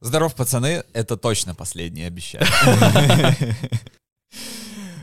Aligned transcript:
Здоров, 0.00 0.34
пацаны, 0.34 0.84
это 0.92 1.16
точно 1.16 1.54
последнее, 1.54 2.06
обещаю. 2.06 2.46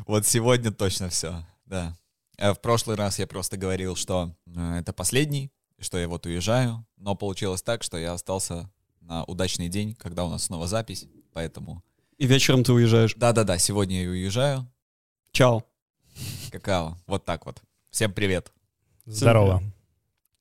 Вот 0.05 0.27
сегодня 0.27 0.71
точно 0.71 1.07
все, 1.09 1.45
да. 1.65 1.97
А 2.37 2.53
В 2.53 2.59
прошлый 2.61 2.97
раз 2.97 3.19
я 3.19 3.25
просто 3.25 3.55
говорил, 3.55 3.95
что 3.95 4.35
э, 4.45 4.79
это 4.79 4.91
последний, 4.91 5.49
что 5.79 5.97
я 5.97 6.09
вот 6.09 6.25
уезжаю, 6.25 6.85
но 6.97 7.15
получилось 7.15 7.61
так, 7.61 7.83
что 7.83 7.97
я 7.97 8.11
остался 8.11 8.69
на 8.99 9.23
удачный 9.23 9.69
день, 9.69 9.95
когда 9.95 10.25
у 10.25 10.29
нас 10.29 10.43
снова 10.43 10.67
запись, 10.67 11.07
поэтому... 11.31 11.81
И 12.17 12.27
вечером 12.27 12.65
ты 12.65 12.73
уезжаешь. 12.73 13.15
Да-да-да, 13.15 13.57
сегодня 13.57 14.03
я 14.03 14.09
уезжаю. 14.09 14.69
Чао. 15.31 15.63
Какао, 16.51 16.97
вот 17.07 17.23
так 17.23 17.45
вот. 17.45 17.61
Всем 17.89 18.11
привет. 18.11 18.51
Здорово. 19.05 19.63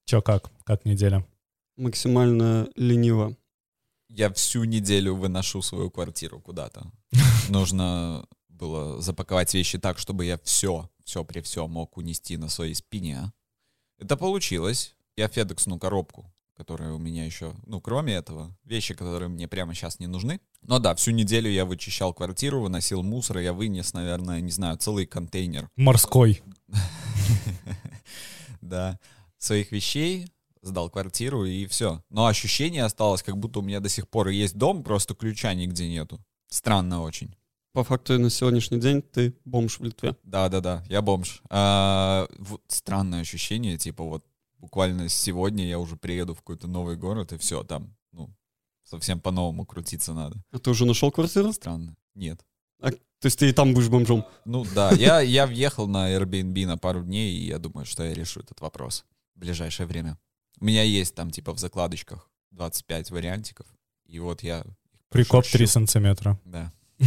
Чё, 0.07 0.23
как? 0.23 0.51
Как 0.65 0.85
неделя? 0.85 1.25
Максимально 1.77 2.69
лениво. 2.75 3.37
Я 4.15 4.31
всю 4.31 4.65
неделю 4.65 5.15
выношу 5.17 5.63
свою 5.63 5.91
квартиру 5.91 6.39
куда-то. 6.39 6.93
Нужно 7.49 8.27
было 8.49 9.01
запаковать 9.01 9.55
вещи 9.55 9.79
так, 9.79 9.99
чтобы 9.99 10.27
я 10.27 10.39
все, 10.45 10.91
все 11.03 11.25
при 11.25 11.41
всем 11.41 11.71
мог 11.71 11.97
унести 11.97 12.37
на 12.37 12.51
своей 12.51 12.75
спине. 12.75 13.33
Это 13.99 14.19
получилось. 14.19 14.95
Я 15.17 15.29
федексну 15.29 15.79
коробку, 15.79 16.31
которая 16.55 16.93
у 16.93 16.99
меня 16.99 17.25
еще, 17.25 17.55
ну, 17.65 17.81
кроме 17.81 18.13
этого, 18.15 18.55
вещи, 18.65 18.95
которые 18.95 19.29
мне 19.29 19.49
прямо 19.49 19.75
сейчас 19.75 19.99
не 19.99 20.07
нужны. 20.07 20.41
Но 20.61 20.79
да, 20.79 20.95
всю 20.95 21.13
неделю 21.13 21.51
я 21.51 21.65
вычищал 21.65 22.13
квартиру, 22.13 22.61
выносил 22.61 23.03
мусор, 23.03 23.39
я 23.39 23.55
вынес, 23.55 23.95
наверное, 23.95 24.43
не 24.43 24.51
знаю, 24.51 24.77
целый 24.77 25.07
контейнер 25.07 25.71
Морской. 25.77 26.43
да, 28.61 28.99
своих 29.39 29.73
вещей, 29.73 30.29
сдал 30.63 30.91
квартиру 30.91 31.45
и 31.45 31.67
все. 31.67 32.03
Но 32.09 32.27
ощущение 32.27 32.85
осталось, 32.85 33.23
как 33.23 33.37
будто 33.37 33.59
у 33.59 33.63
меня 33.63 33.81
до 33.81 33.89
сих 33.89 34.09
пор 34.09 34.29
есть 34.29 34.57
дом, 34.57 34.83
просто 34.83 35.15
ключа 35.15 35.53
нигде 35.55 35.89
нету. 35.89 36.21
Странно 36.49 37.03
очень. 37.03 37.35
По 37.73 37.85
факту 37.85 38.19
на 38.19 38.31
сегодняшний 38.31 38.79
день 38.79 39.03
ты 39.03 39.35
бомж 39.45 39.79
в 39.79 39.85
Литве. 39.85 40.17
Да-да-да, 40.23 40.85
я 40.89 41.01
бомж. 41.03 41.43
А, 41.49 42.29
вот 42.39 42.63
странное 42.69 43.21
ощущение, 43.21 43.79
типа 43.79 44.05
вот 44.05 44.25
буквально 44.59 45.09
сегодня 45.09 45.67
я 45.67 45.79
уже 45.79 45.97
приеду 45.97 46.35
в 46.35 46.39
какой-то 46.39 46.69
новый 46.69 46.97
город, 46.97 47.33
и 47.33 47.39
все, 47.39 47.65
там, 47.65 47.97
ну, 48.13 48.31
совсем 48.85 49.21
по-новому 49.21 49.65
крутиться 49.65 50.13
надо. 50.13 50.43
А 50.53 50.59
ты 50.59 50.71
уже 50.71 50.85
нашел 50.85 51.11
квартиру? 51.11 51.53
Странно. 51.53 51.97
Нет. 52.15 52.45
То 53.23 53.27
есть 53.27 53.39
ты 53.39 53.49
и 53.49 53.53
там 53.53 53.73
будешь 53.73 53.89
бомжом? 53.89 54.27
Ну 54.45 54.67
да, 54.75 54.91
я, 54.91 55.21
я 55.21 55.47
въехал 55.47 55.87
на 55.87 56.13
Airbnb 56.13 56.67
на 56.67 56.77
пару 56.77 57.05
дней, 57.05 57.33
и 57.33 57.47
я 57.47 57.61
думаю, 57.61 57.87
что 57.87 58.03
я 58.03 58.13
решу 58.13 58.41
этот 58.41 58.61
вопрос 58.61 59.05
в 59.37 59.39
ближайшее 59.39 59.87
время. 59.87 60.19
У 60.61 60.65
меня 60.65 60.83
есть 60.83 61.15
там, 61.15 61.31
типа, 61.31 61.53
в 61.53 61.59
закладочках 61.59 62.31
25 62.51 63.11
вариантиков, 63.11 63.67
и 64.07 64.19
вот 64.19 64.43
я... 64.43 64.65
Прикоп 65.09 65.41
пошуршу. 65.45 65.59
3 65.59 65.67
сантиметра. 65.67 66.41
Да. 66.45 66.73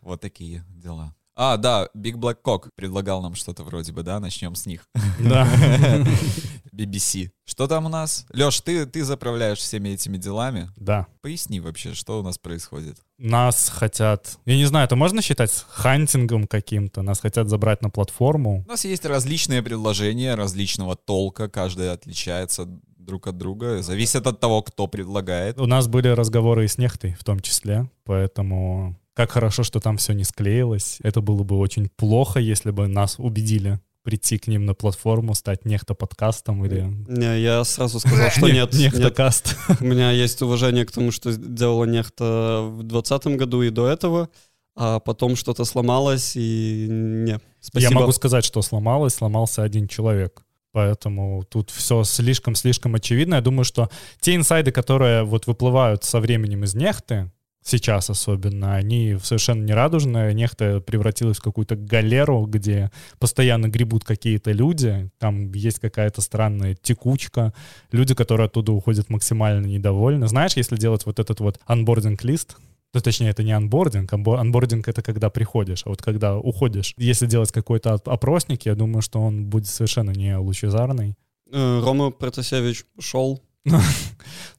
Вот 0.00 0.22
такие 0.22 0.64
дела. 0.70 1.14
А, 1.40 1.56
да, 1.56 1.88
Big 1.96 2.14
Black 2.14 2.38
Cock 2.44 2.68
предлагал 2.74 3.22
нам 3.22 3.36
что-то 3.36 3.62
вроде 3.62 3.92
бы, 3.92 4.02
да? 4.02 4.18
Начнем 4.18 4.56
с 4.56 4.66
них. 4.66 4.88
Да. 5.20 5.48
BBC. 6.72 7.30
Что 7.44 7.68
там 7.68 7.86
у 7.86 7.88
нас? 7.88 8.26
Леш, 8.32 8.60
ты, 8.60 8.86
ты 8.86 9.04
заправляешь 9.04 9.58
всеми 9.58 9.90
этими 9.90 10.16
делами. 10.16 10.68
Да. 10.76 11.06
Поясни 11.22 11.60
вообще, 11.60 11.94
что 11.94 12.18
у 12.18 12.22
нас 12.24 12.38
происходит. 12.38 12.96
Нас 13.18 13.68
хотят... 13.68 14.38
Я 14.46 14.56
не 14.56 14.64
знаю, 14.64 14.86
это 14.86 14.96
можно 14.96 15.22
считать 15.22 15.64
хантингом 15.68 16.48
каким-то? 16.48 17.02
Нас 17.02 17.20
хотят 17.20 17.48
забрать 17.48 17.82
на 17.82 17.90
платформу. 17.90 18.64
У 18.66 18.70
нас 18.70 18.84
есть 18.84 19.04
различные 19.04 19.62
предложения 19.62 20.34
различного 20.34 20.96
толка, 20.96 21.48
каждое 21.48 21.92
отличается 21.92 22.66
друг 22.96 23.28
от 23.28 23.38
друга, 23.38 23.80
зависит 23.82 24.26
от 24.26 24.40
того, 24.40 24.62
кто 24.62 24.88
предлагает. 24.88 25.60
У 25.60 25.66
нас 25.66 25.86
были 25.86 26.08
разговоры 26.08 26.64
и 26.64 26.68
с 26.68 26.78
Нехтой 26.78 27.14
в 27.14 27.22
том 27.22 27.38
числе, 27.40 27.88
поэтому 28.04 28.96
как 29.18 29.32
хорошо, 29.32 29.64
что 29.64 29.80
там 29.80 29.96
все 29.96 30.12
не 30.12 30.22
склеилось. 30.22 30.98
Это 31.02 31.20
было 31.20 31.42
бы 31.42 31.58
очень 31.58 31.88
плохо, 31.96 32.38
если 32.38 32.70
бы 32.70 32.86
нас 32.86 33.16
убедили 33.18 33.80
прийти 34.04 34.38
к 34.38 34.46
ним 34.46 34.64
на 34.64 34.74
платформу, 34.74 35.34
стать 35.34 35.64
нехто 35.64 35.94
подкастом 35.94 36.64
или... 36.64 36.82
Не, 37.08 37.40
я 37.40 37.64
сразу 37.64 37.98
сказал, 37.98 38.30
что 38.30 38.48
нет. 38.52 38.72
нет. 38.74 38.92
Нехтокаст. 38.92 39.56
У 39.80 39.84
меня 39.84 40.12
есть 40.12 40.40
уважение 40.40 40.86
к 40.86 40.92
тому, 40.92 41.10
что 41.10 41.36
делала 41.36 41.84
нехта 41.84 42.60
в 42.62 42.84
2020 42.84 43.26
году 43.36 43.62
и 43.62 43.70
до 43.70 43.88
этого, 43.88 44.28
а 44.76 45.00
потом 45.00 45.34
что-то 45.34 45.64
сломалось, 45.64 46.36
и 46.36 46.86
не. 46.88 47.40
Спасибо. 47.60 47.92
Я 47.92 47.98
могу 47.98 48.12
сказать, 48.12 48.44
что 48.44 48.62
сломалось, 48.62 49.14
сломался 49.14 49.64
один 49.64 49.88
человек. 49.88 50.44
Поэтому 50.70 51.42
тут 51.42 51.70
все 51.70 52.04
слишком-слишком 52.04 52.94
очевидно. 52.94 53.34
Я 53.34 53.40
думаю, 53.40 53.64
что 53.64 53.90
те 54.20 54.36
инсайды, 54.36 54.70
которые 54.70 55.24
вот 55.24 55.48
выплывают 55.48 56.04
со 56.04 56.20
временем 56.20 56.62
из 56.62 56.76
нехты, 56.76 57.32
сейчас 57.68 58.10
особенно, 58.10 58.74
они 58.74 59.16
совершенно 59.22 59.62
не 59.64 59.72
радужные. 59.72 60.34
Нехта 60.34 60.80
превратилась 60.80 61.38
в 61.38 61.42
какую-то 61.42 61.76
галеру, 61.76 62.46
где 62.46 62.90
постоянно 63.18 63.68
гребут 63.68 64.04
какие-то 64.04 64.52
люди, 64.52 65.10
там 65.18 65.52
есть 65.52 65.78
какая-то 65.78 66.20
странная 66.20 66.74
текучка, 66.74 67.52
люди, 67.92 68.14
которые 68.14 68.46
оттуда 68.46 68.72
уходят 68.72 69.10
максимально 69.10 69.66
недовольны. 69.66 70.26
Знаешь, 70.28 70.56
если 70.56 70.76
делать 70.76 71.06
вот 71.06 71.18
этот 71.18 71.40
вот 71.40 71.60
анбординг-лист, 71.66 72.56
то 72.92 73.00
точнее, 73.02 73.28
это 73.30 73.42
не 73.42 73.52
анбординг. 73.52 74.10
Анбо- 74.12 74.38
Анбординг— 74.38 74.88
это 74.88 75.02
когда 75.02 75.28
приходишь, 75.28 75.82
а 75.84 75.90
вот 75.90 76.00
когда 76.00 76.38
уходишь. 76.38 76.94
Если 76.96 77.26
делать 77.26 77.52
какой-то 77.52 77.94
оп- 77.94 78.08
опросник, 78.08 78.64
я 78.64 78.74
думаю, 78.74 79.02
что 79.02 79.20
он 79.20 79.44
будет 79.44 79.66
совершенно 79.66 80.10
не 80.12 80.36
лучезарный. 80.38 81.14
Э, 81.52 81.80
Рома 81.84 82.10
Протасевич 82.10 82.84
ушел. 82.96 83.42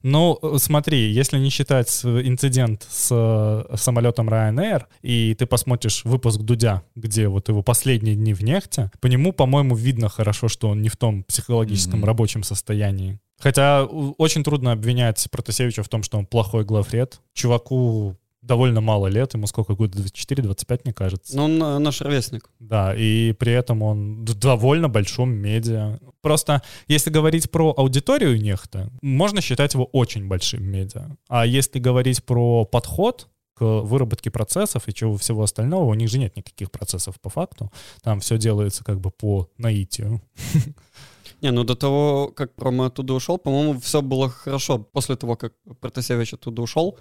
Ну, 0.02 0.40
смотри, 0.60 1.12
если 1.12 1.38
не 1.40 1.50
считать 1.50 1.90
инцидент 2.06 2.88
с 2.90 3.10
э, 3.12 3.76
самолетом 3.76 4.30
Ryanair, 4.30 4.84
и 5.02 5.36
ты 5.36 5.46
посмотришь 5.46 6.06
выпуск 6.06 6.40
Дудя, 6.40 6.84
где 6.96 7.28
вот 7.28 7.50
его 7.50 7.64
последние 7.64 8.16
дни 8.16 8.34
в 8.34 8.42
нефте, 8.42 8.92
по 9.02 9.08
нему, 9.08 9.34
по-моему, 9.34 9.76
видно 9.76 10.08
хорошо, 10.08 10.48
что 10.48 10.70
он 10.70 10.82
не 10.82 10.88
в 10.88 10.96
том 10.96 11.24
психологическом 11.24 12.00
Мгм. 12.00 12.06
рабочем 12.08 12.44
состоянии. 12.44 13.20
Хотя 13.40 13.84
очень 13.86 14.44
трудно 14.44 14.72
обвинять 14.74 15.26
Протасевича 15.32 15.84
в 15.84 15.90
том, 15.90 16.04
что 16.04 16.18
он 16.18 16.26
плохой 16.26 16.66
главред. 16.66 17.22
Чуваку 17.34 18.16
довольно 18.42 18.82
мало 18.82 19.08
лет, 19.08 19.34
ему 19.34 19.48
сколько, 19.48 19.76
года 19.76 19.98
24-25, 20.00 20.82
мне 20.86 20.94
кажется. 20.94 21.36
Но 21.36 21.46
он 21.46 21.62
э, 21.62 21.78
наш 21.80 22.02
ровесник. 22.02 22.50
Да, 22.60 22.94
и 22.96 23.34
при 23.34 23.54
этом 23.54 23.82
он 23.82 24.26
в 24.26 24.34
довольно 24.36 24.90
большом 24.90 25.32
медиа. 25.32 26.00
Просто 26.22 26.62
если 26.88 27.10
говорить 27.10 27.52
про 27.52 27.74
аудиторию 27.76 28.42
нехта, 28.42 28.90
можно 29.02 29.42
считать 29.42 29.74
его 29.74 29.86
очень 29.86 30.28
большим 30.28 30.64
медиа. 30.64 31.16
А 31.28 31.46
если 31.46 31.80
говорить 31.80 32.24
про 32.24 32.66
подход 32.66 33.28
к 33.56 33.64
выработке 33.64 34.32
процессов 34.32 34.88
и 34.88 34.94
чего 34.94 35.18
всего 35.18 35.44
остального, 35.44 35.84
у 35.84 35.94
них 35.94 36.10
же 36.10 36.18
нет 36.18 36.38
никаких 36.38 36.72
процессов 36.72 37.20
по 37.20 37.30
факту. 37.30 37.72
Там 38.02 38.22
все 38.22 38.38
делается 38.38 38.84
как 38.86 39.00
бы 39.02 39.12
по 39.12 39.50
наитию. 39.58 40.22
Не, 41.42 41.52
ну 41.52 41.64
до 41.64 41.76
того, 41.76 42.32
как 42.36 42.52
Рома 42.58 42.86
оттуда 42.86 43.14
ушел, 43.14 43.38
по-моему, 43.38 43.80
все 43.80 44.02
было 44.02 44.30
хорошо. 44.30 44.80
После 44.80 45.16
того, 45.16 45.36
как 45.36 45.54
Протасевич 45.80 46.34
оттуда 46.34 46.62
ушел, 46.62 46.98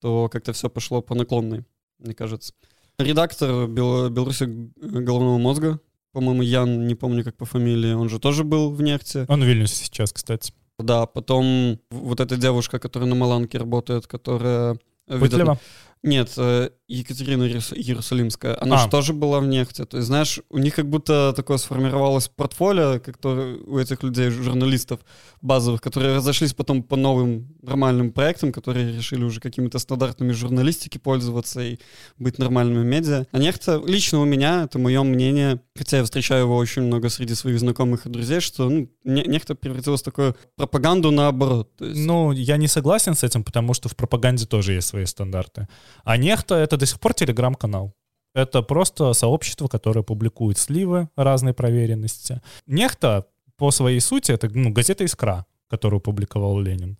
то 0.00 0.28
как-то 0.28 0.52
все 0.52 0.68
пошло 0.68 1.02
по 1.02 1.14
наклонной, 1.14 1.64
мне 1.98 2.14
кажется. 2.14 2.54
Редактор 2.98 3.66
Бел- 3.66 4.10
Беларуси 4.10 4.44
головного 4.76 5.38
мозга, 5.38 5.80
по-моему, 6.12 6.42
Ян, 6.42 6.86
не 6.86 6.94
помню 6.94 7.24
как 7.24 7.36
по 7.36 7.44
фамилии, 7.44 7.92
он 7.92 8.08
же 8.08 8.18
тоже 8.18 8.44
был 8.44 8.70
в 8.70 8.82
нефти. 8.82 9.24
Он 9.28 9.42
в 9.42 9.46
Вильнюсе 9.46 9.84
сейчас, 9.84 10.12
кстати. 10.12 10.52
Да, 10.78 11.06
потом 11.06 11.78
вот 11.90 12.20
эта 12.20 12.36
девушка, 12.36 12.78
которая 12.78 13.08
на 13.08 13.14
Маланке 13.14 13.58
работает, 13.58 14.06
которая... 14.06 14.78
видать, 15.06 15.30
Пытлева? 15.30 15.58
Нет, 16.02 16.32
э, 16.38 16.70
Екатерина 16.88 17.42
Иерус- 17.44 17.74
Иерусалимская. 17.76 18.56
Она 18.60 18.76
А. 18.76 18.78
же 18.84 18.88
тоже 18.90 19.12
была 19.12 19.38
в 19.40 19.46
нефти. 19.46 19.84
То 19.84 19.98
есть, 19.98 20.06
знаешь, 20.06 20.40
у 20.48 20.56
них 20.58 20.74
как 20.74 20.88
будто 20.88 21.32
такое 21.36 21.58
сформировалось 21.58 22.28
портфолио, 22.28 22.98
как 23.00 23.18
то 23.18 23.56
у 23.66 23.78
этих 23.78 24.02
людей, 24.02 24.30
журналистов 24.30 25.00
базовых, 25.42 25.82
которые 25.82 26.16
разошлись 26.16 26.54
потом 26.54 26.82
по 26.82 26.96
новым 26.96 27.54
нормальным 27.62 28.12
проектам, 28.12 28.50
которые 28.50 28.96
решили 28.96 29.22
уже 29.24 29.40
какими-то 29.40 29.78
стандартами 29.78 30.32
журналистики 30.32 30.96
пользоваться 30.98 31.60
и 31.60 31.78
быть 32.18 32.38
нормальными 32.38 32.82
медиа. 32.84 33.26
А 33.30 33.38
нефта, 33.38 33.80
лично 33.86 34.20
у 34.20 34.24
меня, 34.24 34.64
это 34.64 34.78
мое 34.78 35.02
мнение, 35.02 35.60
хотя 35.76 35.98
я 35.98 36.04
встречаю 36.04 36.44
его 36.44 36.56
очень 36.56 36.82
много 36.82 37.10
среди 37.10 37.34
своих 37.34 37.60
знакомых 37.60 38.06
и 38.06 38.08
друзей, 38.08 38.40
что 38.40 38.68
ну, 38.70 38.88
не- 39.04 39.24
нефта 39.26 39.54
превратилась 39.54 40.00
в 40.00 40.04
такую 40.04 40.34
пропаганду 40.56 41.10
наоборот. 41.10 41.76
То 41.76 41.84
есть, 41.84 42.00
Ну, 42.06 42.32
я 42.32 42.56
не 42.56 42.68
согласен 42.68 43.14
с 43.14 43.22
этим, 43.22 43.44
потому 43.44 43.74
что 43.74 43.88
в 43.90 43.94
пропаганде 43.94 44.46
тоже 44.46 44.72
есть 44.72 44.88
свои 44.88 45.04
стандарты. 45.04 45.68
А 46.04 46.16
нехто— 46.16 46.54
это 46.56 46.76
до 46.76 46.86
сих 46.86 47.00
пор 47.00 47.14
телеграм-канал. 47.14 47.94
Это 48.34 48.62
просто 48.62 49.12
сообщество, 49.12 49.68
которое 49.68 50.02
публикует 50.02 50.58
сливы 50.58 51.08
разной 51.16 51.52
проверенности. 51.52 52.40
Нехто 52.66 53.26
по 53.56 53.70
своей 53.70 54.00
сути 54.00 54.32
это 54.32 54.48
ну, 54.48 54.70
газета 54.70 55.04
«Искра», 55.04 55.46
которую 55.68 56.00
публиковал 56.00 56.60
Ленин. 56.60 56.96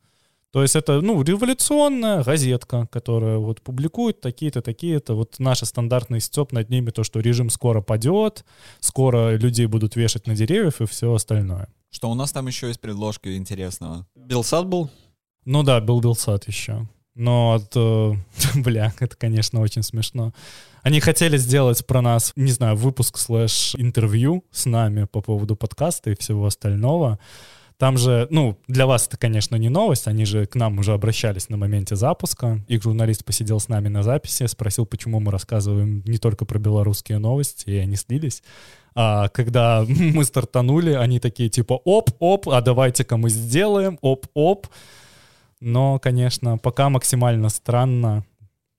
То 0.53 0.63
есть 0.63 0.75
это, 0.75 1.01
ну, 1.01 1.23
революционная 1.23 2.25
газетка, 2.25 2.89
которая 2.91 3.39
вот 3.39 3.63
публикует 3.63 4.21
такие-то, 4.21 4.63
такие-то, 4.63 5.15
вот 5.15 5.39
наш 5.39 5.61
стандартный 5.61 6.21
степ 6.21 6.51
над 6.51 6.71
ними, 6.71 6.91
то, 6.91 7.05
что 7.05 7.21
режим 7.21 7.51
скоро 7.51 7.83
падет, 7.83 8.45
скоро 8.81 9.37
людей 9.37 9.67
будут 9.67 9.95
вешать 9.95 10.27
на 10.27 10.35
деревьев 10.35 10.81
и 10.81 10.87
все 10.87 11.15
остальное. 11.15 11.69
Что 11.91 12.11
у 12.11 12.15
нас 12.15 12.33
там 12.33 12.49
еще 12.49 12.67
есть 12.67 12.81
предложка 12.81 13.37
интересного? 13.37 14.07
Белсад 14.17 14.67
был? 14.67 14.91
Ну 15.45 15.63
да, 15.63 15.81
был 15.81 16.01
Белсат 16.01 16.49
еще. 16.49 16.89
Но, 17.15 17.55
от, 17.55 17.73
э, 17.75 18.15
бля, 18.55 18.93
это, 19.01 19.17
конечно, 19.17 19.61
очень 19.61 19.83
смешно. 19.83 20.33
Они 20.83 21.01
хотели 21.01 21.37
сделать 21.37 21.87
про 21.87 22.01
нас, 22.01 22.33
не 22.37 22.53
знаю, 22.53 22.77
выпуск 22.77 23.19
слэш-интервью 23.19 24.45
с 24.51 24.67
нами 24.67 25.05
по 25.05 25.21
поводу 25.21 25.57
подкаста 25.57 26.11
и 26.11 26.17
всего 26.17 26.47
остального. 26.47 27.19
Там 27.81 27.97
же, 27.97 28.27
ну, 28.31 28.59
для 28.69 28.87
вас 28.87 29.07
это, 29.07 29.17
конечно, 29.17 29.57
не 29.57 29.71
новость, 29.71 30.07
они 30.07 30.27
же 30.27 30.45
к 30.45 30.55
нам 30.55 30.79
уже 30.79 30.93
обращались 30.93 31.49
на 31.49 31.57
моменте 31.57 31.97
запуска. 31.97 32.63
Их 32.69 32.83
журналист 32.83 33.25
посидел 33.25 33.59
с 33.59 33.69
нами 33.69 33.89
на 33.89 34.03
записи, 34.03 34.47
спросил, 34.47 34.85
почему 34.85 35.19
мы 35.19 35.33
рассказываем 35.33 36.03
не 36.05 36.19
только 36.19 36.45
про 36.45 36.59
белорусские 36.59 37.17
новости, 37.17 37.71
и 37.71 37.77
они 37.77 37.97
слились. 37.97 38.43
А 38.95 39.29
когда 39.29 39.85
мы 39.89 40.25
стартанули, 40.25 40.93
они 40.93 41.21
такие 41.21 41.49
типа 41.49 41.81
оп-оп, 41.85 42.51
а 42.51 42.61
давайте-ка 42.61 43.17
мы 43.17 43.31
сделаем, 43.31 43.99
оп-оп. 44.03 44.67
Но, 45.61 45.99
конечно, 45.99 46.59
пока 46.59 46.89
максимально 46.89 47.49
странно. 47.49 48.25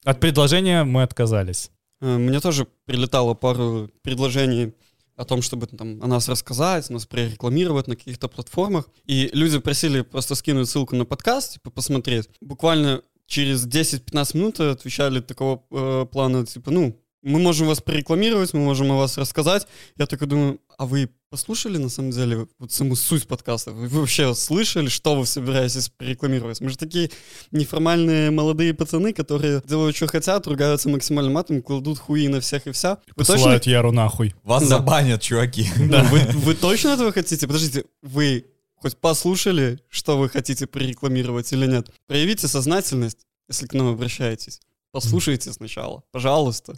От 0.04 0.20
предложения 0.20 0.84
мы 0.84 1.04
отказались. 1.04 1.72
Э, 2.02 2.18
Мне 2.18 2.40
тоже 2.40 2.68
прилетало 2.86 3.36
пару 3.36 3.90
предложений 4.02 4.74
о 5.16 5.26
том, 5.26 5.42
чтобы 5.42 5.68
там 5.68 6.02
о 6.02 6.08
нас 6.08 6.28
рассказать, 6.28 6.90
нас 6.90 7.06
прорекламировать 7.06 7.88
на 7.88 7.96
каких-то 7.96 8.28
платформах. 8.28 8.90
И 9.06 9.30
люди 9.34 9.60
просили 9.60 10.02
просто 10.02 10.36
скинуть 10.36 10.70
ссылку 10.70 10.96
на 10.96 11.06
подкаст, 11.06 11.54
типа 11.54 11.70
посмотреть. 11.70 12.30
Буквально 12.42 13.02
через 13.28 13.68
10-15 13.68 14.38
минут 14.38 14.60
отвечали 14.60 15.20
такого 15.20 15.64
э, 15.72 16.06
плана, 16.12 16.46
типа, 16.46 16.72
ну, 16.72 17.00
мы 17.22 17.40
можем 17.40 17.68
вас 17.68 17.82
прорекламировать, 17.82 18.54
мы 18.54 18.62
можем 18.62 18.92
о 18.92 18.98
вас 18.98 19.18
рассказать. 19.18 19.68
Я 19.98 20.08
такой 20.08 20.28
думаю, 20.28 20.60
а 20.78 20.88
вы 20.88 21.12
послушали 21.36 21.78
на 21.78 21.88
самом 21.90 22.12
деле 22.12 22.46
вот 22.60 22.72
саму 22.74 22.96
суть 22.98 23.26
подкаста? 23.26 23.72
Вы 23.72 23.88
вообще 23.88 24.36
слышали, 24.36 24.90
что 24.90 25.16
вы 25.16 25.26
собираетесь 25.26 25.88
прорекламировать? 25.90 26.60
Мы 26.60 26.70
же 26.70 26.78
такие 26.78 27.10
неформальные 27.52 28.32
молодые 28.32 28.74
пацаны, 28.74 29.14
которые 29.14 29.64
делают, 29.66 29.96
что 29.96 30.08
хотят, 30.08 30.46
ругаются 30.46 30.90
максимально 30.90 31.32
матом, 31.32 31.62
кладут 31.62 32.00
хуи 32.00 32.28
на 32.28 32.42
всех 32.42 32.68
и 32.68 32.72
вся. 32.72 32.98
Вы 33.16 33.24
точно, 33.24 33.34
Посылают 33.36 33.66
Яру 33.66 33.92
нахуй. 33.94 34.36
Вас 34.44 34.64
Да. 34.64 34.78
забанят, 34.78 35.22
чуваки. 35.22 35.70
да, 35.90 36.04
вы, 36.04 36.20
вы 36.34 36.54
точно 36.54 36.90
этого 36.90 37.14
хотите? 37.14 37.48
Подождите, 37.48 37.86
вы 38.02 38.46
хоть 38.76 38.98
послушали, 38.98 39.80
что 39.90 40.18
вы 40.18 40.28
хотите 40.28 40.68
прорекламировать 40.68 41.52
или 41.54 41.66
нет? 41.66 41.90
Проявите 42.08 42.50
сознательность, 42.50 43.20
если 43.48 43.68
к 43.68 43.74
нам 43.74 43.88
обращаетесь. 43.88 44.60
Послушайте 44.92 45.54
сначала, 45.54 46.04
пожалуйста. 46.12 46.74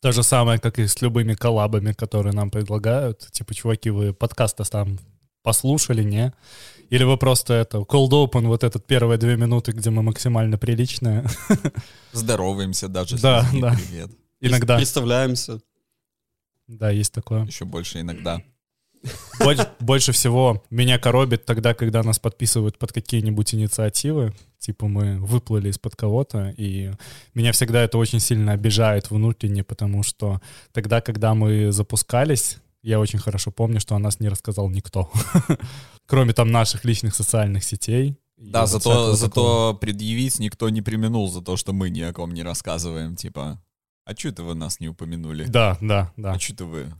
То 0.00 0.12
же 0.12 0.22
самое, 0.22 0.60
как 0.60 0.78
и 0.78 0.86
с 0.86 1.02
любыми 1.02 1.34
коллабами, 1.34 1.92
которые 1.92 2.32
нам 2.32 2.50
предлагают. 2.50 3.26
Типа, 3.32 3.54
чуваки, 3.54 3.90
вы 3.90 4.12
подкаста 4.12 4.64
там 4.64 4.98
послушали, 5.42 6.04
не? 6.04 6.32
Или 6.90 7.04
вы 7.04 7.16
просто 7.16 7.54
это, 7.54 7.78
cold 7.78 8.10
open, 8.10 8.46
вот 8.46 8.64
этот 8.64 8.86
первые 8.86 9.18
две 9.18 9.36
минуты, 9.36 9.72
где 9.72 9.90
мы 9.90 10.02
максимально 10.02 10.56
приличные. 10.56 11.26
Здороваемся 12.12 12.88
даже. 12.88 13.18
Да, 13.18 13.44
да. 13.52 13.74
Привет. 13.74 14.10
Иногда. 14.40 14.76
Представляемся. 14.76 15.60
Да, 16.68 16.90
есть 16.90 17.12
такое. 17.12 17.44
Еще 17.46 17.64
больше 17.64 18.00
иногда. 18.00 18.40
Больше, 19.40 19.68
больше 19.80 20.12
всего 20.12 20.64
меня 20.70 20.98
коробит 20.98 21.44
тогда, 21.44 21.74
когда 21.74 22.02
нас 22.02 22.18
подписывают 22.18 22.78
под 22.78 22.92
какие-нибудь 22.92 23.54
инициативы. 23.54 24.34
Типа 24.58 24.88
мы 24.88 25.18
выплыли 25.18 25.68
из-под 25.70 25.94
кого-то, 25.94 26.52
и 26.56 26.90
меня 27.34 27.52
всегда 27.52 27.82
это 27.82 27.96
очень 27.96 28.20
сильно 28.20 28.52
обижает 28.52 29.10
внутренне, 29.10 29.62
потому 29.62 30.02
что 30.02 30.40
тогда, 30.72 31.00
когда 31.00 31.34
мы 31.34 31.70
запускались, 31.70 32.58
я 32.82 32.98
очень 32.98 33.18
хорошо 33.18 33.50
помню, 33.50 33.80
что 33.80 33.94
о 33.94 33.98
нас 33.98 34.20
не 34.20 34.28
рассказал 34.28 34.68
никто. 34.70 35.10
Кроме 36.06 36.32
там 36.32 36.50
наших 36.50 36.84
личных 36.84 37.14
социальных 37.14 37.64
сетей. 37.64 38.16
Да, 38.36 38.66
зато, 38.66 39.14
зато 39.14 39.74
предъявить 39.80 40.38
никто 40.38 40.68
не 40.68 40.80
применул 40.82 41.28
за 41.30 41.42
то, 41.42 41.56
что 41.56 41.72
мы 41.72 41.90
ни 41.90 42.00
о 42.00 42.12
ком 42.12 42.32
не 42.32 42.42
рассказываем. 42.42 43.16
Типа, 43.16 43.60
а 44.04 44.16
что 44.16 44.28
это 44.28 44.42
вы 44.42 44.54
нас 44.54 44.80
не 44.80 44.88
упомянули? 44.88 45.44
Да, 45.44 45.76
да, 45.80 46.12
да. 46.16 46.32
А 46.32 46.38
что 46.38 46.54
это 46.54 46.64
вы? 46.64 46.92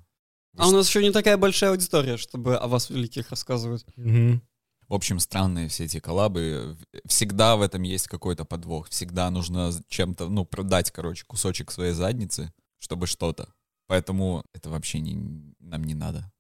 А 0.57 0.69
у 0.69 0.73
нас 0.73 0.89
еще 0.89 1.03
не 1.03 1.13
такая 1.13 1.37
большая 1.37 1.71
аудитория, 1.71 2.17
чтобы 2.17 2.57
о 2.57 2.67
вас 2.67 2.91
великих 2.91 3.31
рассказывать. 3.31 3.85
Мгм. 3.97 4.43
В 4.89 4.95
общем, 4.95 5.19
странные 5.19 5.69
все 5.69 5.85
эти 5.85 6.01
коллабы. 6.01 6.77
Всегда 7.07 7.57
в 7.57 7.63
этом 7.63 7.83
есть 7.83 8.09
какой-то 8.09 8.45
подвох. 8.45 8.89
Всегда 8.89 9.29
нужно 9.31 9.71
чем-то, 9.89 10.29
ну, 10.29 10.45
продать, 10.47 10.91
короче, 10.91 11.25
кусочек 11.27 11.71
своей 11.71 11.93
задницы, 11.93 12.53
чтобы 12.79 13.07
что-то. 13.07 13.49
Поэтому 13.87 14.45
это 14.55 14.71
вообще 14.71 15.01
не, 15.01 15.15
нам 15.61 15.85
не 15.85 15.95
надо. 15.95 16.31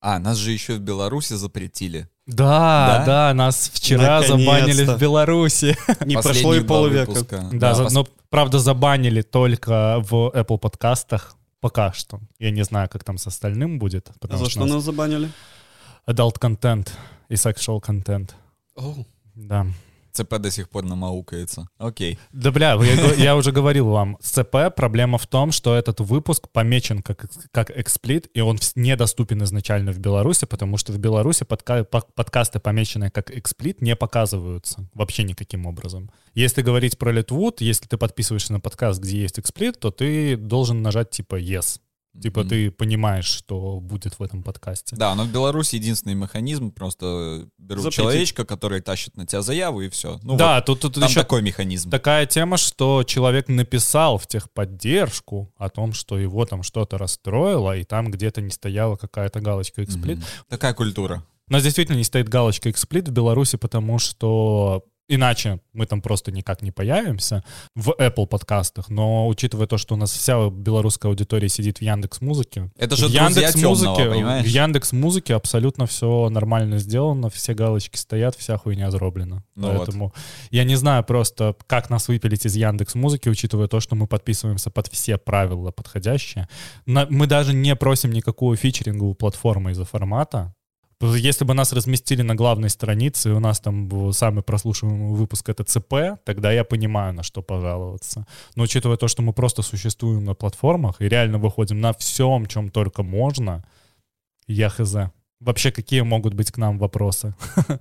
А, 0.00 0.18
нас 0.18 0.36
же 0.36 0.50
еще 0.50 0.74
в 0.74 0.80
Беларуси 0.80 1.34
запретили. 1.34 2.08
Да, 2.26 2.98
Да? 2.98 3.04
да, 3.06 3.34
нас 3.34 3.70
вчера 3.72 4.20
Наконец-то. 4.20 4.38
забанили 4.38 4.84
в 4.84 4.98
Беларуси. 4.98 5.76
Не 6.04 6.14
прошло 6.20 6.54
и 6.56 6.62
полувека. 6.64 7.10
выпуска. 7.10 7.48
Да, 7.52 7.74
за- 7.74 7.84
пос- 7.84 7.90
но, 7.92 8.08
правда, 8.28 8.58
забанили 8.58 9.22
только 9.22 9.98
в 10.00 10.30
Apple 10.34 10.58
подкастах 10.58 11.36
пока 11.60 11.92
что. 11.92 12.20
Я 12.40 12.50
не 12.50 12.64
знаю, 12.64 12.88
как 12.88 13.04
там 13.04 13.16
с 13.18 13.26
остальным 13.28 13.78
будет, 13.78 14.10
А 14.28 14.36
за 14.36 14.50
что 14.50 14.64
нас 14.64 14.82
забанили? 14.82 15.30
adult 16.08 16.38
контент 16.40 16.96
и 17.32 17.34
sexual 17.34 17.80
контент. 17.80 18.36
Да. 19.34 19.66
ЦП 20.12 20.38
до 20.38 20.50
сих 20.50 20.68
пор 20.68 20.84
намаукается. 20.84 21.66
Окей. 21.78 22.18
Да, 22.32 22.50
бля, 22.50 22.74
я, 22.74 23.14
я 23.14 23.36
уже 23.36 23.50
говорил 23.50 23.88
вам, 23.88 24.18
с 24.20 24.30
ЦП 24.32 24.74
проблема 24.76 25.16
в 25.16 25.26
том, 25.26 25.52
что 25.52 25.74
этот 25.74 26.00
выпуск 26.00 26.50
помечен 26.50 27.02
как, 27.02 27.24
как 27.50 27.70
эксплит, 27.70 28.28
и 28.34 28.42
он 28.42 28.58
недоступен 28.74 29.42
изначально 29.44 29.92
в 29.92 29.98
Беларуси, 29.98 30.44
потому 30.44 30.76
что 30.76 30.92
в 30.92 30.98
Беларуси 30.98 31.44
подка- 31.44 31.84
по- 31.84 32.06
подкасты, 32.14 32.60
помеченные 32.60 33.10
как 33.10 33.30
эксплит, 33.30 33.80
не 33.80 33.96
показываются 33.96 34.86
вообще 34.92 35.22
никаким 35.22 35.64
образом. 35.64 36.10
Если 36.34 36.60
говорить 36.60 36.98
про 36.98 37.10
Литвуд, 37.10 37.62
если 37.62 37.86
ты 37.86 37.96
подписываешься 37.96 38.52
на 38.52 38.60
подкаст, 38.60 39.00
где 39.00 39.22
есть 39.22 39.38
эксплит, 39.38 39.80
то 39.80 39.90
ты 39.90 40.36
должен 40.36 40.82
нажать 40.82 41.08
типа 41.08 41.40
yes. 41.40 41.80
Типа 42.20 42.40
Мгм. 42.40 42.48
ты 42.50 42.70
понимаешь, 42.70 43.24
что 43.24 43.80
будет 43.80 44.18
в 44.18 44.22
этом 44.22 44.42
подкасте. 44.42 44.96
Да, 44.96 45.14
но 45.14 45.24
в 45.24 45.32
Беларуси 45.32 45.76
единственный 45.76 46.14
механизм, 46.14 46.70
просто 46.70 47.48
берут 47.58 47.84
Запретить. 47.84 47.96
человечка, 47.96 48.44
который 48.44 48.82
тащит 48.82 49.16
на 49.16 49.26
тебя 49.26 49.40
заяву, 49.40 49.80
и 49.80 49.88
все. 49.88 50.20
Ну 50.22 50.36
да, 50.36 50.56
вот, 50.56 50.66
тут, 50.66 50.80
тут 50.80 50.94
там 50.94 51.04
еще 51.04 51.20
такой 51.20 51.40
механизм. 51.40 51.88
такая 51.90 52.26
тема, 52.26 52.58
что 52.58 53.02
человек 53.04 53.48
написал 53.48 54.18
в 54.18 54.26
техподдержку 54.26 55.52
о 55.56 55.68
том, 55.68 55.92
что 55.92 56.18
его 56.18 56.44
там 56.44 56.62
что-то 56.62 56.98
расстроило, 56.98 57.76
и 57.76 57.84
там 57.84 58.10
где-то 58.10 58.40
не 58.40 58.50
стояла 58.50 58.96
какая-то 58.96 59.40
галочка 59.40 59.82
эксплит. 59.84 60.18
Мгм. 60.18 60.26
Такая 60.48 60.74
культура. 60.74 61.24
У 61.48 61.52
нас 61.52 61.62
действительно 61.62 61.96
не 61.96 62.04
стоит 62.04 62.28
галочка 62.28 62.70
эксплит 62.70 63.08
в 63.08 63.12
Беларуси, 63.12 63.56
потому 63.56 63.98
что 63.98 64.84
иначе 65.08 65.60
мы 65.72 65.86
там 65.86 66.00
просто 66.00 66.32
никак 66.32 66.62
не 66.62 66.70
появимся 66.70 67.44
в 67.74 67.90
Apple 67.98 68.26
подкастах. 68.26 68.88
Но 68.88 69.28
учитывая 69.28 69.66
то, 69.66 69.78
что 69.78 69.94
у 69.94 69.96
нас 69.96 70.12
вся 70.12 70.48
белорусская 70.50 71.08
аудитория 71.08 71.48
сидит 71.48 71.78
в 71.78 71.82
Яндекс 71.82 72.20
Музыке, 72.20 72.70
Это 72.76 72.96
же 72.96 73.08
в 73.08 73.10
Яндекс 73.10 73.56
Музыке, 73.56 74.08
в? 74.08 74.44
Яндекс 74.44 74.92
Музыке 74.92 75.34
абсолютно 75.34 75.86
все 75.86 76.28
нормально 76.30 76.78
сделано, 76.78 77.30
все 77.30 77.54
галочки 77.54 77.96
стоят, 77.96 78.36
вся 78.36 78.56
хуйня 78.56 78.90
зроблена. 78.90 79.44
Ну 79.54 79.68
вот. 79.68 79.78
Поэтому 79.78 80.14
я 80.50 80.64
не 80.64 80.76
знаю 80.76 81.04
просто, 81.04 81.56
как 81.66 81.90
нас 81.90 82.08
выпилить 82.08 82.46
из 82.46 82.56
Яндекс 82.56 82.94
Музыки, 82.94 83.28
учитывая 83.28 83.68
то, 83.68 83.80
что 83.80 83.94
мы 83.94 84.06
подписываемся 84.06 84.70
под 84.70 84.88
все 84.88 85.18
правила 85.18 85.70
подходящие. 85.70 86.48
Мы 86.86 87.26
даже 87.26 87.54
не 87.54 87.74
просим 87.76 88.12
никакого 88.12 88.56
фичеринга 88.56 89.04
у 89.04 89.14
платформы 89.14 89.72
из-за 89.72 89.84
формата. 89.84 90.54
Если 91.02 91.44
бы 91.44 91.54
нас 91.54 91.72
разместили 91.72 92.22
на 92.22 92.36
главной 92.36 92.70
странице, 92.70 93.30
и 93.30 93.32
у 93.32 93.40
нас 93.40 93.58
там 93.58 93.88
был 93.88 94.12
самый 94.12 94.42
прослушиваемый 94.42 95.16
выпуск 95.16 95.48
это 95.48 95.64
ЦП, 95.64 96.22
тогда 96.24 96.52
я 96.52 96.62
понимаю, 96.62 97.12
на 97.12 97.24
что 97.24 97.42
пожаловаться. 97.42 98.24
Но 98.54 98.62
учитывая 98.62 98.96
то, 98.96 99.08
что 99.08 99.22
мы 99.22 99.32
просто 99.32 99.62
существуем 99.62 100.24
на 100.24 100.34
платформах 100.34 101.00
и 101.00 101.08
реально 101.08 101.38
выходим 101.38 101.80
на 101.80 101.92
всем, 101.92 102.46
чем 102.46 102.70
только 102.70 103.02
можно, 103.02 103.64
я 104.46 104.68
хз. 104.68 104.94
Вообще, 105.40 105.72
какие 105.72 106.02
могут 106.02 106.34
быть 106.34 106.52
к 106.52 106.58
нам 106.58 106.78
вопросы? 106.78 107.34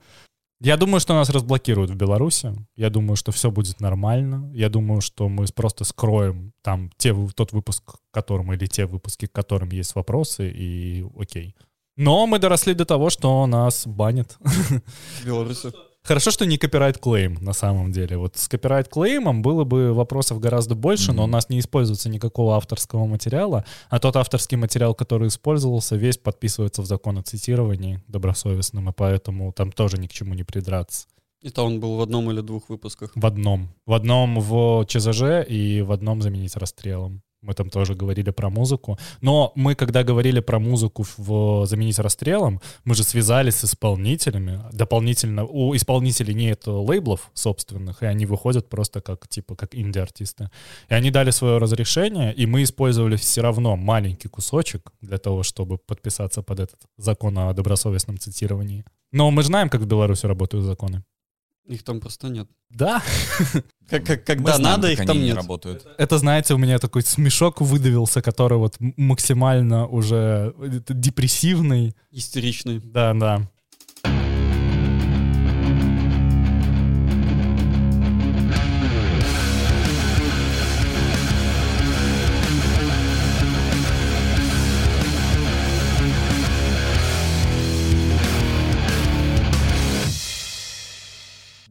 Я 0.64 0.78
думаю, 0.78 1.00
что 1.00 1.16
нас 1.16 1.30
разблокируют 1.32 1.90
в 1.90 1.96
Беларуси. 1.96 2.54
Я 2.76 2.92
думаю, 2.92 3.16
что 3.16 3.32
все 3.32 3.50
будет 3.50 3.80
нормально. 3.80 4.52
Я 4.54 4.70
думаю, 4.70 5.02
что 5.02 5.28
мы 5.28 5.48
просто 5.48 5.86
скроем 5.86 6.54
там 6.62 6.92
те, 6.98 7.16
тот 7.34 7.52
выпуск, 7.52 7.84
к 7.84 8.00
которому 8.12 8.54
или 8.54 8.68
те 8.68 8.86
выпуски, 8.86 9.26
к 9.26 9.32
которым 9.32 9.70
есть 9.70 9.96
вопросы, 9.96 10.52
и 10.52 11.04
окей. 11.18 11.56
Но 11.98 12.26
мы 12.28 12.40
доросли 12.40 12.74
до 12.74 12.86
того, 12.86 13.10
что 13.10 13.46
нас 13.48 13.86
банят. 13.86 14.38
Беларуси. 15.26 15.72
Хорошо, 16.04 16.32
что 16.32 16.46
не 16.46 16.58
копирайт 16.58 16.98
клейм 16.98 17.38
на 17.42 17.54
самом 17.54 17.92
деле. 17.92 18.18
Вот 18.18 18.36
с 18.36 18.48
копирайт 18.48 18.88
клеймом 18.88 19.44
было 19.44 19.66
бы 19.66 19.94
вопросов 19.94 20.40
гораздо 20.40 20.74
больше, 20.74 21.12
но 21.14 21.26
у 21.26 21.28
нас 21.28 21.50
не 21.50 21.60
используется 21.60 22.10
никакого 22.10 22.56
авторского 22.56 23.06
материала, 23.06 23.66
а 23.90 24.00
тот 24.00 24.16
авторский 24.16 24.58
материал, 24.58 24.96
который 24.96 25.28
использовался, 25.28 25.96
весь 25.96 26.18
подписывается 26.18 26.82
в 26.82 26.86
закон 26.86 27.20
о 27.20 27.24
цитировании 27.24 28.02
добросовестным, 28.08 28.90
и 28.90 28.94
поэтому 28.94 29.54
там 29.54 29.72
тоже 29.72 29.98
ни 29.98 30.08
к 30.08 30.12
чему 30.12 30.34
не 30.34 30.44
придраться. 30.44 31.06
Это 31.44 31.62
он 31.62 31.80
был 31.80 31.98
в 31.98 32.02
одном 32.02 32.32
или 32.32 32.42
двух 32.42 32.70
выпусках. 32.70 33.12
В 33.14 33.26
одном. 33.26 33.70
В 33.86 33.94
одном 33.94 34.40
в 34.40 34.86
ЧЗЖ 34.86 35.48
и 35.48 35.82
в 35.82 35.92
одном 35.92 36.22
заменить 36.22 36.56
расстрелом. 36.56 37.22
Мы 37.42 37.54
там 37.56 37.70
тоже 37.70 37.96
говорили 37.96 38.30
про 38.30 38.50
музыку. 38.52 39.00
Но 39.22 39.52
мы, 39.56 39.74
когда 39.74 40.04
говорили 40.04 40.42
про 40.42 40.60
музыку 40.60 41.06
в 41.18 41.66
«Заменить 41.66 41.98
расстрелом», 41.98 42.62
мы 42.86 42.94
же 42.94 43.04
связались 43.04 43.56
с 43.56 43.66
исполнителями. 43.66 44.62
Дополнительно 44.72 45.46
у 45.46 45.76
исполнителей 45.76 46.36
нет 46.36 46.68
лейблов 46.68 47.32
собственных, 47.34 48.04
и 48.04 48.06
они 48.06 48.28
выходят 48.28 48.70
просто 48.70 49.02
как, 49.02 49.28
типа, 49.28 49.56
как 49.56 49.76
инди-артисты. 49.76 50.52
И 50.90 50.94
они 50.94 51.10
дали 51.10 51.32
свое 51.32 51.58
разрешение, 51.58 52.32
и 52.32 52.46
мы 52.46 52.62
использовали 52.62 53.16
все 53.16 53.42
равно 53.42 53.76
маленький 53.76 54.28
кусочек 54.28 54.92
для 55.02 55.18
того, 55.18 55.42
чтобы 55.42 55.80
подписаться 55.80 56.44
под 56.44 56.60
этот 56.60 56.80
закон 56.98 57.38
о 57.40 57.54
добросовестном 57.54 58.20
цитировании. 58.20 58.86
Но 59.12 59.32
мы 59.32 59.42
знаем, 59.44 59.70
как 59.70 59.82
в 59.82 59.88
Беларуси 59.88 60.28
работают 60.28 60.66
законы. 60.66 61.04
Их 61.66 61.84
там 61.84 62.00
просто 62.00 62.30
нет. 62.30 62.48
Да. 62.70 63.02
Как, 63.90 64.06
как, 64.06 64.24
когда 64.24 64.56
знаем, 64.56 64.82
надо, 64.82 64.90
как 64.92 65.00
их 65.02 65.06
там 65.06 65.18
не 65.18 65.26
нет. 65.26 65.36
работают. 65.36 65.86
Это, 65.98 66.18
знаете, 66.18 66.54
у 66.54 66.58
меня 66.58 66.80
такой 66.80 67.02
смешок 67.02 67.60
выдавился, 67.60 68.22
который 68.22 68.58
вот 68.58 68.78
максимально 68.80 69.86
уже 69.86 70.56
э, 70.58 70.80
депрессивный. 70.88 71.94
Истеричный. 72.10 72.80
Да, 72.80 73.14
да. 73.14 73.52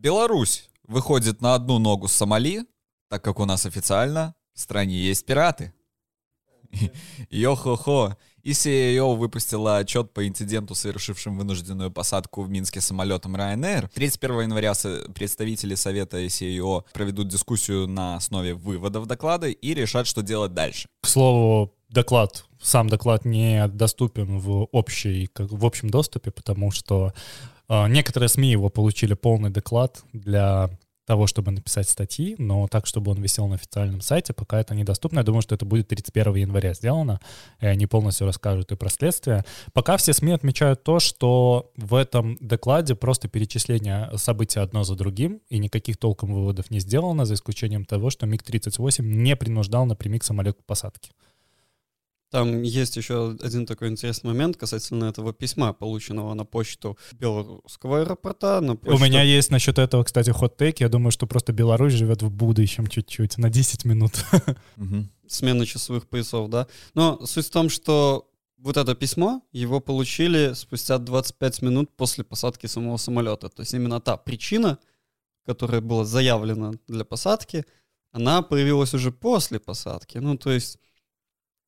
Беларусь 0.00 0.70
выходит 0.88 1.42
на 1.42 1.54
одну 1.54 1.78
ногу 1.78 2.08
с 2.08 2.12
Сомали, 2.12 2.64
так 3.10 3.22
как 3.22 3.38
у 3.38 3.44
нас 3.44 3.66
официально 3.66 4.34
в 4.54 4.60
стране 4.60 4.96
есть 4.96 5.26
пираты. 5.26 5.74
Йо-хо-хо. 7.30 8.16
И 8.42 8.52
CIO 8.52 9.14
выпустила 9.14 9.76
отчет 9.76 10.14
по 10.14 10.26
инциденту, 10.26 10.74
совершившим 10.74 11.36
вынужденную 11.36 11.90
посадку 11.90 12.40
в 12.40 12.48
Минске 12.48 12.80
самолетом 12.80 13.36
Ryanair. 13.36 13.90
31 13.92 14.40
января 14.40 14.72
представители 15.14 15.74
Совета 15.74 16.24
CIO 16.24 16.84
проведут 16.94 17.28
дискуссию 17.28 17.86
на 17.86 18.16
основе 18.16 18.54
выводов 18.54 19.04
доклада 19.04 19.48
и 19.48 19.74
решат, 19.74 20.06
что 20.06 20.22
делать 20.22 20.54
дальше. 20.54 20.88
К 21.02 21.08
слову, 21.08 21.74
доклад, 21.90 22.46
сам 22.58 22.88
доклад 22.88 23.26
не 23.26 23.68
доступен 23.68 24.38
в, 24.38 24.64
общей, 24.72 25.28
в 25.36 25.66
общем 25.66 25.90
доступе, 25.90 26.30
потому 26.30 26.70
что 26.70 27.12
некоторые 27.88 28.28
СМИ 28.28 28.50
его 28.50 28.68
получили 28.68 29.14
полный 29.14 29.50
доклад 29.50 30.02
для 30.12 30.70
того, 31.06 31.26
чтобы 31.26 31.50
написать 31.50 31.88
статьи, 31.88 32.36
но 32.38 32.68
так, 32.68 32.86
чтобы 32.86 33.10
он 33.10 33.20
висел 33.20 33.48
на 33.48 33.56
официальном 33.56 34.00
сайте, 34.00 34.32
пока 34.32 34.60
это 34.60 34.76
недоступно. 34.76 35.18
Я 35.18 35.24
думаю, 35.24 35.42
что 35.42 35.56
это 35.56 35.64
будет 35.64 35.88
31 35.88 36.36
января 36.36 36.72
сделано, 36.72 37.20
и 37.58 37.66
они 37.66 37.86
полностью 37.86 38.28
расскажут 38.28 38.70
и 38.70 38.76
про 38.76 38.88
следствие. 38.90 39.44
Пока 39.72 39.96
все 39.96 40.12
СМИ 40.12 40.30
отмечают 40.30 40.84
то, 40.84 41.00
что 41.00 41.72
в 41.74 41.96
этом 41.96 42.38
докладе 42.40 42.94
просто 42.94 43.26
перечисление 43.26 44.08
событий 44.18 44.60
одно 44.60 44.84
за 44.84 44.94
другим, 44.94 45.40
и 45.48 45.58
никаких 45.58 45.96
толком 45.96 46.32
выводов 46.32 46.70
не 46.70 46.78
сделано, 46.78 47.24
за 47.24 47.34
исключением 47.34 47.84
того, 47.86 48.10
что 48.10 48.26
МиГ-38 48.26 49.02
не 49.02 49.34
принуждал 49.34 49.86
напрямик 49.86 50.22
самолет 50.22 50.58
к 50.58 50.64
посадке. 50.64 51.10
Там 52.30 52.62
есть 52.62 52.96
еще 52.96 53.36
один 53.42 53.66
такой 53.66 53.88
интересный 53.88 54.28
момент 54.28 54.56
касательно 54.56 55.06
этого 55.06 55.32
письма, 55.32 55.72
полученного 55.72 56.32
на 56.34 56.44
почту 56.44 56.96
белорусского 57.12 58.00
аэропорта. 58.00 58.60
На 58.60 58.74
У 58.74 58.76
почту... 58.76 59.04
меня 59.04 59.22
есть 59.22 59.50
насчет 59.50 59.78
этого, 59.78 60.04
кстати, 60.04 60.30
хот-тейк. 60.30 60.76
Я 60.78 60.88
думаю, 60.88 61.10
что 61.10 61.26
просто 61.26 61.52
Беларусь 61.52 61.94
живет 61.94 62.22
в 62.22 62.30
будущем 62.30 62.86
чуть-чуть, 62.86 63.38
на 63.38 63.50
10 63.50 63.84
минут. 63.84 64.24
Мгм. 64.76 65.10
смены 65.26 65.66
часовых 65.66 66.08
поясов, 66.08 66.48
да. 66.50 66.68
Но 66.94 67.26
суть 67.26 67.46
в 67.46 67.50
том, 67.50 67.68
что 67.68 68.30
вот 68.58 68.76
это 68.76 68.94
письмо, 68.94 69.42
его 69.52 69.80
получили 69.80 70.52
спустя 70.54 70.98
25 70.98 71.62
минут 71.62 71.96
после 71.96 72.22
посадки 72.22 72.66
самого 72.66 72.96
самолета. 72.98 73.48
То 73.48 73.62
есть 73.62 73.74
именно 73.74 74.00
та 74.00 74.16
причина, 74.16 74.78
которая 75.46 75.80
была 75.80 76.04
заявлена 76.04 76.72
для 76.86 77.04
посадки, 77.04 77.64
она 78.12 78.42
появилась 78.42 78.94
уже 78.94 79.10
после 79.10 79.58
посадки. 79.58 80.18
Ну, 80.18 80.36
то 80.36 80.52
есть 80.52 80.78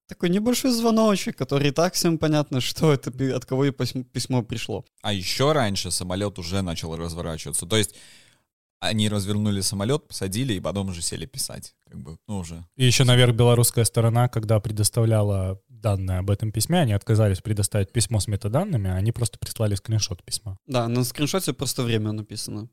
такой 0.07 0.31
небольшой 0.31 0.71
звоночек, 0.71 1.37
который 1.37 1.69
и 1.69 1.73
так 1.73 1.95
всем 1.95 2.19
понятно, 2.19 2.61
что 2.61 2.93
это, 2.93 3.11
от 3.35 3.45
кого 3.45 3.67
и 3.67 3.71
письмо, 3.71 4.03
письмо 4.05 4.43
пришло. 4.43 4.85
А 5.03 5.13
еще 5.13 5.53
раньше 5.53 5.91
самолет 5.91 6.39
уже 6.39 6.63
начал 6.63 6.97
разворачиваться. 6.97 7.67
То 7.67 7.77
есть 7.77 7.95
они 8.81 9.09
развернули 9.09 9.61
самолет, 9.61 10.09
посадили 10.09 10.55
и 10.55 10.61
потом 10.61 10.89
уже 10.89 11.03
сели 11.03 11.25
писать. 11.25 11.75
Как 11.89 12.01
бы, 12.01 12.19
ну 12.27 12.39
уже. 12.39 12.67
И 12.77 12.85
еще 12.85 13.05
наверх 13.05 13.35
белорусская 13.35 13.85
сторона, 13.85 14.29
когда 14.29 14.59
предоставляла 14.59 15.61
данные 15.83 16.19
об 16.19 16.31
этом 16.31 16.53
письме, 16.53 16.81
они 16.81 16.93
отказались 16.93 17.41
предоставить 17.41 17.93
письмо 17.93 18.21
с 18.21 18.29
метаданными, 18.29 18.91
а 18.91 18.95
они 18.95 19.13
просто 19.13 19.39
прислали 19.39 19.75
скриншот 19.75 20.23
письма. 20.23 20.57
Да, 20.67 20.89
на 20.89 21.05
скриншоте 21.05 21.53
просто 21.53 21.83
время 21.83 22.13
написано. 22.13 22.69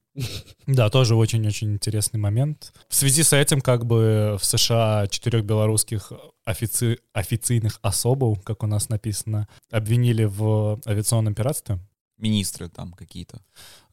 Да, 0.67 0.89
тоже 0.89 1.15
очень-очень 1.15 1.73
интересный 1.73 2.19
момент. 2.19 2.73
В 2.87 2.95
связи 2.95 3.23
с 3.23 3.33
этим, 3.33 3.61
как 3.61 3.85
бы 3.85 4.37
в 4.39 4.45
США 4.45 5.07
четырех 5.07 5.43
белорусских 5.43 6.11
офици... 6.45 6.99
официальных 7.13 7.79
особов, 7.81 8.41
как 8.43 8.63
у 8.63 8.67
нас 8.67 8.89
написано, 8.89 9.47
обвинили 9.71 10.23
в 10.23 10.79
авиационном 10.85 11.35
пиратстве. 11.35 11.79
Министры 12.17 12.69
там 12.69 12.93
какие-то. 12.93 13.41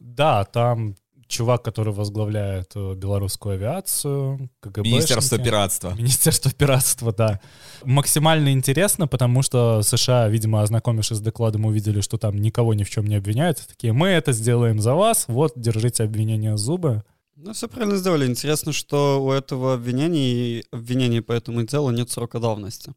Да, 0.01 0.45
там 0.45 0.97
чувак, 1.29 1.63
который 1.63 1.93
возглавляет 1.93 2.73
э, 2.75 2.95
белорусскую 2.95 3.55
авиацию, 3.55 4.51
КГБ. 4.61 4.83
Министерство 4.83 5.39
пиратства. 5.39 5.95
Министерство 5.95 6.53
пиратства, 6.53 7.13
да. 7.13 7.41
Максимально 7.85 8.53
интересно, 8.53 9.07
потому 9.07 9.43
что 9.43 9.83
США, 9.83 10.29
видимо, 10.29 10.63
ознакомившись 10.63 11.19
с 11.19 11.21
докладом, 11.21 11.67
увидели, 11.67 12.01
что 12.01 12.19
там 12.19 12.37
никого 12.39 12.75
ни 12.75 12.85
в 12.85 12.91
чем 12.91 13.07
не 13.07 13.17
обвиняют. 13.17 13.65
Такие, 13.67 13.93
мы 13.93 14.09
это 14.09 14.33
сделаем 14.33 14.81
за 14.81 14.95
вас, 14.95 15.25
вот, 15.29 15.53
держите 15.57 16.05
обвинения 16.05 16.57
зубы. 16.57 17.03
Ну, 17.37 17.53
все 17.53 17.69
правильно 17.69 17.97
сделали. 17.97 18.27
Интересно, 18.27 18.73
что 18.73 19.23
у 19.23 19.31
этого 19.31 19.75
обвинения 19.75 20.33
и 20.33 20.65
обвинений 20.71 21.21
по 21.21 21.33
этому 21.33 21.63
делу 21.65 21.91
нет 21.91 22.11
срока 22.11 22.41
давности. 22.41 22.95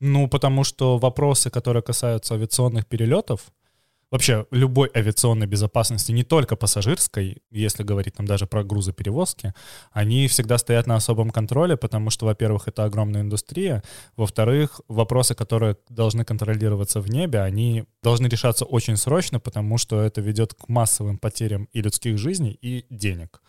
Ну, 0.00 0.28
потому 0.28 0.64
что 0.64 0.98
вопросы, 0.98 1.48
которые 1.48 1.82
касаются 1.82 2.34
авиационных 2.34 2.86
перелетов, 2.86 3.52
вообще 4.10 4.46
любой 4.50 4.90
авиационной 4.94 5.46
безопасности, 5.46 6.12
не 6.12 6.24
только 6.24 6.56
пассажирской, 6.56 7.42
если 7.50 7.82
говорить 7.82 8.14
там 8.14 8.26
даже 8.26 8.46
про 8.46 8.64
грузоперевозки, 8.64 9.52
они 9.92 10.28
всегда 10.28 10.58
стоят 10.58 10.86
на 10.86 10.96
особом 10.96 11.30
контроле, 11.30 11.76
потому 11.76 12.10
что, 12.10 12.26
во-первых, 12.26 12.68
это 12.68 12.84
огромная 12.84 13.22
индустрия, 13.22 13.82
во-вторых, 14.16 14.80
вопросы, 14.88 15.34
которые 15.34 15.76
должны 15.88 16.24
контролироваться 16.24 17.00
в 17.00 17.10
небе, 17.10 17.40
они 17.40 17.84
должны 18.02 18.28
решаться 18.28 18.64
очень 18.64 18.96
срочно, 18.96 19.40
потому 19.40 19.78
что 19.78 20.00
это 20.00 20.20
ведет 20.20 20.54
к 20.54 20.68
массовым 20.68 21.18
потерям 21.18 21.68
и 21.72 21.82
людских 21.82 22.18
жизней, 22.18 22.58
и 22.60 22.86
денег. 22.90 23.42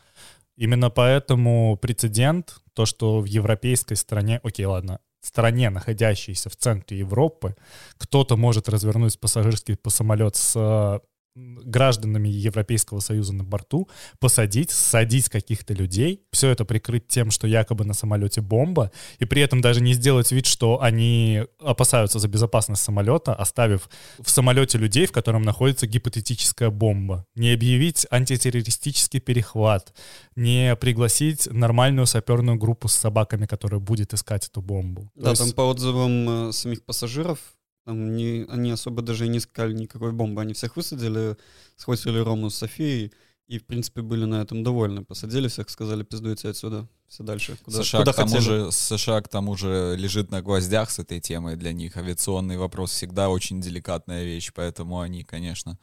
Именно 0.58 0.90
поэтому 0.90 1.78
прецедент, 1.78 2.58
то, 2.74 2.88
что 2.88 3.20
в 3.20 3.26
европейской 3.26 3.94
стране, 3.94 4.40
окей, 4.44 4.66
ладно, 4.66 5.00
стране, 5.28 5.70
находящейся 5.70 6.50
в 6.50 6.56
центре 6.56 7.00
Европы, 7.00 7.56
кто-то 7.98 8.38
может 8.38 8.70
развернуть 8.70 9.20
пассажирский 9.20 9.78
самолет 9.90 10.36
с 10.36 11.02
гражданами 11.38 12.30
Европейского 12.30 13.00
Союза 13.00 13.34
на 13.34 13.44
борту, 13.44 13.88
посадить, 14.20 14.72
садить 14.72 15.30
каких-то 15.30 15.74
людей, 15.74 16.22
все 16.32 16.50
это 16.50 16.66
прикрыть 16.66 17.08
тем, 17.08 17.32
что 17.32 17.48
якобы 17.48 17.86
на 17.86 17.94
самолете 17.94 18.42
бомба, 18.42 18.92
и 19.20 19.26
при 19.26 19.42
этом 19.42 19.62
даже 19.62 19.82
не 19.82 19.94
сделать 19.94 20.32
вид, 20.32 20.46
что 20.46 20.82
они 20.82 21.44
опасаются 21.60 22.20
за 22.20 22.28
безопасность 22.28 22.82
самолета, 22.84 23.34
оставив 23.34 23.90
в 24.20 24.30
самолете 24.30 24.78
людей, 24.78 25.06
в 25.06 25.12
котором 25.12 25.44
находится 25.44 25.88
гипотетическая 25.88 26.70
бомба. 26.70 27.26
Не 27.36 27.52
объявить 27.52 28.08
антитеррористический 28.10 29.20
перехват, 29.20 29.94
не 30.36 30.76
пригласить 30.76 31.48
нормальную 31.52 32.08
саперную 32.08 32.58
группу 32.58 32.88
с 32.88 32.96
собаками, 32.96 33.46
которая 33.46 33.80
будет 33.80 34.14
искать 34.14 34.48
эту 34.48 34.62
бомбу. 34.62 35.12
Да, 35.16 35.26
То 35.26 35.30
есть- 35.32 35.42
там 35.42 35.52
по 35.52 35.62
отзывам 35.62 36.50
э, 36.50 36.52
самих 36.52 36.84
пассажиров, 36.84 37.40
там 37.88 38.16
не, 38.18 38.46
они 38.50 38.70
особо 38.72 39.02
даже 39.02 39.26
и 39.26 39.30
не 39.30 39.38
искали 39.38 39.74
никакой 39.74 40.12
бомбы. 40.12 40.42
Они 40.42 40.54
всех 40.54 40.76
высадили, 40.76 41.38
схватили 41.78 42.20
Рому 42.20 42.50
с 42.50 42.56
Софией 42.56 43.14
и, 43.48 43.60
в 43.60 43.66
принципе, 43.66 44.02
были 44.02 44.26
на 44.26 44.42
этом 44.42 44.62
довольны. 44.62 45.06
Посадили 45.06 45.48
всех, 45.48 45.70
сказали, 45.70 46.04
пиздуйте 46.04 46.50
отсюда, 46.50 46.86
все 47.08 47.24
дальше. 47.24 47.58
Куда, 47.64 47.82
США, 47.84 48.00
куда 48.00 48.12
к 48.12 48.16
тому 48.18 48.28
хотели. 48.36 48.44
же, 48.66 48.72
США 48.74 49.22
к 49.22 49.30
тому 49.30 49.56
же 49.56 49.96
лежит 49.98 50.32
на 50.32 50.42
гвоздях 50.42 50.92
с 50.92 51.00
этой 51.00 51.22
темой 51.22 51.56
для 51.56 51.72
них. 51.72 51.96
Авиационный 51.96 52.58
вопрос 52.58 52.92
всегда 52.92 53.30
очень 53.30 53.62
деликатная 53.62 54.26
вещь, 54.26 54.52
поэтому 54.54 55.00
они, 55.00 55.24
конечно, 55.24 55.80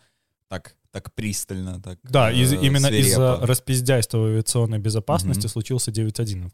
так, 0.49 0.77
так 0.91 1.15
пристально, 1.15 1.81
так 1.81 1.99
Да, 2.03 2.31
из- 2.31 2.53
э, 2.53 2.57
именно 2.67 2.89
из-за 2.89 3.37
распиздяйства 3.41 4.19
в 4.19 4.25
авиационной 4.27 4.79
безопасности 4.79 5.47
Мгм. 5.47 5.49
случился 5.49 5.91
9.11. 5.91 6.53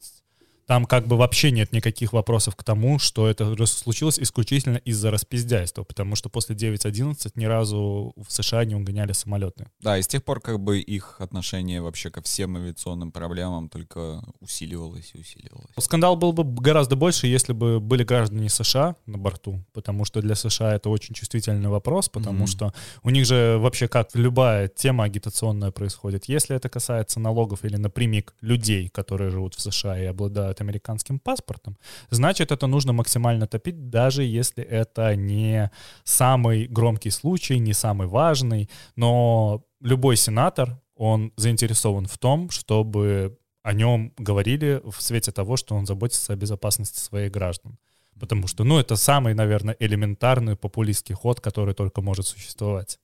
Там 0.67 0.85
как 0.85 1.07
бы 1.07 1.17
вообще 1.17 1.51
нет 1.51 1.73
никаких 1.73 2.13
вопросов 2.13 2.57
к 2.57 2.65
тому, 2.65 2.99
что 2.99 3.29
это 3.29 3.67
случилось 3.67 4.19
исключительно 4.19 4.77
из-за 4.77 5.11
распиздяйства, 5.11 5.85
потому 5.85 6.17
что 6.17 6.29
после 6.29 6.55
9.11 6.57 7.33
ни 7.35 7.45
разу 7.45 8.13
в 8.17 8.33
США 8.33 8.65
не 8.65 8.75
угоняли 8.75 9.13
самолеты. 9.13 9.67
Да, 9.81 9.99
и 9.99 10.03
с 10.03 10.07
тех 10.07 10.25
пор 10.25 10.41
как 10.41 10.61
бы 10.61 10.81
их 10.81 11.17
отношение 11.21 11.81
вообще 11.81 12.11
ко 12.11 12.23
всем 12.23 12.57
авиационным 12.57 13.13
проблемам 13.13 13.69
только 13.69 14.23
усиливалось 14.41 15.11
и 15.15 15.19
усиливалось. 15.19 15.71
Скандал 15.79 16.17
был 16.17 16.33
бы 16.33 16.45
гораздо 16.45 16.97
больше, 16.97 17.27
если 17.27 17.53
бы 17.53 17.81
были 17.81 18.05
граждане 18.05 18.49
США 18.49 18.97
на 19.07 19.19
борту, 19.19 19.65
потому 19.73 20.05
что 20.05 20.21
для 20.21 20.35
США 20.35 20.75
это 20.75 20.89
очень 20.91 21.15
чувствительный 21.15 21.69
вопрос, 21.69 22.09
потому 22.09 22.45
mm-hmm. 22.45 22.49
что 22.49 22.75
у 23.03 23.11
них 23.11 23.27
же 23.27 23.59
вообще 23.59 23.89
как 23.89 24.11
любая 24.15 24.69
тема 24.69 25.05
агитационная 25.05 25.71
происходит. 25.71 26.27
Если 26.27 26.57
это 26.57 26.69
касается 26.69 27.21
налогов 27.21 27.65
или 27.65 27.77
напрямик 27.77 28.35
людей, 28.41 28.89
которые 28.89 29.31
живут 29.31 29.55
в 29.55 29.61
США 29.61 29.99
и 30.01 30.05
обладают 30.05 30.60
американским 30.61 31.19
паспортом, 31.19 31.77
значит, 32.11 32.53
это 32.53 32.67
нужно 32.67 32.93
максимально 32.93 33.47
топить, 33.47 33.89
даже 33.91 34.23
если 34.23 34.63
это 34.65 35.17
не 35.17 35.71
самый 36.05 36.67
громкий 36.67 37.11
случай, 37.11 37.59
не 37.59 37.73
самый 37.73 38.07
важный, 38.07 38.69
но 38.97 39.65
любой 39.81 40.17
сенатор, 40.17 40.81
он 40.95 41.33
заинтересован 41.37 42.07
в 42.07 42.19
том, 42.19 42.51
чтобы 42.51 43.39
о 43.63 43.73
нем 43.73 44.13
говорили 44.19 44.81
в 44.85 45.01
свете 45.03 45.33
того, 45.33 45.57
что 45.57 45.75
он 45.75 45.87
заботится 45.87 46.33
о 46.33 46.37
безопасности 46.37 46.99
своих 46.99 47.33
граждан. 47.33 47.79
Потому 48.19 48.47
что, 48.47 48.65
ну, 48.65 48.79
это 48.79 48.97
самый, 48.97 49.35
наверное, 49.35 49.77
элементарный 49.79 50.57
популистский 50.57 51.15
ход, 51.15 51.41
который 51.41 51.75
только 51.75 52.03
может 52.03 52.27
существовать. 52.27 52.99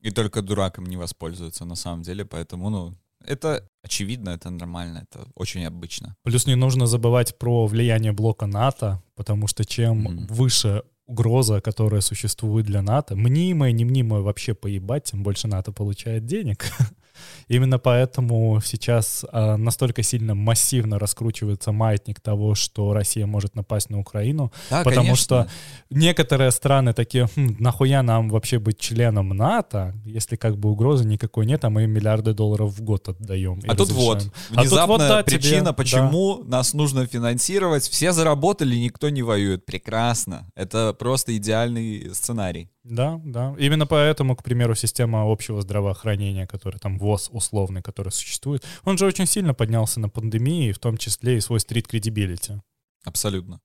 И 0.00 0.10
только 0.10 0.42
дураком 0.42 0.86
не 0.86 0.96
воспользуется 0.96 1.64
на 1.64 1.74
самом 1.74 2.02
деле, 2.02 2.24
поэтому, 2.24 2.70
ну, 2.70 2.94
это 3.24 3.68
очевидно, 3.82 4.30
это 4.30 4.50
нормально, 4.50 5.06
это 5.10 5.26
очень 5.34 5.64
обычно. 5.64 6.16
Плюс 6.22 6.46
не 6.46 6.56
нужно 6.56 6.86
забывать 6.86 7.38
про 7.38 7.66
влияние 7.66 8.12
блока 8.12 8.46
НАТО, 8.46 9.02
потому 9.14 9.46
что 9.46 9.64
чем 9.64 10.06
mm. 10.06 10.32
выше 10.32 10.82
угроза, 11.06 11.60
которая 11.60 12.00
существует 12.00 12.66
для 12.66 12.82
НАТО, 12.82 13.16
мнимая, 13.16 13.72
не 13.72 13.84
мнимая, 13.84 14.20
вообще 14.20 14.54
поебать, 14.54 15.04
тем 15.04 15.22
больше 15.22 15.48
НАТО 15.48 15.72
получает 15.72 16.24
денег. 16.24 16.66
Именно 17.48 17.78
поэтому 17.78 18.60
сейчас 18.64 19.24
а, 19.32 19.56
настолько 19.56 20.02
сильно 20.02 20.34
массивно 20.34 20.98
раскручивается 20.98 21.72
маятник 21.72 22.20
того, 22.20 22.54
что 22.54 22.92
Россия 22.92 23.26
может 23.26 23.54
напасть 23.54 23.90
на 23.90 23.98
Украину, 23.98 24.52
да, 24.70 24.82
потому 24.82 25.06
конечно. 25.06 25.24
что 25.24 25.46
некоторые 25.90 26.50
страны 26.50 26.92
такие, 26.92 27.28
хм, 27.34 27.56
нахуя 27.58 28.02
нам 28.02 28.28
вообще 28.28 28.58
быть 28.58 28.78
членом 28.78 29.30
НАТО, 29.30 29.94
если 30.04 30.36
как 30.36 30.56
бы 30.58 30.70
угрозы 30.70 31.04
никакой 31.04 31.46
нет, 31.46 31.64
а 31.64 31.70
мы 31.70 31.86
миллиарды 31.86 32.34
долларов 32.34 32.72
в 32.72 32.82
год 32.82 33.08
отдаем. 33.08 33.60
А 33.66 33.74
тут 33.74 33.90
вот, 33.90 34.26
внезапная 34.50 34.60
а 34.60 34.86
тут 34.86 34.88
вот, 34.88 34.98
да, 34.98 35.22
причина, 35.22 35.60
тебе, 35.66 35.72
почему 35.72 36.42
да. 36.42 36.58
нас 36.58 36.74
нужно 36.74 37.06
финансировать. 37.06 37.84
Все 37.84 38.12
заработали, 38.12 38.76
никто 38.76 39.08
не 39.10 39.22
воюет. 39.22 39.66
Прекрасно. 39.66 40.50
Это 40.54 40.94
просто 40.98 41.36
идеальный 41.36 42.14
сценарий. 42.14 42.70
Да, 42.82 43.20
да. 43.24 43.54
Именно 43.58 43.86
поэтому, 43.86 44.34
к 44.36 44.42
примеру, 44.42 44.74
система 44.74 45.30
общего 45.30 45.60
здравоохранения, 45.60 46.46
которая 46.46 46.78
там 46.78 46.98
ВОЗ 46.98 47.28
условный, 47.32 47.82
который 47.82 48.10
существует, 48.10 48.64
он 48.84 48.96
же 48.96 49.06
очень 49.06 49.26
сильно 49.26 49.52
поднялся 49.54 50.00
на 50.00 50.08
пандемии, 50.08 50.72
в 50.72 50.78
том 50.78 50.96
числе 50.96 51.36
и 51.36 51.40
свой 51.40 51.60
стрит 51.60 51.86
кредибилити. 51.86 52.62
Абсолютно. 53.04 53.60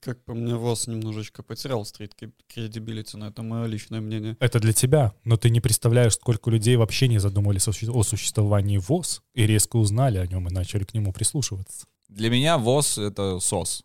Как 0.00 0.22
по 0.24 0.34
мне, 0.34 0.54
ВОЗ 0.54 0.86
немножечко 0.88 1.42
потерял 1.42 1.84
стрит 1.84 2.14
кредибилити, 2.46 3.16
но 3.16 3.28
это 3.28 3.42
мое 3.42 3.66
личное 3.66 4.00
мнение. 4.00 4.36
Это 4.38 4.58
для 4.60 4.72
тебя, 4.72 5.14
но 5.24 5.36
ты 5.36 5.48
не 5.48 5.60
представляешь, 5.60 6.14
сколько 6.14 6.50
людей 6.50 6.76
вообще 6.76 7.08
не 7.08 7.18
задумывались 7.18 7.68
о 7.68 8.02
существовании 8.02 8.78
ВОЗ 8.78 9.22
и 9.34 9.46
резко 9.46 9.76
узнали 9.76 10.18
о 10.18 10.26
нем 10.26 10.48
и 10.48 10.52
начали 10.52 10.84
к 10.84 10.92
нему 10.94 11.12
прислушиваться. 11.12 11.86
Для 12.08 12.30
меня 12.30 12.58
ВОЗ— 12.58 12.98
это 12.98 13.38
СОС. 13.38 13.84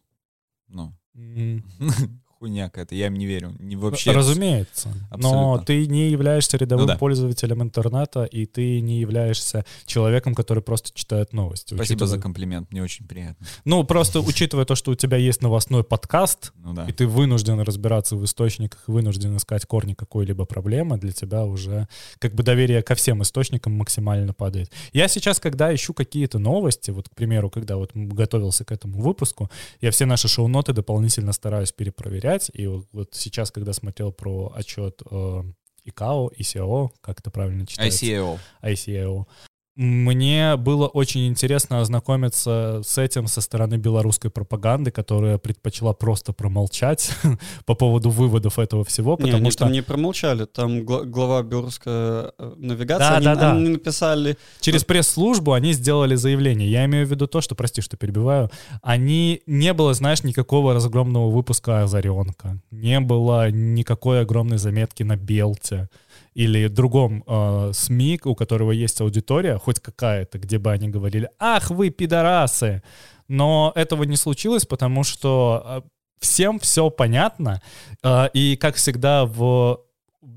Ну. 0.67 0.93
Хуйня 2.39 2.69
какая-то, 2.69 2.95
я 2.95 3.07
им 3.07 3.15
не 3.15 3.25
верю. 3.25 3.53
Не 3.59 3.75
вообще. 3.75 4.11
Разумеется. 4.13 4.93
Абсолютно. 5.09 5.41
Но 5.41 5.57
ты 5.57 5.85
не 5.87 6.09
являешься 6.09 6.55
рядовым 6.55 6.85
ну, 6.85 6.93
да. 6.93 6.97
пользователем 6.97 7.61
интернета, 7.61 8.23
и 8.23 8.45
ты 8.45 8.79
не 8.79 9.01
являешься 9.01 9.65
человеком, 9.85 10.33
который 10.35 10.63
просто 10.63 10.91
читает 10.93 11.33
новости. 11.33 11.73
Спасибо 11.73 11.97
учитывая... 11.97 12.15
за 12.15 12.21
комплимент, 12.21 12.71
мне 12.71 12.81
очень 12.81 13.05
приятно. 13.05 13.45
Ну, 13.65 13.83
просто 13.83 14.21
учитывая 14.21 14.63
то, 14.63 14.75
что 14.75 14.91
у 14.91 14.95
тебя 14.95 15.17
есть 15.17 15.41
новостной 15.41 15.83
подкаст, 15.83 16.53
ну, 16.55 16.73
да. 16.73 16.85
и 16.85 16.93
ты 16.93 17.07
вынужден 17.07 17.59
разбираться 17.59 18.15
в 18.15 18.23
источниках, 18.23 18.83
вынужден 18.87 19.35
искать 19.35 19.65
корни 19.65 19.93
какой-либо 19.93 20.45
проблемы, 20.45 20.97
для 20.97 21.11
тебя 21.11 21.43
уже 21.43 21.89
как 22.19 22.35
бы 22.35 22.43
доверие 22.43 22.81
ко 22.83 22.95
всем 22.95 23.21
источникам 23.21 23.73
максимально 23.73 24.33
падает. 24.33 24.71
Я 24.93 25.09
сейчас, 25.09 25.41
когда 25.41 25.75
ищу 25.75 25.93
какие-то 25.93 26.39
новости, 26.39 26.91
вот, 26.91 27.09
к 27.09 27.15
примеру, 27.15 27.49
когда 27.49 27.75
вот 27.75 27.91
готовился 27.93 28.63
к 28.63 28.71
этому 28.71 29.01
выпуску, 29.01 29.51
я 29.81 29.91
все 29.91 30.05
наши 30.05 30.29
шоу-ноты 30.29 30.71
дополнительно 30.71 31.33
стараюсь 31.33 31.73
перепроверять, 31.73 32.28
5. 32.29 32.51
И 32.53 32.67
вот 32.67 33.15
сейчас, 33.15 33.49
когда 33.49 33.73
смотрел 33.73 34.11
про 34.11 34.53
отчет 34.55 35.01
э, 35.09 35.43
ИКАО, 35.85 36.29
ICAO, 36.37 36.89
как 37.01 37.21
это 37.21 37.31
правильно 37.31 37.65
читается? 37.65 38.05
ICAO. 38.05 38.39
ICAO. 38.61 39.25
Мне 39.79 40.57
было 40.57 40.87
очень 40.87 41.25
интересно 41.27 41.79
ознакомиться 41.79 42.81
с 42.83 42.97
этим 42.97 43.27
со 43.27 43.39
стороны 43.39 43.75
белорусской 43.75 44.29
пропаганды, 44.29 44.91
которая 44.91 45.37
предпочла 45.37 45.93
просто 45.93 46.33
промолчать 46.33 47.11
по 47.65 47.75
поводу 47.75 48.09
выводов 48.09 48.59
этого 48.59 48.83
всего, 48.83 49.15
потому 49.15 49.35
не, 49.35 49.39
они 49.39 49.51
что... 49.51 49.59
там 49.59 49.71
не 49.71 49.81
промолчали, 49.81 50.43
там 50.43 50.83
глава 50.83 51.43
белорусской 51.43 51.93
э, 51.93 52.53
навигации, 52.57 53.07
да, 53.07 53.15
они, 53.15 53.25
да, 53.25 53.35
да. 53.35 53.51
они 53.53 53.69
написали... 53.69 54.37
Через 54.59 54.83
пресс-службу 54.83 55.53
они 55.53 55.71
сделали 55.71 56.15
заявление. 56.15 56.69
Я 56.69 56.83
имею 56.83 57.07
в 57.07 57.09
виду 57.09 57.27
то, 57.27 57.39
что, 57.39 57.55
прости, 57.55 57.79
что 57.79 57.95
перебиваю, 57.95 58.51
они... 58.81 59.43
Не 59.45 59.71
было, 59.71 59.93
знаешь, 59.93 60.23
никакого 60.23 60.73
разгромного 60.73 61.29
выпуска 61.29 61.83
«Озаренка», 61.83 62.59
не 62.69 62.99
было 62.99 63.49
никакой 63.49 64.19
огромной 64.19 64.57
заметки 64.57 65.03
на 65.03 65.15
Белте, 65.15 65.87
или 66.33 66.67
другом 66.67 67.23
э, 67.25 67.71
СМИ, 67.73 68.21
у 68.23 68.35
которого 68.35 68.71
есть 68.71 69.01
аудитория, 69.01 69.57
хоть 69.57 69.79
какая-то, 69.79 70.39
где 70.39 70.57
бы 70.57 70.71
они 70.71 70.89
говорили, 70.89 71.29
ах, 71.39 71.69
вы 71.69 71.89
пидорасы. 71.89 72.81
Но 73.27 73.71
этого 73.75 74.03
не 74.03 74.15
случилось, 74.15 74.65
потому 74.65 75.03
что 75.03 75.63
э, 75.65 75.81
всем 76.19 76.59
все 76.59 76.89
понятно. 76.89 77.61
Э, 78.03 78.29
и, 78.33 78.55
как 78.55 78.75
всегда, 78.75 79.25
в 79.25 79.81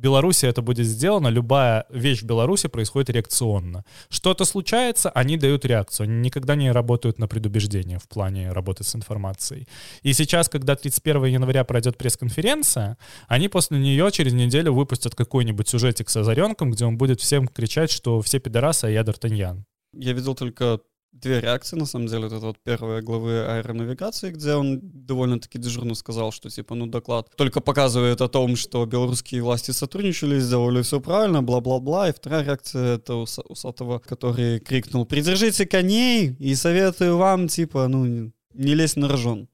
Беларуси 0.01 0.47
это 0.47 0.63
будет 0.63 0.87
сделано, 0.87 1.29
любая 1.29 1.85
вещь 1.91 2.23
в 2.23 2.27
Беларуси 2.27 2.69
происходит 2.69 3.11
реакционно. 3.11 3.85
Что-то 4.09 4.45
случается, 4.45 5.11
они 5.11 5.37
дают 5.37 5.65
реакцию, 5.65 6.05
они 6.05 6.21
никогда 6.21 6.55
не 6.55 6.73
работают 6.73 7.19
на 7.19 7.29
предубеждение 7.29 7.99
в 7.99 8.09
плане 8.09 8.53
работы 8.53 8.85
с 8.85 8.95
информацией. 8.97 9.69
И 10.03 10.13
сейчас, 10.13 10.49
когда 10.49 10.75
31 10.75 11.25
января 11.25 11.65
пройдет 11.65 11.97
пресс-конференция, 11.97 12.97
они 13.29 13.49
после 13.49 13.79
нее 13.79 14.11
через 14.11 14.33
неделю 14.33 14.73
выпустят 14.73 15.15
какой-нибудь 15.15 15.69
сюжетик 15.69 16.11
с 16.11 16.17
Озаренком, 16.17 16.71
где 16.71 16.85
он 16.85 16.99
будет 16.99 17.21
всем 17.21 17.49
кричать, 17.49 17.91
что 17.91 18.21
все 18.21 18.39
пидорасы, 18.39 18.87
а 18.87 18.91
я 18.91 19.03
Д'Артаньян. 19.03 19.63
Я 19.95 20.13
видел 20.13 20.35
только 20.35 20.81
две 21.13 21.41
реакции, 21.41 21.77
на 21.77 21.87
самом 21.87 22.07
деле. 22.07 22.27
Это 22.27 22.39
вот 22.39 22.57
первая 22.65 23.03
главы 23.03 23.45
аэронавигации, 23.45 24.31
где 24.31 24.55
он 24.55 24.81
довольно-таки 24.83 25.59
дежурно 25.59 25.95
сказал, 25.95 26.33
что, 26.33 26.51
типа, 26.51 26.75
ну, 26.75 26.87
доклад 26.87 27.31
только 27.37 27.61
показывает 27.61 28.21
о 28.21 28.29
том, 28.29 28.57
что 28.57 28.85
белорусские 28.87 29.43
власти 29.43 29.71
сотрудничали, 29.71 30.41
сделали 30.41 30.83
все 30.83 31.01
правильно, 31.01 31.43
бла-бла-бла. 31.43 32.09
И 32.09 32.13
вторая 32.13 32.45
реакция— 32.45 32.97
это 32.97 33.15
у 33.15 33.27
Усатого, 33.49 33.99
который 33.99 34.59
крикнул 34.61 35.07
«Придержите 35.07 35.67
коней 35.67 36.35
и 36.39 36.55
советую 36.55 37.17
вам, 37.17 37.49
типа, 37.49 37.89
ну, 37.89 38.33
не 38.55 38.75
лезть 38.75 38.97
на 38.97 39.09
рожон». 39.09 39.49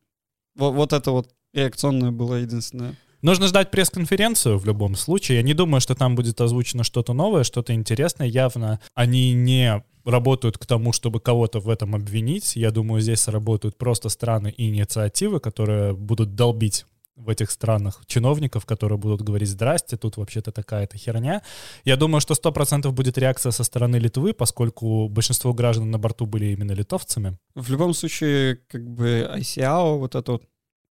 Вот, 0.55 0.75
вот 0.75 0.93
это 0.93 1.11
вот 1.11 1.35
реакционное 1.53 2.11
было 2.11 2.37
единственное. 2.37 2.97
Нужно 3.21 3.49
ждать 3.49 3.71
пресс-конференцию 3.73 4.59
в 4.59 4.65
любом 4.65 4.95
случае. 4.95 5.39
Я 5.39 5.43
не 5.43 5.55
думаю, 5.55 5.81
что 5.81 5.97
там 5.97 6.15
будет 6.15 6.41
озвучено 6.41 6.85
что-то 6.85 7.15
новое, 7.15 7.43
что-то 7.43 7.75
интересное. 7.75 8.29
Явно 8.29 8.79
они 8.95 9.33
не 9.33 9.83
работают 10.05 10.57
к 10.57 10.67
тому, 10.67 10.93
чтобы 10.93 11.19
кого-то 11.21 11.59
в 11.59 11.69
этом 11.69 11.97
обвинить. 11.97 12.55
Я 12.55 12.71
думаю, 12.71 13.01
здесь 13.01 13.27
работают 13.27 13.77
просто 13.77 14.09
страны 14.09 14.55
и 14.57 14.69
инициативы, 14.69 15.41
которые 15.41 15.95
будут 15.95 16.37
долбить 16.37 16.87
в 17.17 17.29
этих 17.29 17.51
странах 17.51 18.01
чиновников, 18.07 18.65
которые 18.65 18.97
будут 18.97 19.23
говорить 19.23 19.49
«здрасте, 19.49 19.97
тут 19.97 20.17
вообще-то 20.17 20.53
такая-то 20.53 20.97
херня». 20.97 21.43
Я 21.85 21.97
думаю, 21.97 22.21
что 22.21 22.35
100% 22.35 22.89
будет 22.93 23.19
реакция 23.19 23.51
со 23.51 23.65
стороны 23.65 23.97
Литвы, 23.97 24.33
поскольку 24.33 25.09
большинство 25.09 25.53
граждан 25.53 25.91
на 25.91 25.99
борту 25.99 26.27
были 26.27 26.47
именно 26.47 26.73
литовцами. 26.73 27.37
В 27.57 27.69
любом 27.71 27.93
случае, 27.95 28.61
как 28.69 28.89
бы 28.89 29.29
ICAO, 29.37 29.99
вот 29.99 30.15
это 30.15 30.33
вот 30.33 30.45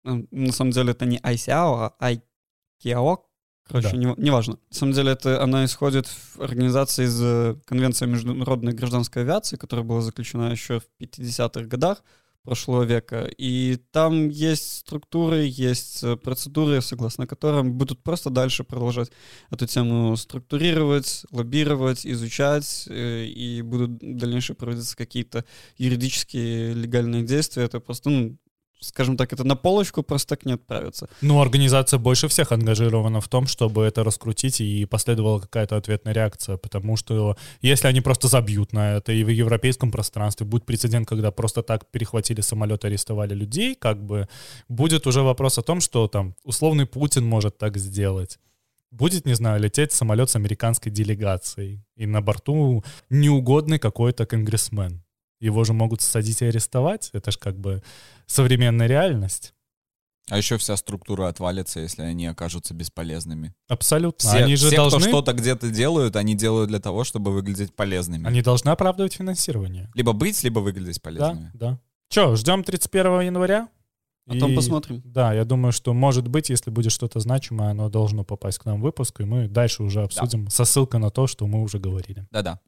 на 0.04 0.52
самом 0.52 0.72
деле 0.72 0.92
это 0.92 1.06
не 1.06 1.18
ICAO, 1.18 1.92
а 1.98 2.12
ICAO, 2.12 3.18
короче, 3.66 3.90
да. 3.90 3.96
не, 3.96 4.14
неважно. 4.16 4.58
На 4.70 4.76
самом 4.76 4.92
деле 4.92 5.12
это 5.12 5.42
она 5.42 5.64
исходит 5.64 6.06
в 6.06 6.40
организации 6.40 7.04
из 7.04 7.20
э, 7.22 7.56
Конвенции 7.66 8.06
международной 8.06 8.72
гражданской 8.72 9.22
авиации, 9.22 9.56
которая 9.56 9.84
была 9.84 10.00
заключена 10.00 10.50
еще 10.50 10.80
в 10.80 10.84
50-х 11.00 11.66
годах, 11.66 12.02
прошлого 12.42 12.82
века. 12.82 13.30
И 13.38 13.78
там 13.92 14.28
есть 14.28 14.78
структуры, 14.78 15.44
есть 15.46 16.02
э, 16.02 16.16
процедуры, 16.16 16.82
согласно 16.82 17.26
которым 17.26 17.74
будут 17.74 18.02
просто 18.02 18.30
дальше 18.30 18.64
продолжать 18.64 19.10
эту 19.50 19.66
тему 19.66 20.16
структурировать, 20.16 21.24
лоббировать, 21.30 22.04
изучать, 22.06 22.86
э, 22.88 23.26
и 23.26 23.62
будут 23.62 23.98
дальнейшие 23.98 24.56
проводиться 24.56 24.96
какие-то 24.96 25.44
юридические 25.78 26.74
легальные 26.74 27.22
действия. 27.22 27.64
Это 27.64 27.80
просто 27.80 28.10
ну, 28.10 28.36
скажем 28.82 29.16
так, 29.16 29.32
это 29.32 29.44
на 29.44 29.56
полочку 29.56 30.02
просто 30.02 30.36
так 30.36 30.46
не 30.46 30.54
отправится. 30.54 31.08
Ну, 31.20 31.40
организация 31.40 31.98
больше 31.98 32.28
всех 32.28 32.52
ангажирована 32.52 33.20
в 33.20 33.28
том, 33.28 33.46
чтобы 33.46 33.84
это 33.84 34.04
раскрутить 34.04 34.60
и 34.60 34.84
последовала 34.84 35.40
какая-то 35.40 35.76
ответная 35.76 36.12
реакция, 36.12 36.56
потому 36.56 36.96
что 36.96 37.36
если 37.60 37.88
они 37.88 38.00
просто 38.00 38.28
забьют 38.28 38.72
на 38.72 38.96
это, 38.96 39.12
и 39.12 39.24
в 39.24 39.28
европейском 39.28 39.90
пространстве 39.90 40.46
будет 40.46 40.64
прецедент, 40.64 41.08
когда 41.08 41.30
просто 41.30 41.62
так 41.62 41.90
перехватили 41.90 42.40
самолет, 42.40 42.84
арестовали 42.84 43.34
людей, 43.34 43.74
как 43.74 44.02
бы 44.04 44.28
будет 44.68 45.06
уже 45.06 45.22
вопрос 45.22 45.58
о 45.58 45.62
том, 45.62 45.80
что 45.80 46.08
там 46.08 46.34
условный 46.44 46.86
Путин 46.86 47.24
может 47.24 47.58
так 47.58 47.76
сделать 47.78 48.38
будет, 48.92 49.26
не 49.26 49.34
знаю, 49.34 49.60
лететь 49.60 49.92
самолет 49.92 50.28
с 50.30 50.36
американской 50.36 50.92
делегацией, 50.92 51.82
и 51.96 52.06
на 52.06 52.20
борту 52.20 52.84
неугодный 53.10 53.78
какой-то 53.78 54.26
конгрессмен. 54.26 55.02
Его 55.40 55.64
же 55.64 55.72
могут 55.72 56.02
садить 56.02 56.40
и 56.42 56.46
арестовать. 56.46 57.10
Это 57.12 57.32
же 57.32 57.38
как 57.38 57.58
бы 57.58 57.82
современная 58.26 58.86
реальность. 58.86 59.54
А 60.30 60.36
еще 60.36 60.56
вся 60.56 60.76
структура 60.76 61.28
отвалится, 61.28 61.80
если 61.80 62.02
они 62.02 62.26
окажутся 62.26 62.74
бесполезными. 62.74 63.54
Абсолютно. 63.68 64.28
Все, 64.28 64.44
они 64.44 64.56
же 64.56 64.68
все 64.68 64.76
должны... 64.76 65.00
кто 65.00 65.08
что-то 65.08 65.32
где-то 65.32 65.70
делают, 65.70 66.14
они 66.16 66.34
делают 66.34 66.68
для 66.68 66.78
того, 66.78 67.02
чтобы 67.04 67.32
выглядеть 67.32 67.74
полезными. 67.74 68.26
Они 68.26 68.40
должны 68.40 68.70
оправдывать 68.70 69.14
финансирование. 69.14 69.90
Либо 69.94 70.12
быть, 70.12 70.42
либо 70.44 70.60
выглядеть 70.60 71.02
полезными. 71.02 71.50
Да, 71.54 71.70
да. 71.70 71.80
Че, 72.08 72.36
ждем 72.36 72.62
31 72.62 73.20
января? 73.22 73.68
Потом 74.26 74.52
и, 74.52 74.54
посмотрим. 74.54 75.02
Да, 75.04 75.32
я 75.32 75.44
думаю, 75.44 75.72
что 75.72 75.92
может 75.92 76.28
быть, 76.28 76.50
если 76.50 76.70
будет 76.70 76.92
что-то 76.92 77.18
значимое, 77.18 77.70
оно 77.70 77.88
должно 77.88 78.24
попасть 78.24 78.58
к 78.58 78.64
нам 78.64 78.80
в 78.80 78.84
выпуск, 78.84 79.20
и 79.20 79.24
мы 79.24 79.48
дальше 79.48 79.82
уже 79.82 80.02
обсудим 80.02 80.44
да. 80.44 80.50
со 80.50 80.64
ссылкой 80.64 81.00
на 81.00 81.10
то, 81.10 81.26
что 81.26 81.46
мы 81.46 81.60
уже 81.60 81.78
говорили. 81.80 82.26
Да-да. 82.30 82.60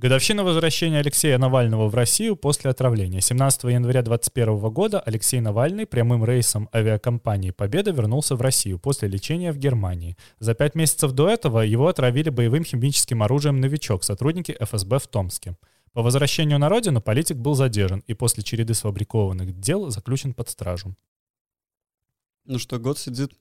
Годовщина 0.00 0.44
возвращения 0.44 1.00
Алексея 1.00 1.36
Навального 1.36 1.86
в 1.90 1.94
Россию 1.94 2.34
после 2.34 2.70
отравления. 2.70 3.20
17 3.20 3.64
января 3.64 4.00
2021 4.00 4.72
года 4.72 4.98
Алексей 4.98 5.40
Навальный 5.40 5.84
прямым 5.84 6.24
рейсом 6.24 6.70
авиакомпании 6.74 7.50
«Победа» 7.50 7.90
вернулся 7.90 8.34
в 8.34 8.40
Россию 8.40 8.78
после 8.78 9.08
лечения 9.08 9.52
в 9.52 9.58
Германии. 9.58 10.16
За 10.38 10.54
пять 10.54 10.74
месяцев 10.74 11.12
до 11.12 11.28
этого 11.28 11.60
его 11.60 11.86
отравили 11.86 12.30
боевым 12.30 12.64
химическим 12.64 13.22
оружием 13.22 13.60
«Новичок» 13.60 14.02
сотрудники 14.02 14.56
ФСБ 14.58 15.00
в 15.00 15.06
Томске. 15.06 15.54
По 15.92 16.00
возвращению 16.00 16.58
на 16.58 16.70
родину 16.70 17.02
политик 17.02 17.36
был 17.36 17.54
задержан 17.54 18.02
и 18.06 18.14
после 18.14 18.42
череды 18.42 18.72
сфабрикованных 18.72 19.60
дел 19.60 19.90
заключен 19.90 20.32
под 20.32 20.48
стражу. 20.48 20.96
Ну 22.46 22.58
что, 22.58 22.78
год 22.78 22.98
сидит? 22.98 23.32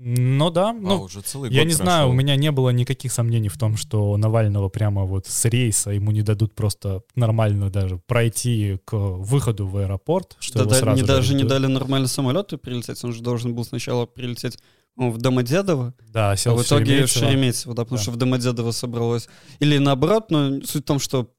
Ну 0.00 0.50
да, 0.50 0.70
а, 0.70 0.72
ну, 0.72 1.02
уже 1.02 1.22
целый 1.22 1.50
я 1.50 1.64
не 1.64 1.70
прошел. 1.70 1.84
знаю, 1.84 2.08
у 2.10 2.12
меня 2.12 2.36
не 2.36 2.52
было 2.52 2.70
никаких 2.70 3.12
сомнений 3.12 3.48
в 3.48 3.58
том, 3.58 3.76
что 3.76 4.16
Навального 4.16 4.68
прямо 4.68 5.04
вот 5.04 5.26
с 5.26 5.44
рейса 5.46 5.90
ему 5.90 6.12
не 6.12 6.22
дадут 6.22 6.54
просто 6.54 7.02
нормально 7.16 7.68
даже 7.68 8.00
пройти 8.06 8.78
к 8.84 8.94
выходу 8.96 9.66
в 9.66 9.76
аэропорт, 9.76 10.36
что 10.38 10.58
да, 10.58 10.60
его 10.62 10.70
да, 10.70 10.76
сразу 10.76 10.96
не, 10.96 11.00
же 11.00 11.06
даже 11.06 11.34
не 11.34 11.44
дали 11.44 11.66
нормально 11.66 12.06
самолету 12.06 12.58
прилететь, 12.58 13.02
он 13.02 13.12
же 13.12 13.22
должен 13.22 13.54
был 13.54 13.64
сначала 13.64 14.06
прилететь 14.06 14.58
ну, 14.96 15.10
в 15.10 15.18
Домодедово, 15.18 15.94
Да, 16.08 16.32
а 16.32 16.36
сел 16.36 16.56
в 16.56 16.62
итоге 16.62 17.06
в 17.06 17.08
Шереметьево. 17.08 17.30
Шереметьево, 17.30 17.74
да, 17.74 17.82
потому 17.84 17.96
Да. 17.98 18.02
что 18.02 18.10
в 18.12 18.16
Домодедово 18.16 18.70
собралось. 18.72 19.28
Или 19.60 19.78
наоборот, 19.78 20.30
но 20.30 20.60
суть 20.62 20.82
в 20.82 20.86
том, 20.86 20.98
что 20.98 21.30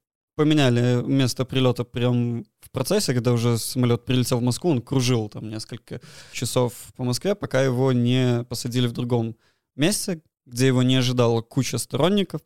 поменяли 0.44 1.02
место 1.06 1.44
прилета 1.44 1.84
прям 1.84 2.44
в 2.60 2.70
процессе, 2.70 3.12
когда 3.12 3.32
уже 3.32 3.58
самолет 3.58 4.06
прилетел 4.06 4.38
в 4.38 4.42
Москву, 4.42 4.70
он 4.70 4.80
кружил 4.80 5.28
там 5.28 5.50
несколько 5.50 6.00
часов 6.32 6.72
по 6.96 7.04
Москве, 7.04 7.34
пока 7.34 7.60
его 7.62 7.92
не 7.92 8.44
посадили 8.48 8.86
в 8.86 8.92
другом 8.92 9.36
месте, 9.76 10.22
где 10.46 10.68
его 10.68 10.82
не 10.82 10.96
ожидала 10.96 11.42
куча 11.42 11.76
сторонников. 11.78 12.40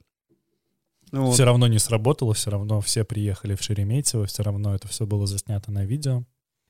Вот. 1.12 1.34
Все 1.34 1.44
равно 1.44 1.68
не 1.68 1.78
сработало, 1.78 2.34
все 2.34 2.50
равно 2.50 2.80
все 2.80 3.04
приехали 3.04 3.54
в 3.54 3.62
Шереметьево, 3.62 4.26
все 4.26 4.42
равно 4.42 4.74
это 4.74 4.88
все 4.88 5.06
было 5.06 5.26
заснято 5.28 5.70
на 5.70 5.84
видео. 5.84 6.24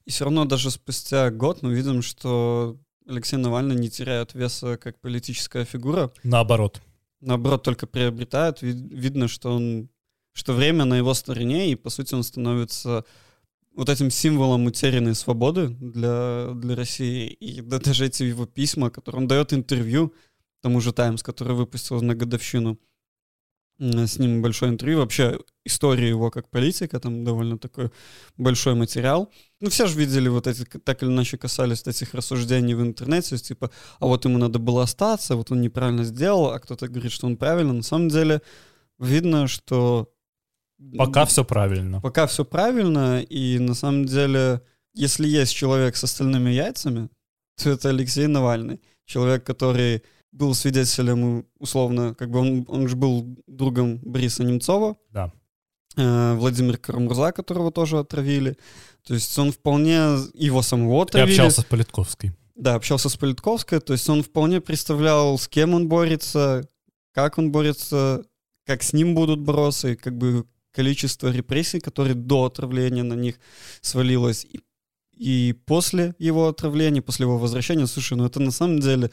И 0.04 0.10
все 0.10 0.24
равно 0.24 0.44
даже 0.44 0.70
спустя 0.70 1.30
год 1.30 1.62
мы 1.62 1.72
видим, 1.74 2.02
что 2.02 2.76
Алексей 3.08 3.36
Навальный 3.38 3.76
не 3.76 3.88
теряет 3.88 4.34
веса 4.34 4.76
как 4.76 5.00
политическая 5.00 5.64
фигура, 5.64 6.12
Наоборот. 6.22 6.82
наоборот, 7.20 7.62
только 7.62 7.86
приобретает. 7.86 8.60
Ви- 8.60 8.72
Видно, 8.94 9.28
что 9.28 9.54
он, 9.56 9.88
что 10.34 10.52
время 10.52 10.84
на 10.84 10.98
его 10.98 11.14
стороне, 11.14 11.72
и 11.72 11.74
по 11.74 11.88
сути 11.88 12.14
он 12.14 12.22
становится 12.22 13.04
вот 13.74 13.88
этим 13.88 14.10
символом 14.10 14.66
утерянной 14.66 15.14
свободы 15.14 15.68
для, 15.68 16.50
для 16.54 16.76
России. 16.76 17.28
И 17.28 17.60
да- 17.62 17.80
даже 17.80 18.06
эти 18.06 18.24
его 18.24 18.46
письма, 18.46 18.90
которые 18.90 19.22
он 19.22 19.28
дает 19.28 19.52
интервью 19.52 20.12
тому 20.64 20.80
же 20.80 20.94
Таймс, 20.94 21.22
который 21.22 21.54
выпустил 21.54 22.00
на 22.00 22.14
годовщину, 22.14 22.78
с 23.78 24.18
ним 24.18 24.40
большое 24.40 24.72
интервью. 24.72 25.00
Вообще 25.00 25.38
история 25.62 26.08
его 26.08 26.30
как 26.30 26.48
политика, 26.48 26.98
там 26.98 27.22
довольно 27.22 27.58
такой 27.58 27.90
большой 28.38 28.74
материал. 28.74 29.30
Ну, 29.60 29.68
все 29.68 29.86
же 29.86 29.98
видели 29.98 30.28
вот 30.28 30.46
эти, 30.46 30.64
так 30.64 31.02
или 31.02 31.10
иначе 31.10 31.36
касались 31.36 31.82
этих 31.86 32.14
рассуждений 32.14 32.72
в 32.72 32.80
интернете, 32.80 33.36
типа, 33.36 33.70
а 34.00 34.06
вот 34.06 34.24
ему 34.24 34.38
надо 34.38 34.58
было 34.58 34.84
остаться, 34.84 35.36
вот 35.36 35.52
он 35.52 35.60
неправильно 35.60 36.04
сделал, 36.04 36.46
а 36.46 36.58
кто-то 36.58 36.88
говорит, 36.88 37.12
что 37.12 37.26
он 37.26 37.36
правильно. 37.36 37.74
На 37.74 37.82
самом 37.82 38.08
деле 38.08 38.40
видно, 38.98 39.48
что... 39.48 40.13
Пока 40.96 41.24
все 41.24 41.44
правильно. 41.44 42.00
Пока 42.00 42.26
все 42.26 42.44
правильно, 42.44 43.20
и 43.20 43.58
на 43.58 43.74
самом 43.74 44.04
деле, 44.04 44.60
если 44.94 45.26
есть 45.26 45.54
человек 45.54 45.96
с 45.96 46.04
остальными 46.04 46.50
яйцами, 46.50 47.08
то 47.56 47.70
это 47.70 47.88
Алексей 47.90 48.26
Навальный. 48.26 48.80
Человек, 49.06 49.44
который 49.44 50.02
был 50.32 50.54
свидетелем, 50.54 51.46
условно, 51.58 52.14
как 52.14 52.30
бы 52.30 52.40
он, 52.40 52.64
он 52.68 52.88
же 52.88 52.96
был 52.96 53.36
другом 53.46 53.98
Бориса 53.98 54.42
Немцова. 54.42 54.96
Да. 55.10 55.32
Э, 55.96 56.34
Владимир 56.34 56.76
Карамурза, 56.76 57.32
которого 57.32 57.70
тоже 57.70 57.98
отравили. 57.98 58.56
То 59.06 59.14
есть 59.14 59.38
он 59.38 59.52
вполне 59.52 60.16
его 60.34 60.62
самого 60.62 61.02
отравили. 61.02 61.32
общался 61.32 61.60
с 61.60 61.64
Политковской. 61.64 62.32
Да, 62.56 62.74
общался 62.74 63.08
с 63.08 63.16
Политковской, 63.16 63.80
то 63.80 63.92
есть 63.92 64.08
он 64.08 64.22
вполне 64.22 64.60
представлял, 64.60 65.36
с 65.38 65.48
кем 65.48 65.74
он 65.74 65.88
борется, 65.88 66.68
как 67.12 67.38
он 67.38 67.50
борется, 67.50 68.24
как 68.64 68.82
с 68.82 68.92
ним 68.92 69.14
будут 69.14 69.40
бороться, 69.40 69.88
и 69.88 69.96
как 69.96 70.16
бы 70.16 70.46
количество 70.74 71.30
репрессий, 71.30 71.80
которые 71.80 72.14
до 72.14 72.44
отравления 72.44 73.04
на 73.04 73.14
них 73.14 73.36
свалилось. 73.80 74.44
И, 74.44 74.60
и 75.16 75.52
после 75.66 76.14
его 76.18 76.48
отравления, 76.48 77.02
после 77.02 77.24
его 77.24 77.38
возвращения, 77.38 77.86
слушай, 77.86 78.16
ну 78.16 78.26
это 78.26 78.40
на 78.40 78.50
самом 78.50 78.80
деле... 78.80 79.10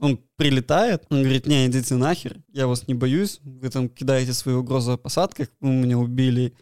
Он 0.00 0.20
прилетает, 0.36 1.06
он 1.10 1.22
говорит, 1.22 1.48
не, 1.48 1.66
идите 1.66 1.96
нахер, 1.96 2.36
я 2.52 2.68
вас 2.68 2.86
не 2.86 2.94
боюсь, 2.94 3.40
вы 3.42 3.68
там 3.68 3.88
кидаете 3.88 4.32
свои 4.32 4.54
угрозы 4.54 4.92
о 4.92 4.96
посадках, 4.96 5.48
вы 5.60 5.70
меня 5.70 5.98
убили, 5.98 6.52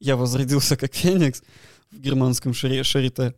я 0.00 0.16
возродился 0.16 0.76
как 0.76 0.92
Феникс 0.92 1.44
в 1.92 2.00
германском 2.00 2.50
шари- 2.50 2.82
шарите. 2.82 3.34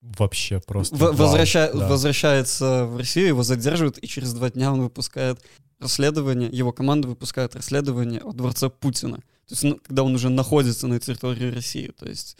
Вообще 0.00 0.60
просто. 0.66 0.96
В- 0.96 1.14
возвраща- 1.16 1.72
да. 1.72 1.86
Возвращается 1.88 2.86
в 2.86 2.96
Россию, 2.96 3.28
его 3.28 3.44
задерживают, 3.44 3.98
и 3.98 4.08
через 4.08 4.32
два 4.32 4.50
дня 4.50 4.72
он 4.72 4.80
выпускает 4.82 5.38
расследование, 5.78 6.48
его 6.50 6.72
команда 6.72 7.06
выпускает 7.06 7.54
расследование 7.54 8.20
о 8.20 8.32
дворце 8.32 8.68
Путина. 8.68 9.22
То 9.48 9.54
есть, 9.54 9.64
ну, 9.64 9.80
когда 9.82 10.02
он 10.02 10.14
уже 10.14 10.28
находится 10.28 10.86
на 10.86 11.00
территории 11.00 11.50
России. 11.50 11.90
То 11.98 12.06
есть, 12.06 12.36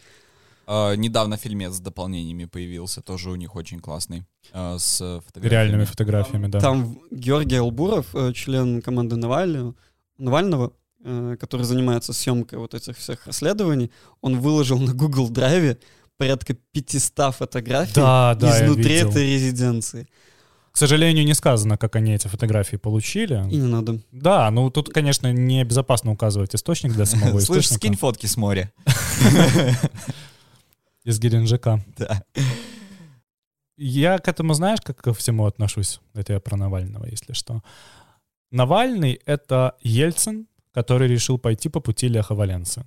А, 0.67 0.93
недавно 0.95 1.37
фильмец 1.37 1.73
с 1.73 1.79
дополнениями 1.79 2.45
появился, 2.45 3.01
тоже 3.01 3.31
у 3.31 3.35
них 3.35 3.55
очень 3.55 3.79
классный. 3.79 4.23
а, 4.53 4.77
с 4.77 4.97
фотографиями. 4.97 5.51
Реальными 5.51 5.85
фотографиями, 5.85 6.47
да. 6.47 6.59
там 6.59 6.99
Георгий 7.11 7.57
Албуров, 7.57 8.15
э, 8.15 8.33
член 8.33 8.81
команды 8.81 9.15
Навального, 9.15 9.75
Навального, 10.17 10.71
э, 11.03 11.37
который 11.39 11.63
занимается 11.65 12.13
съемкой 12.13 12.59
вот 12.59 12.73
этих 12.73 12.97
всех 12.97 13.25
расследований, 13.27 13.91
он 14.21 14.39
выложил 14.39 14.79
на 14.79 14.93
Google 14.93 15.29
Драйве 15.29 15.77
порядка 16.17 16.53
500 16.71 17.35
фотографий 17.35 17.95
Да, 17.95 18.35
да, 18.35 18.65
изнутри 18.65 18.95
этой 18.95 19.33
резиденции. 19.33 20.07
К 20.71 20.77
сожалению, 20.77 21.25
не 21.25 21.33
сказано, 21.33 21.77
как 21.77 21.95
они 21.95 22.13
эти 22.13 22.27
фотографии 22.27 22.77
получили. 22.77 23.35
И 23.51 23.57
не 23.57 23.67
надо. 23.67 23.99
Да, 24.11 24.49
ну 24.51 24.69
тут, 24.69 24.89
конечно, 24.93 25.31
небезопасно 25.31 26.11
указывать 26.11 26.55
источник 26.55 26.93
для 26.93 27.05
самого 27.05 27.39
Слышь, 27.39 27.65
источника. 27.65 27.75
скинь 27.75 27.95
фотки 27.95 28.25
с 28.27 28.37
моря. 28.37 28.71
Из 31.03 31.19
Геленджика. 31.19 31.83
Да. 31.97 32.23
Я 33.77 34.17
к 34.19 34.27
этому, 34.27 34.53
знаешь, 34.53 34.79
как 34.83 34.97
ко 35.01 35.13
всему 35.13 35.45
отношусь? 35.45 36.01
Это 36.13 36.33
я 36.33 36.39
про 36.39 36.57
Навального, 36.57 37.05
если 37.05 37.33
что. 37.33 37.63
Навальный— 38.51 39.21
это 39.25 39.75
Ельцин, 39.81 40.47
который 40.73 41.07
решил 41.07 41.37
пойти 41.39 41.69
по 41.69 41.79
пути 41.79 42.07
Леха 42.09 42.35
Валенсы. 42.35 42.85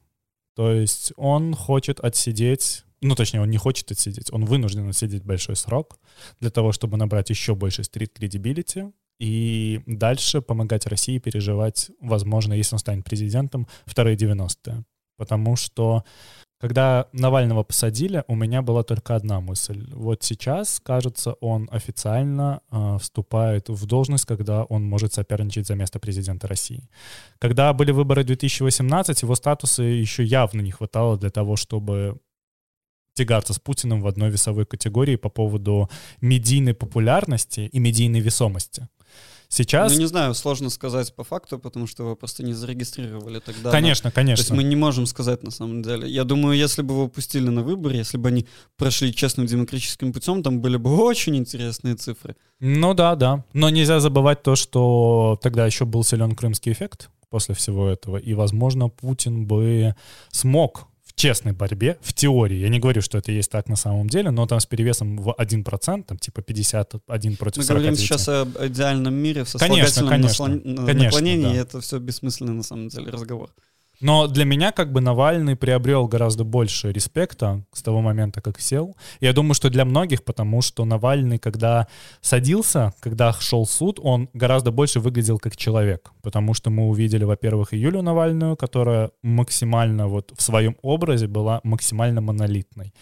То 0.54 0.70
есть 0.70 1.12
он 1.16 1.54
хочет 1.54 2.00
отсидеть, 2.00 2.84
ну, 3.02 3.14
точнее, 3.14 3.40
он 3.40 3.50
не 3.50 3.58
хочет 3.58 3.90
отсидеть, 3.90 4.32
он 4.32 4.44
вынужден 4.44 4.88
отсидеть 4.88 5.24
большой 5.24 5.56
срок 5.56 5.98
для 6.40 6.50
того, 6.50 6.72
чтобы 6.72 6.96
набрать 6.96 7.30
еще 7.30 7.54
больше 7.54 7.84
стрит-кредибилити 7.84 8.92
и 9.18 9.80
дальше 9.86 10.40
помогать 10.40 10.86
России 10.86 11.18
переживать, 11.18 11.90
возможно, 12.00 12.54
если 12.54 12.76
он 12.76 12.78
станет 12.78 13.04
президентом, 13.04 13.66
вторые 13.86 14.16
90-е. 14.16 14.84
Потому 15.16 15.56
что 15.56 16.04
когда 16.62 17.08
Навального 17.12 17.64
посадили, 17.64 18.22
у 18.28 18.36
меня 18.36 18.62
была 18.62 18.84
только 18.84 19.16
одна 19.16 19.40
мысль. 19.40 19.88
Вот 19.92 20.22
сейчас, 20.22 20.80
кажется, 20.80 21.32
он 21.40 21.68
официально 21.72 22.60
э, 22.70 22.98
вступает 23.00 23.68
в 23.68 23.84
должность, 23.86 24.26
когда 24.26 24.62
он 24.62 24.84
может 24.84 25.12
соперничать 25.12 25.66
за 25.66 25.74
место 25.74 25.98
президента 25.98 26.46
России. 26.46 26.88
Когда 27.40 27.72
были 27.72 27.90
выборы 27.90 28.22
2018, 28.22 29.22
его 29.22 29.34
статуса 29.34 29.82
еще 29.82 30.22
явно 30.22 30.60
не 30.60 30.70
хватало 30.70 31.18
для 31.18 31.30
того, 31.30 31.56
чтобы 31.56 32.20
тягаться 33.14 33.52
с 33.52 33.58
Путиным 33.58 34.00
в 34.00 34.06
одной 34.06 34.30
весовой 34.30 34.66
категории 34.66 35.16
по 35.16 35.28
поводу 35.28 35.88
медийной 36.20 36.74
популярности 36.74 37.68
и 37.72 37.78
медийной 37.78 38.20
весомости. 38.20 38.88
Сейчас... 39.54 39.92
Ну, 39.92 39.98
не 39.98 40.06
знаю, 40.06 40.32
сложно 40.34 40.70
сказать 40.70 41.14
по 41.14 41.24
факту, 41.24 41.58
потому 41.58 41.86
что 41.86 42.04
его 42.04 42.16
просто 42.16 42.42
не 42.42 42.54
зарегистрировали 42.54 43.38
тогда. 43.38 43.70
Конечно, 43.70 44.08
но... 44.08 44.12
конечно. 44.12 44.42
То 44.42 44.54
есть 44.54 44.62
мы 44.62 44.66
не 44.66 44.76
можем 44.76 45.04
сказать 45.04 45.42
на 45.42 45.50
самом 45.50 45.82
деле. 45.82 46.08
Я 46.08 46.24
думаю, 46.24 46.56
если 46.56 46.80
бы 46.80 46.94
его 46.94 47.08
пустили 47.08 47.50
на 47.50 47.62
выборы, 47.62 47.96
если 47.96 48.16
бы 48.16 48.28
они 48.28 48.46
прошли 48.78 49.14
честным 49.14 49.44
демократическим 49.44 50.14
путем, 50.14 50.42
там 50.42 50.62
были 50.62 50.78
бы 50.78 50.96
очень 50.96 51.36
интересные 51.36 51.96
цифры. 51.96 52.34
Ну 52.60 52.94
да, 52.94 53.14
да. 53.14 53.44
Но 53.52 53.68
нельзя 53.68 54.00
забывать 54.00 54.42
то, 54.42 54.56
что 54.56 55.38
тогда 55.42 55.66
еще 55.66 55.84
был 55.84 56.02
силен 56.02 56.34
крымский 56.34 56.72
эффект 56.72 57.10
после 57.28 57.54
всего 57.54 57.88
этого. 57.88 58.16
И, 58.16 58.32
возможно, 58.32 58.88
Путин 58.88 59.46
бы 59.46 59.94
смог 60.30 60.86
честной 61.14 61.52
борьбе, 61.52 61.98
в 62.00 62.12
теории, 62.12 62.56
я 62.56 62.68
не 62.68 62.78
говорю, 62.78 63.02
что 63.02 63.18
это 63.18 63.32
есть 63.32 63.50
так 63.50 63.68
на 63.68 63.76
самом 63.76 64.08
деле, 64.08 64.30
но 64.30 64.46
там 64.46 64.60
с 64.60 64.66
перевесом 64.66 65.16
в 65.16 65.34
1%, 65.38 66.04
там 66.04 66.18
типа 66.18 66.42
51 66.42 67.36
против 67.36 67.58
Мы 67.58 67.64
49. 67.64 67.66
говорим 67.68 67.96
сейчас 67.96 68.28
о 68.28 68.46
идеальном 68.66 69.14
мире, 69.14 69.44
в 69.44 69.52
конечно, 69.52 70.08
конечно, 70.08 70.46
наслон... 70.46 70.60
конечно, 70.60 71.04
наклонении, 71.04 71.54
да. 71.54 71.60
это 71.60 71.80
все 71.80 71.98
бессмысленный 71.98 72.54
на 72.54 72.62
самом 72.62 72.88
деле 72.88 73.10
разговор. 73.10 73.50
Но 74.00 74.26
для 74.26 74.44
меня 74.44 74.72
как 74.72 74.92
бы 74.92 75.00
Навальный 75.00 75.54
приобрел 75.54 76.08
гораздо 76.08 76.44
больше 76.44 76.92
респекта 76.92 77.64
с 77.72 77.82
того 77.82 78.00
момента, 78.00 78.40
как 78.40 78.60
сел. 78.60 78.96
Я 79.20 79.32
думаю, 79.32 79.54
что 79.54 79.70
для 79.70 79.84
многих, 79.84 80.24
потому 80.24 80.60
что 80.62 80.84
Навальный, 80.84 81.38
когда 81.38 81.86
садился, 82.20 82.92
когда 83.00 83.32
шел 83.32 83.66
суд, 83.66 84.00
он 84.02 84.28
гораздо 84.34 84.72
больше 84.72 85.00
выглядел 85.00 85.38
как 85.38 85.56
человек. 85.56 86.10
Потому 86.22 86.54
что 86.54 86.70
мы 86.70 86.88
увидели, 86.88 87.24
во-первых, 87.24 87.72
Юлю 87.72 88.02
Навальную, 88.02 88.56
которая 88.56 89.10
максимально 89.22 90.08
вот 90.08 90.32
в 90.36 90.42
своем 90.42 90.76
образе 90.82 91.28
была 91.28 91.60
максимально 91.62 92.20
монолитной. 92.20 92.92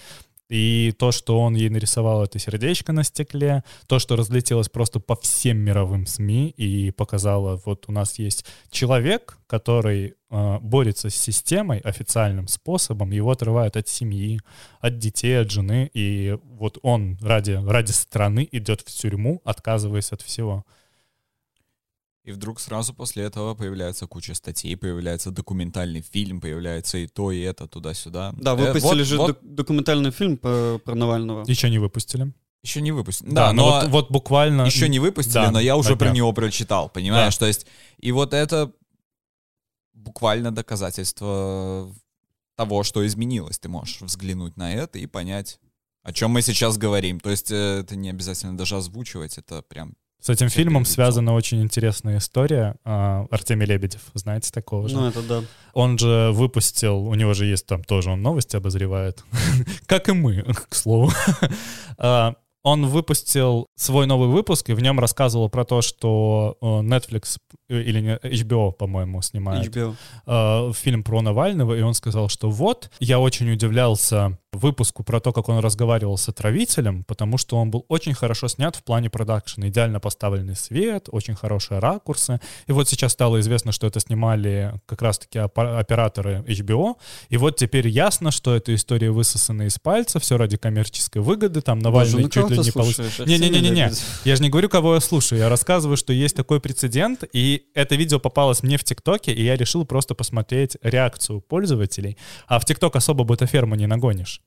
И 0.50 0.92
то, 0.98 1.12
что 1.12 1.40
он 1.40 1.54
ей 1.54 1.68
нарисовал 1.68 2.24
это 2.24 2.40
сердечко 2.40 2.92
на 2.92 3.04
стекле, 3.04 3.62
то, 3.86 4.00
что 4.00 4.16
разлетелось 4.16 4.68
просто 4.68 4.98
по 4.98 5.14
всем 5.14 5.58
мировым 5.58 6.06
СМИ 6.06 6.48
и 6.56 6.90
показало, 6.90 7.62
вот 7.64 7.84
у 7.86 7.92
нас 7.92 8.18
есть 8.18 8.44
человек, 8.68 9.38
который 9.46 10.14
э, 10.28 10.58
борется 10.60 11.08
с 11.08 11.14
системой 11.14 11.78
официальным 11.78 12.48
способом, 12.48 13.12
его 13.12 13.30
отрывают 13.30 13.76
от 13.76 13.86
семьи, 13.86 14.40
от 14.80 14.98
детей, 14.98 15.40
от 15.40 15.52
жены, 15.52 15.88
и 15.94 16.36
вот 16.42 16.78
он 16.82 17.16
ради, 17.22 17.52
ради 17.52 17.92
страны 17.92 18.48
идет 18.50 18.80
в 18.80 18.86
тюрьму, 18.86 19.40
отказываясь 19.44 20.10
от 20.10 20.20
всего. 20.22 20.64
И 22.30 22.32
вдруг 22.32 22.60
сразу 22.60 22.94
после 22.94 23.24
этого 23.24 23.54
появляется 23.56 24.06
куча 24.06 24.34
статей, 24.34 24.76
появляется 24.76 25.30
документальный 25.32 26.00
фильм, 26.00 26.40
появляется 26.40 26.98
и 26.98 27.06
то, 27.08 27.32
и 27.32 27.40
это, 27.40 27.66
туда-сюда. 27.66 28.32
Да, 28.40 28.52
Э, 28.52 28.54
выпустили 28.54 28.98
вот- 29.00 29.06
же 29.06 29.16
вот 29.18 29.26
док- 29.26 29.38
документальный 29.42 30.10
фильм 30.12 30.36
по- 30.36 30.80
про 30.84 30.94
Навального. 30.94 31.44
Еще 31.48 31.68
не 31.70 31.78
выпустили. 31.80 32.32
Еще 32.62 32.80
не 32.82 32.92
выпустили. 32.92 33.30
Да, 33.30 33.46
Да, 33.48 33.52
но 33.52 33.62
но 33.66 33.80
вот, 33.80 33.88
вот 33.90 34.10
буквально... 34.12 34.62
еще 34.62 34.88
не 34.88 35.00
выпустили, 35.00 35.32
Да, 35.34 35.50
но 35.50 35.58
я 35.60 35.76
уже 35.76 35.90
на 35.90 35.96
про 35.96 36.10
него 36.10 36.32
прочитал, 36.32 36.88
понимаешь? 36.88 37.36
То 37.36 37.46
есть, 37.46 37.66
и 37.98 38.12
вот 38.12 38.32
это 38.32 38.70
буквально 39.92 40.52
доказательство 40.54 41.92
того, 42.56 42.82
что 42.84 43.04
изменилось. 43.06 43.58
Ты 43.58 43.68
можешь 43.68 44.00
взглянуть 44.02 44.56
на 44.56 44.72
это 44.74 44.98
и 44.98 45.06
понять, 45.06 45.58
о 46.02 46.12
чем 46.12 46.30
мы 46.30 46.42
сейчас 46.42 46.78
говорим. 46.78 47.18
То 47.20 47.30
есть 47.30 47.50
э, 47.50 47.80
это 47.80 47.96
не 47.96 48.10
обязательно 48.10 48.56
даже 48.56 48.76
озвучивать, 48.76 49.38
это 49.38 49.62
прям 49.62 49.94
С 50.20 50.28
этим 50.28 50.48
Всё 50.48 50.56
фильмом 50.56 50.82
перед 50.82 50.88
лицом. 50.88 50.94
связана 50.94 51.34
очень 51.34 51.62
интересная 51.62 52.18
история. 52.18 52.76
А, 52.84 53.26
Артемий 53.30 53.66
Лебедев, 53.66 54.02
знаете 54.14 54.50
такого 54.52 54.88
же? 54.88 54.94
Ну, 54.96 55.06
это 55.08 55.22
да. 55.22 55.42
Он 55.72 55.98
же 55.98 56.30
выпустил, 56.32 57.06
у 57.06 57.14
него 57.14 57.32
же 57.34 57.46
есть 57.46 57.66
там 57.66 57.82
тоже, 57.84 58.10
он 58.10 58.20
новости 58.22 58.56
обозревает, 58.56 59.24
как 59.86 60.08
и 60.08 60.12
мы, 60.12 60.44
к 60.68 60.74
слову. 60.74 61.10
А, 61.98 62.34
Он 62.62 62.86
выпустил 62.86 63.66
свой 63.76 64.06
новый 64.06 64.28
выпуск 64.28 64.68
и 64.68 64.74
в 64.74 64.80
нем 64.80 65.00
рассказывал 65.00 65.48
про 65.48 65.64
то, 65.64 65.80
что 65.80 66.58
э, 66.60 66.66
Netflix 66.66 67.38
э, 67.70 67.80
или 67.80 68.18
HBO, 68.22 68.72
по-моему, 68.72 69.22
снимает 69.22 69.74
HBO. 69.74 69.94
э, 70.26 70.72
фильм 70.74 71.02
про 71.02 71.22
Навального, 71.22 71.74
и 71.74 71.80
он 71.80 71.94
сказал, 71.94 72.28
что 72.28 72.50
вот, 72.50 72.90
я 73.00 73.18
очень 73.18 73.50
удивлялся 73.50 74.38
выпуску 74.52 75.04
про 75.04 75.20
то, 75.20 75.32
как 75.32 75.48
он 75.48 75.58
разговаривал 75.58 76.16
с 76.16 76.28
отравителем, 76.28 77.04
потому 77.04 77.38
что 77.38 77.56
он 77.56 77.70
был 77.70 77.84
очень 77.88 78.14
хорошо 78.14 78.48
снят 78.48 78.74
в 78.74 78.82
плане 78.82 79.10
продакшена, 79.10 79.68
идеально 79.68 80.00
поставленный 80.00 80.56
свет, 80.56 81.08
очень 81.10 81.34
хорошие 81.34 81.78
ракурсы, 81.78 82.40
и 82.66 82.72
вот 82.72 82.88
сейчас 82.88 83.12
стало 83.12 83.40
известно, 83.40 83.72
что 83.72 83.86
это 83.86 84.00
снимали 84.00 84.74
как 84.86 85.02
раз-таки 85.02 85.38
операторы 85.38 86.44
HBO, 86.46 86.96
и 87.28 87.36
вот 87.36 87.56
теперь 87.56 87.88
ясно, 87.88 88.30
что 88.30 88.54
эта 88.54 88.74
история 88.74 89.10
высосана 89.10 89.62
из 89.62 89.78
пальца, 89.78 90.18
все 90.18 90.36
ради 90.36 90.56
коммерческой 90.56 91.22
выгоды, 91.22 91.60
там 91.60 91.78
Навальный 91.78 92.12
Боже, 92.12 92.24
ну 92.24 92.28
чуть 92.28 92.50
ли 92.50 92.58
не 92.58 92.70
получил... 92.72 93.04
слушаешь? 93.04 93.20
Арсений 93.20 93.38
Не-не-не-не, 93.38 93.84
Лебедев. 93.84 94.26
я 94.26 94.36
же 94.36 94.42
не 94.42 94.50
говорю, 94.50 94.68
кого 94.68 94.94
я 94.94 95.00
слушаю, 95.00 95.38
я 95.38 95.48
рассказываю, 95.48 95.96
что 95.96 96.12
есть 96.12 96.34
такой 96.34 96.60
прецедент, 96.60 97.24
и 97.32 97.66
это 97.74 97.94
видео 97.94 98.18
попалось 98.18 98.62
мне 98.62 98.76
в 98.76 98.84
ТикТоке, 98.84 99.32
и 99.32 99.42
я 99.44 99.56
решил 99.56 99.84
просто 99.84 100.14
посмотреть 100.14 100.76
реакцию 100.82 101.40
пользователей. 101.40 102.16
А 102.46 102.58
в 102.58 102.64
ТикТок 102.64 102.96
особо 102.96 103.24
бутаферму 103.24 103.74
не 103.74 103.86
нагонишь. 103.86 104.39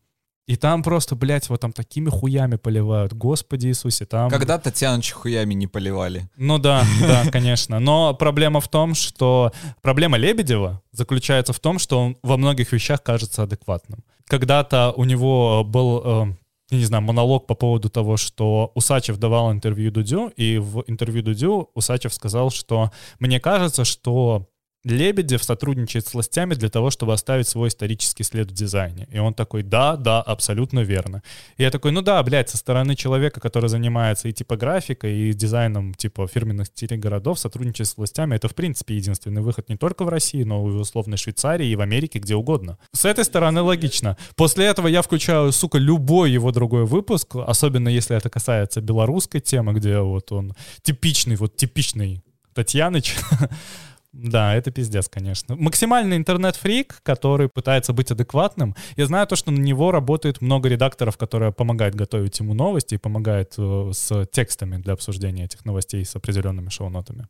И 0.45 0.57
там 0.57 0.83
просто, 0.83 1.15
блядь, 1.15 1.47
вот 1.47 1.61
там 1.61 1.71
такими 1.71 2.09
хуями 2.09 2.57
поливают. 2.57 3.13
Господи 3.13 3.67
Иисусе, 3.67 4.05
там... 4.05 4.29
Когда 4.29 4.57
Татьяну 4.57 5.01
хуями 5.13 5.53
не 5.53 5.67
поливали. 5.67 6.29
Ну 6.35 6.57
да, 6.57 6.83
да, 7.01 7.31
конечно. 7.31 7.79
Но 7.79 8.13
проблема 8.13 8.59
в 8.59 8.67
том, 8.67 8.93
что... 8.93 9.53
Проблема 9.81 10.17
Лебедева 10.17 10.81
заключается 10.91 11.53
в 11.53 11.59
том, 11.59 11.79
что 11.79 11.99
он 11.99 12.17
во 12.23 12.35
многих 12.35 12.73
вещах 12.73 13.01
кажется 13.01 13.43
адекватным. 13.43 14.03
Когда-то 14.25 14.93
у 14.97 15.05
него 15.05 15.63
был, 15.63 16.01
э, 16.03 16.25
я 16.71 16.77
не 16.77 16.85
знаю, 16.85 17.03
монолог 17.03 17.47
по 17.47 17.55
поводу 17.55 17.89
того, 17.89 18.17
что 18.17 18.71
Усачев 18.75 19.17
давал 19.17 19.51
интервью 19.51 19.91
Дудю, 19.91 20.27
и 20.35 20.57
в 20.57 20.83
интервью 20.87 21.23
Дудю 21.23 21.69
Усачев 21.73 22.13
сказал, 22.13 22.49
что 22.49 22.91
мне 23.19 23.39
кажется, 23.39 23.85
что 23.85 24.47
Лебедев 24.83 25.43
сотрудничает 25.43 26.05
с 26.07 26.13
властями 26.13 26.55
для 26.55 26.69
того, 26.69 26.89
чтобы 26.89 27.13
оставить 27.13 27.47
свой 27.47 27.69
исторический 27.69 28.23
след 28.23 28.51
в 28.51 28.53
дизайне. 28.53 29.07
И 29.11 29.17
он 29.17 29.33
такой, 29.33 29.63
да, 29.63 29.95
да, 29.95 30.21
абсолютно 30.21 30.81
верно. 30.81 31.23
И 31.55 31.63
я 31.63 31.71
такой, 31.71 31.91
ну 31.91 32.01
да, 32.01 32.21
блядь, 32.21 32.49
со 32.49 32.57
стороны 32.57 32.95
человека, 32.95 33.39
который 33.39 33.69
занимается 33.69 34.27
и 34.27 34.33
типографикой, 34.33 35.29
и 35.29 35.33
дизайном 35.33 35.93
типа 35.93 36.27
фирменных 36.27 36.67
стилей 36.67 36.97
городов, 36.97 37.39
сотрудничать 37.39 37.87
с 37.87 37.95
властями, 37.95 38.35
это 38.35 38.49
в 38.49 38.55
принципе 38.55 38.95
единственный 38.95 39.41
выход 39.41 39.69
не 39.69 39.77
только 39.77 40.03
в 40.03 40.09
России, 40.09 40.43
но 40.43 40.67
и 40.67 40.71
в 40.71 40.81
условной 40.81 41.17
Швейцарии, 41.17 41.67
и 41.67 41.75
в 41.77 41.81
Америке, 41.81 42.19
где 42.19 42.35
угодно. 42.35 42.77
С 42.91 43.05
этой 43.05 43.23
стороны 43.23 43.61
логично. 43.61 44.17
После 44.35 44.65
этого 44.65 44.87
я 44.87 45.01
включаю, 45.01 45.53
сука, 45.53 45.77
любой 45.77 46.31
его 46.31 46.51
другой 46.51 46.85
выпуск, 46.85 47.35
особенно 47.35 47.87
если 47.87 48.17
это 48.17 48.29
касается 48.29 48.81
белорусской 48.81 49.39
темы, 49.39 49.73
где 49.73 49.99
вот 49.99 50.31
он 50.33 50.53
типичный, 50.81 51.37
вот 51.37 51.55
типичный 51.55 52.21
Татьяныч, 52.53 53.15
Да, 54.13 54.53
это 54.53 54.69
пиздец, 54.69 55.09
конечно. 55.09 55.55
Максимальный 55.55 56.17
интернет-фрик, 56.17 57.01
который 57.01 57.49
пытается 57.49 57.93
быть 57.93 58.11
адекватным. 58.11 58.75
Я 58.95 59.07
знаю 59.07 59.25
то, 59.25 59.35
что 59.35 59.49
на 59.49 59.57
него 59.57 59.91
работает 59.91 60.39
много 60.39 60.69
редакторов, 60.69 61.17
которые 61.17 61.51
помогают 61.51 61.95
готовить 61.95 62.39
ему 62.39 62.53
новости 62.53 62.95
и 62.95 62.99
помогают 62.99 63.55
э, 63.57 63.89
с 63.91 64.27
текстами 64.27 64.77
для 64.77 64.93
обсуждения 64.93 65.45
этих 65.45 65.65
новостей 65.65 66.05
с 66.05 66.15
определенными 66.15 66.69
шоу-нотами. 66.69 67.27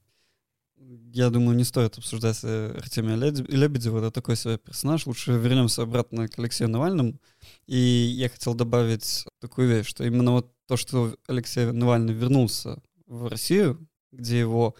Я 1.13 1.29
думаю, 1.29 1.55
не 1.55 1.63
стоит 1.63 1.97
обсуждать 1.97 2.39
э, 2.43 2.75
Артемия 2.77 3.15
Лебедева. 3.15 3.99
Это 3.99 4.11
такой 4.11 4.35
себе 4.35 4.57
персонаж. 4.57 5.07
Лучше 5.07 5.31
вернемся 5.31 5.83
обратно 5.83 6.27
к 6.27 6.37
Алексею 6.37 6.69
Навальному. 6.69 7.17
И 7.65 7.77
я 7.77 8.27
хотел 8.27 8.55
добавить 8.55 9.25
такую 9.39 9.69
вещь, 9.69 9.87
что 9.87 10.03
именно 10.03 10.33
вот 10.33 10.51
то, 10.67 10.75
что 10.75 11.15
Алексей 11.27 11.71
Навальный 11.71 12.13
вернулся 12.13 12.81
в 13.07 13.27
Россию, 13.27 13.87
где 14.11 14.39
его 14.39 14.75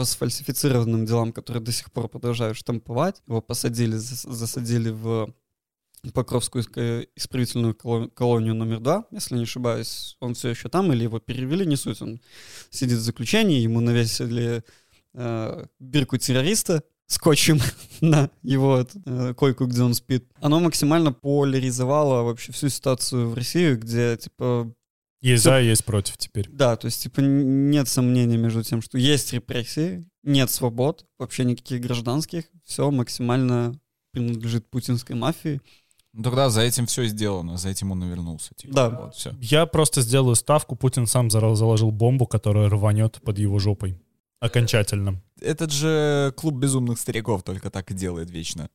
по 0.00 0.06
сфальсифицированным 0.06 1.04
делам, 1.04 1.30
которые 1.30 1.62
до 1.62 1.72
сих 1.72 1.92
пор 1.92 2.08
продолжают 2.08 2.56
штамповать, 2.56 3.20
его 3.26 3.42
посадили, 3.42 3.98
зас- 3.98 4.32
засадили 4.32 4.88
в 4.88 5.34
Покровскую 6.14 6.64
исправительную 7.14 7.74
коло- 7.74 8.08
колонию 8.08 8.54
номер 8.54 8.80
два, 8.80 9.04
если 9.10 9.36
не 9.36 9.42
ошибаюсь. 9.42 10.16
Он 10.20 10.32
все 10.32 10.48
еще 10.48 10.70
там, 10.70 10.90
или 10.90 11.02
его 11.02 11.18
перевели, 11.18 11.66
не 11.66 11.76
суть. 11.76 12.00
Он 12.00 12.18
сидит 12.70 12.96
в 12.96 13.02
заключении, 13.02 13.60
ему 13.60 13.80
навесили 13.80 14.64
э, 15.12 15.66
бирку 15.78 16.16
террориста 16.16 16.82
скотчем 17.06 17.60
на 18.00 18.30
его 18.42 18.86
э, 19.04 19.34
койку, 19.34 19.66
где 19.66 19.82
он 19.82 19.92
спит. 19.92 20.24
Оно 20.40 20.60
максимально 20.60 21.12
поляризовало 21.12 22.22
вообще 22.22 22.52
всю 22.52 22.70
ситуацию 22.70 23.28
в 23.28 23.34
России, 23.34 23.74
где, 23.74 24.16
типа, 24.16 24.72
Есть 25.20 25.44
за, 25.44 25.60
есть 25.60 25.84
против 25.84 26.16
теперь. 26.16 26.48
да, 26.50 26.76
то 26.76 26.86
есть, 26.86 27.02
типа, 27.02 27.20
нет 27.20 27.88
сомнений 27.88 28.38
между 28.38 28.62
тем, 28.62 28.80
что 28.80 28.96
есть 28.96 29.32
репрессии, 29.32 30.08
нет 30.22 30.50
свобод, 30.50 31.04
вообще 31.18 31.44
никаких 31.44 31.80
гражданских, 31.80 32.44
все 32.64 32.90
максимально 32.90 33.74
принадлежит 34.12 34.68
путинской 34.70 35.14
мафии. 35.16 35.60
Ну, 36.12 36.24
тогда 36.24 36.50
за 36.50 36.62
этим 36.62 36.86
все 36.86 37.06
сделано, 37.06 37.56
за 37.56 37.68
этим 37.68 37.92
он 37.92 38.02
и 38.02 38.08
вернулся. 38.08 38.54
Типа. 38.54 38.74
Да. 38.74 38.90
Вот, 38.90 39.14
все. 39.14 39.32
Я 39.40 39.66
просто 39.66 40.00
сделаю 40.00 40.34
ставку, 40.34 40.74
Путин 40.74 41.06
сам 41.06 41.30
заложил 41.30 41.92
бомбу, 41.92 42.26
которая 42.26 42.68
рванет 42.68 43.20
под 43.22 43.38
его 43.38 43.58
жопой. 43.58 44.00
Окончательно. 44.40 45.22
Этот 45.40 45.70
же 45.70 46.32
клуб 46.36 46.54
безумных 46.54 46.98
стариков 46.98 47.42
только 47.42 47.70
так 47.70 47.90
и 47.90 47.94
делает 47.94 48.30
вечно. 48.30 48.70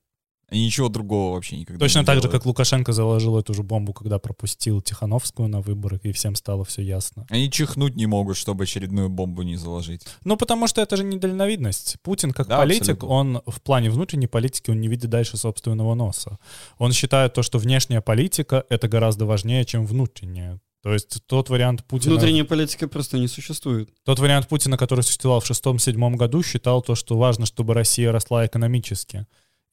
И 0.51 0.63
ничего 0.63 0.89
другого 0.89 1.33
вообще 1.33 1.57
никогда 1.57 1.79
Точно 1.79 1.99
не 1.99 2.05
так 2.05 2.15
же, 2.15 2.21
делает. 2.21 2.39
как 2.39 2.45
Лукашенко 2.45 2.93
заложил 2.93 3.37
эту 3.37 3.53
же 3.53 3.63
бомбу, 3.63 3.93
когда 3.93 4.19
пропустил 4.19 4.79
Тихановскую 4.81 5.49
на 5.49 5.61
выборах, 5.61 6.05
и 6.05 6.11
всем 6.11 6.35
стало 6.35 6.63
все 6.63 6.83
ясно. 6.83 7.25
Они 7.29 7.49
чихнуть 7.49 7.95
не 7.95 8.05
могут, 8.05 8.37
чтобы 8.37 8.65
очередную 8.65 9.09
бомбу 9.09 9.41
не 9.41 9.55
заложить. 9.55 10.05
Ну, 10.23 10.37
потому 10.37 10.67
что 10.67 10.81
это 10.81 10.97
же 10.97 11.03
недальновидность. 11.03 11.97
Путин, 12.03 12.31
как 12.31 12.47
Да, 12.47 12.57
политик, 12.57 12.81
абсолютно. 12.81 13.07
он 13.07 13.41
в 13.47 13.61
плане 13.61 13.89
внутренней 13.89 14.27
политики, 14.27 14.69
он 14.69 14.79
не 14.79 14.87
видит 14.87 15.09
дальше 15.09 15.37
собственного 15.37 15.95
носа. 15.95 16.37
Он 16.77 16.93
считает 16.93 17.33
то, 17.33 17.41
что 17.41 17.57
внешняя 17.57 18.01
политика— 18.01 18.65
это 18.69 18.87
гораздо 18.87 19.25
важнее, 19.25 19.65
чем 19.65 19.85
внутренняя. 19.85 20.59
То 20.85 20.93
есть 20.93 21.25
тот 21.25 21.49
вариант 21.49 21.83
Путина... 21.85 22.13
Внутренняя 22.13 22.43
политика 22.43 22.87
просто 22.87 23.17
не 23.17 23.27
существует. 23.27 23.89
Тот 24.03 24.19
вариант 24.19 24.47
Путина, 24.47 24.77
который 24.77 25.01
существовал 25.01 25.39
в 25.39 25.45
шестом-седьмом 25.47 26.15
году, 26.15 26.43
считал 26.43 26.83
то, 26.83 26.93
что 26.93 27.17
важно, 27.17 27.47
чтобы 27.47 27.73
Россия 27.73 28.11
росла 28.11 28.45
экономически. 28.45 29.25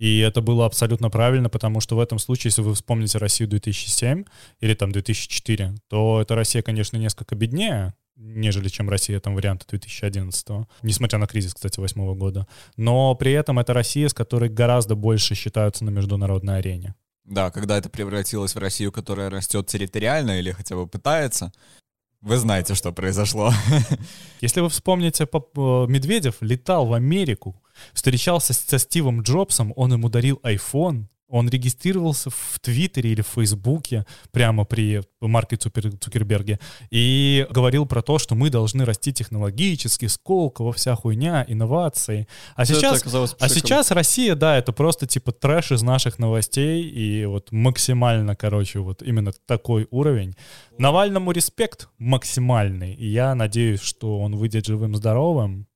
И 0.03 0.19
это 0.19 0.41
было 0.41 0.67
абсолютно 0.67 1.11
правильно, 1.11 1.49
потому 1.49 1.79
что 1.79 1.95
в 1.95 2.01
этом 2.01 2.19
случае, 2.19 2.49
если 2.49 2.61
вы 2.61 2.75
вспомните 2.75 3.19
Россию 3.19 3.49
2007 3.51 4.25
или 4.59 4.75
там 4.75 4.91
2004, 4.91 5.77
то 5.89 6.21
эта 6.21 6.35
Россия, 6.35 6.61
конечно, 6.61 6.97
несколько 6.97 7.37
беднее, 7.37 7.95
нежели 8.17 8.67
чем 8.69 8.91
Россия 8.91 9.21
там 9.21 9.37
варианта 9.37 9.65
2011, 9.69 10.67
несмотря 10.83 11.21
на 11.21 11.29
кризис, 11.29 11.55
кстати, 11.55 11.79
восьмого 11.79 12.17
года. 12.17 12.49
Но 12.77 13.15
при 13.15 13.31
этом 13.31 13.61
это 13.61 13.75
Россия, 13.75 14.09
с 14.09 14.13
которой 14.13 14.49
гораздо 14.49 14.97
больше 14.97 15.37
считаются 15.37 15.85
на 15.85 15.91
международной 15.91 16.59
арене. 16.59 16.97
Да, 17.25 17.53
когда 17.53 17.79
это 17.79 17.89
превратилось 17.89 18.57
в 18.57 18.59
Россию, 18.59 18.91
которая 18.91 19.31
растет 19.31 19.69
территориально 19.69 20.41
или 20.41 20.51
хотя 20.51 20.75
бы 20.75 20.89
пытается, 20.89 21.53
вы 22.23 22.37
знаете, 22.37 22.75
что 22.75 22.93
произошло. 22.93 23.53
Если 24.41 24.61
вы 24.61 24.69
вспомните, 24.69 25.27
э, 25.57 25.87
Медведев 25.89 26.37
летал 26.41 26.87
в 26.87 26.93
Америку, 26.93 27.61
встречался 27.93 28.53
со 28.55 28.79
Стивом 28.79 29.23
Джобсом, 29.23 29.73
он 29.77 29.93
ему 29.93 30.09
дарил 30.09 30.41
iPhone, 30.45 31.07
он 31.29 31.49
регистрировался 31.49 32.31
в 32.31 32.59
Твиттере 32.61 33.13
или 33.13 33.23
в 33.23 33.27
Фейсбуке 33.29 34.05
прямо 34.33 34.65
при 34.65 35.03
Марке 35.21 35.57
Цукер- 35.57 35.97
Цукерберге 35.97 36.59
и 36.91 37.47
говорил 37.51 37.87
про 37.87 38.03
то, 38.03 38.19
что 38.19 38.35
мы 38.35 38.51
должны 38.51 38.85
расти 38.85 39.13
технологически, 39.13 40.07
сколково, 40.07 40.73
вся 40.73 40.95
хуйня, 40.95 41.45
инновации. 41.49 42.29
А 42.55 42.65
это 42.65 42.75
сейчас 42.75 43.03
а 43.39 43.49
сейчас 43.49 43.91
Россия, 43.91 44.35
да, 44.35 44.59
это 44.59 44.73
просто 44.73 45.07
типа 45.07 45.33
трэш 45.33 45.73
из 45.73 45.83
наших 45.83 46.19
новостей, 46.19 46.83
и 46.83 47.25
вот 47.25 47.51
максимально, 47.51 48.37
короче, 48.37 48.81
вот 48.81 49.03
именно 49.03 49.33
такой 49.47 49.89
уровень. 49.91 50.37
Навальному 50.79 51.33
респект 51.33 51.89
максимальный, 51.99 52.93
и 52.95 53.07
я 53.07 53.35
надеюсь, 53.35 53.81
что 53.81 54.21
он 54.21 54.37
выйдет 54.37 54.67
живым-здоровым. 54.67 55.67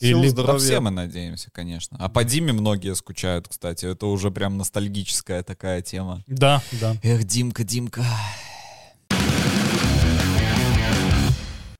Сил, 0.00 0.20
Или- 0.20 0.28
здоровья. 0.28 0.58
все 0.58 0.80
мы 0.80 0.90
надеемся, 0.90 1.50
конечно. 1.52 1.96
А 2.00 2.08
по 2.08 2.24
Диме 2.24 2.52
многие 2.52 2.94
скучают, 2.94 3.46
кстати. 3.48 3.86
Это 3.86 4.06
уже 4.06 4.30
прям 4.30 4.56
ностальгическая 4.58 5.42
такая 5.44 5.80
тема. 5.82 6.22
Да, 6.26 6.62
да. 6.80 6.96
Эх, 7.02 7.24
Димка, 7.24 7.62
Димка. 7.62 8.04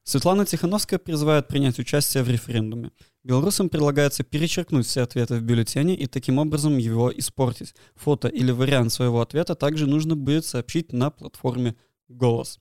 Светлана 0.05 0.44
Тихановская 0.44 0.98
призывает 0.98 1.48
принять 1.48 1.79
участие 1.79 2.22
в 2.22 2.29
референдуме. 2.29 2.90
Белорусам 3.25 3.68
предлагается 3.68 4.25
перечеркнуть 4.25 4.87
все 4.87 5.03
ответы 5.03 5.37
в 5.37 5.42
бюллетене 5.42 5.94
и 5.94 6.07
таким 6.07 6.38
образом 6.38 6.77
его 6.77 7.11
испортить. 7.16 7.75
Фото 7.94 8.29
или 8.29 8.51
вариант 8.51 8.92
своего 8.92 9.20
ответа 9.20 9.55
также 9.55 9.87
нужно 9.87 10.14
будет 10.16 10.44
сообщить 10.44 10.92
на 10.92 11.11
платформе 11.11 11.77
«Голос». 12.09 12.59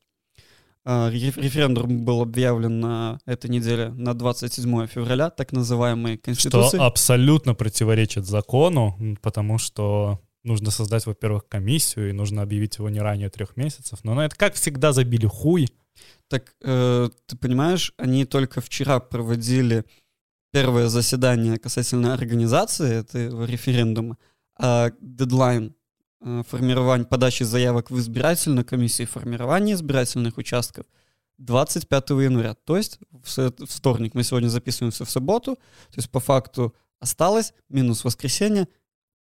А, 0.84 1.10
реф- 1.12 1.38
Референдум 1.38 2.04
был 2.06 2.22
объявлен 2.22 2.80
на 2.80 3.20
этой 3.26 3.50
неделе 3.50 3.90
на 3.90 4.14
27 4.14 4.88
февраля, 4.88 5.30
так 5.30 5.52
называемой 5.52 6.16
Что 6.16 6.24
Конституции. 6.24 6.80
абсолютно 6.80 7.54
противоречит 7.54 8.26
закону, 8.26 8.98
потому 9.22 9.58
что 9.60 10.20
нужно 10.44 10.72
создать, 10.72 11.06
во-первых, 11.06 11.48
комиссию, 11.48 12.10
и 12.10 12.14
нужно 12.14 12.42
объявить 12.42 12.78
его 12.80 12.90
не 12.90 13.00
ранее 13.00 13.30
трех 13.30 13.58
месяцев. 13.58 14.00
Но 14.04 14.16
на 14.16 14.26
это, 14.26 14.36
как 14.36 14.56
всегда, 14.56 14.92
забили 14.92 15.28
хуй. 15.28 15.70
Так, 16.30 16.56
э, 16.64 17.10
ты 17.28 17.38
понимаешь, 17.38 17.94
они 17.98 18.26
только 18.26 18.60
вчера 18.62 19.00
проводили 19.00 19.86
первое 20.52 20.88
заседание 20.88 21.60
касательно 21.60 22.14
организации 22.14 22.96
этого 23.02 23.46
референдума, 23.46 24.18
а 24.60 24.90
дедлайн 25.00 25.76
формирования 26.48 27.06
подачи 27.06 27.44
заявок 27.44 27.92
в 27.92 28.00
избирательную 28.00 28.66
комиссию 28.66 29.08
формирования 29.08 29.74
избирательных 29.74 30.38
участков 30.38 30.86
25 31.38 32.10
января, 32.12 32.54
то 32.54 32.78
есть 32.78 33.00
в 33.12 33.66
вторник. 33.66 34.14
Мы 34.14 34.24
сегодня 34.24 34.48
записываемся 34.48 35.06
в 35.06 35.10
субботу, 35.10 35.56
то 35.56 35.98
есть 35.98 36.12
по 36.12 36.20
факту 36.20 36.76
осталось 37.00 37.54
минус 37.70 38.04
воскресенье 38.04 38.68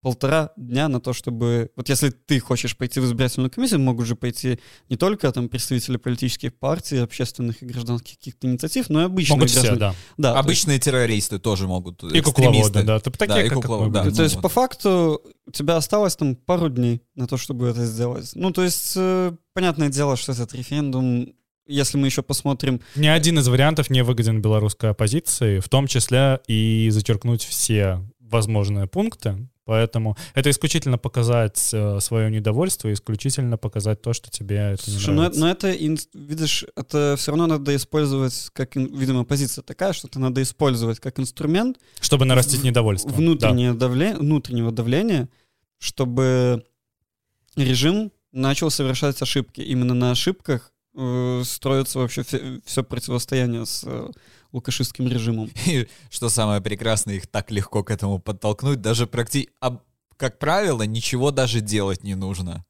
полтора 0.02 0.52
дня 0.56 0.88
на 0.88 1.00
то, 1.00 1.12
чтобы... 1.12 1.70
Вот 1.76 1.88
если 1.88 2.10
ты 2.10 2.40
хочешь 2.40 2.76
пойти 2.76 3.00
в 3.00 3.04
избирательную 3.04 3.50
комиссию, 3.50 3.80
могут 3.80 4.06
же 4.06 4.16
пойти 4.16 4.58
не 4.88 4.96
только 4.96 5.30
там 5.32 5.48
представители 5.48 5.96
политических 5.96 6.54
партий, 6.54 6.98
общественных 6.98 7.62
и 7.62 7.66
гражданских 7.66 8.16
каких-то 8.18 8.46
инициатив, 8.46 8.88
но 8.88 9.02
и 9.02 9.04
обычные 9.04 9.36
Могут 9.36 9.50
все, 9.50 9.60
граждане. 9.60 9.80
да. 9.80 9.94
Да, 10.16 10.32
то 10.32 10.38
есть- 10.38 10.46
Обычные 10.46 10.78
террористы 10.78 11.38
тоже 11.38 11.66
могут. 11.66 12.02
И 12.02 12.20
кукловоды, 12.20 12.82
да. 12.82 12.98
Ты 12.98 13.10
такие, 13.10 13.46
и 13.46 13.48
как 13.48 13.58
кукловоды, 13.58 13.90
да. 13.90 14.10
то 14.10 14.22
есть 14.22 14.36
вот. 14.36 14.42
по 14.42 14.48
факту 14.48 15.22
у 15.46 15.50
тебя 15.50 15.76
осталось 15.76 16.16
там 16.16 16.36
пару 16.36 16.68
дней 16.68 17.02
на 17.14 17.26
то, 17.26 17.36
чтобы 17.36 17.68
это 17.68 17.84
сделать. 17.84 18.30
Ну, 18.34 18.52
то 18.52 18.62
есть, 18.62 18.94
э, 18.96 19.32
понятное 19.52 19.88
дело, 19.88 20.16
что 20.16 20.32
этот 20.32 20.54
референдум, 20.54 21.34
если 21.66 21.98
мы 21.98 22.06
еще 22.06 22.22
посмотрим, 22.22 22.80
Ни 22.96 23.06
один 23.06 23.38
из 23.38 23.48
вариантов 23.48 23.90
не 23.90 24.02
выгоден 24.02 24.40
белорусской 24.40 24.90
оппозиции, 24.90 25.58
в 25.58 25.68
том 25.68 25.86
числе 25.86 26.40
и 26.46 26.88
зачеркнуть 26.90 27.44
все 27.44 28.00
возможные 28.18 28.86
пункты. 28.86 29.48
Поэтому 29.70 30.16
это 30.34 30.50
исключительно 30.50 30.98
показать 30.98 31.70
э, 31.72 32.00
свое 32.00 32.28
недовольство, 32.28 32.92
исключительно 32.92 33.56
показать 33.56 34.02
то, 34.02 34.12
что 34.12 34.28
тебе 34.28 34.56
это 34.56 34.82
не 34.90 34.94
слушай, 34.96 35.10
ну, 35.10 35.20
нравится. 35.20 35.40
но 35.40 35.48
это, 35.48 35.70
ин- 35.70 35.98
видишь, 36.12 36.64
это 36.74 37.14
все 37.16 37.30
равно 37.30 37.46
надо 37.46 37.76
использовать, 37.76 38.50
как, 38.52 38.74
видимо, 38.74 39.22
позиция 39.24 39.62
такая, 39.62 39.92
что 39.92 40.08
это 40.08 40.18
надо 40.18 40.42
использовать 40.42 40.98
как 40.98 41.20
инструмент 41.20 41.78
Чтобы 42.00 42.24
нарастить 42.24 42.62
в- 42.62 42.64
недовольство. 42.64 43.12
Да. 43.12 43.16
внутреннее 43.16 43.72
давле- 43.74 44.16
внутреннего 44.18 44.72
давления, 44.72 45.28
чтобы 45.78 46.64
режим 47.54 48.10
начал 48.32 48.70
совершать 48.72 49.22
ошибки. 49.22 49.60
Именно 49.60 49.94
на 49.94 50.10
ошибках 50.10 50.72
э, 50.96 51.42
строится 51.44 52.00
вообще 52.00 52.24
все 52.64 52.82
противостояние 52.82 53.66
с 53.66 53.84
э, 53.86 54.08
лукашистским 54.52 55.08
режимом. 55.08 55.50
И 55.66 55.88
что 56.10 56.28
самое 56.28 56.60
прекрасное, 56.60 57.14
их 57.14 57.26
так 57.26 57.50
легко 57.50 57.82
к 57.82 57.90
этому 57.90 58.18
подтолкнуть. 58.18 58.80
Даже 58.80 59.06
практи... 59.06 59.50
а, 59.60 59.80
как 60.16 60.38
правило, 60.38 60.82
ничего 60.82 61.30
даже 61.30 61.60
делать 61.60 62.04
не 62.04 62.14
нужно. 62.14 62.64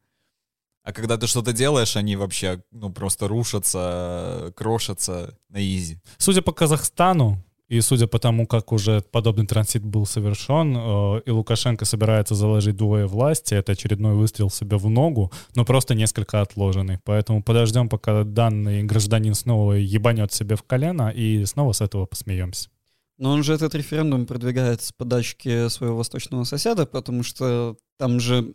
А 0.82 0.92
когда 0.92 1.16
ты 1.16 1.26
что-то 1.26 1.52
делаешь, 1.52 1.96
они 1.96 2.16
вообще, 2.16 2.62
ну, 2.70 2.90
просто 2.90 3.28
рушатся, 3.28 4.52
крошатся 4.56 5.36
на 5.48 5.58
изи. 5.60 5.98
Судя 6.16 6.42
по 6.42 6.52
Казахстану, 6.52 7.44
и 7.70 7.80
судя 7.82 8.08
по 8.08 8.18
тому, 8.18 8.46
как 8.46 8.72
уже 8.72 9.00
подобный 9.00 9.46
трансит 9.46 9.84
был 9.84 10.04
совершен, 10.04 10.76
э, 10.76 11.22
и 11.24 11.30
Лукашенко 11.30 11.84
собирается 11.84 12.34
заложить 12.34 12.76
двое 12.76 13.06
власти, 13.06 13.54
это 13.54 13.72
очередной 13.72 14.14
выстрел 14.14 14.50
себе 14.50 14.76
в 14.76 14.90
ногу, 14.90 15.30
но 15.54 15.64
просто 15.64 15.94
несколько 15.94 16.40
отложенный. 16.40 16.98
Поэтому 17.04 17.44
подождем, 17.44 17.88
пока 17.88 18.24
данный 18.24 18.82
гражданин 18.82 19.34
снова 19.34 19.74
ебанет 19.74 20.32
себе 20.32 20.56
в 20.56 20.64
колено, 20.64 21.10
и 21.10 21.44
снова 21.44 21.70
с 21.70 21.80
этого 21.80 22.06
посмеемся. 22.06 22.70
Но 23.18 23.30
он 23.30 23.44
же 23.44 23.54
этот 23.54 23.72
референдум 23.76 24.26
продвигает 24.26 24.82
с 24.82 24.92
подачки 24.92 25.68
своего 25.68 25.96
восточного 25.96 26.42
соседа, 26.42 26.86
потому 26.86 27.22
что 27.22 27.76
там 27.98 28.18
же 28.18 28.54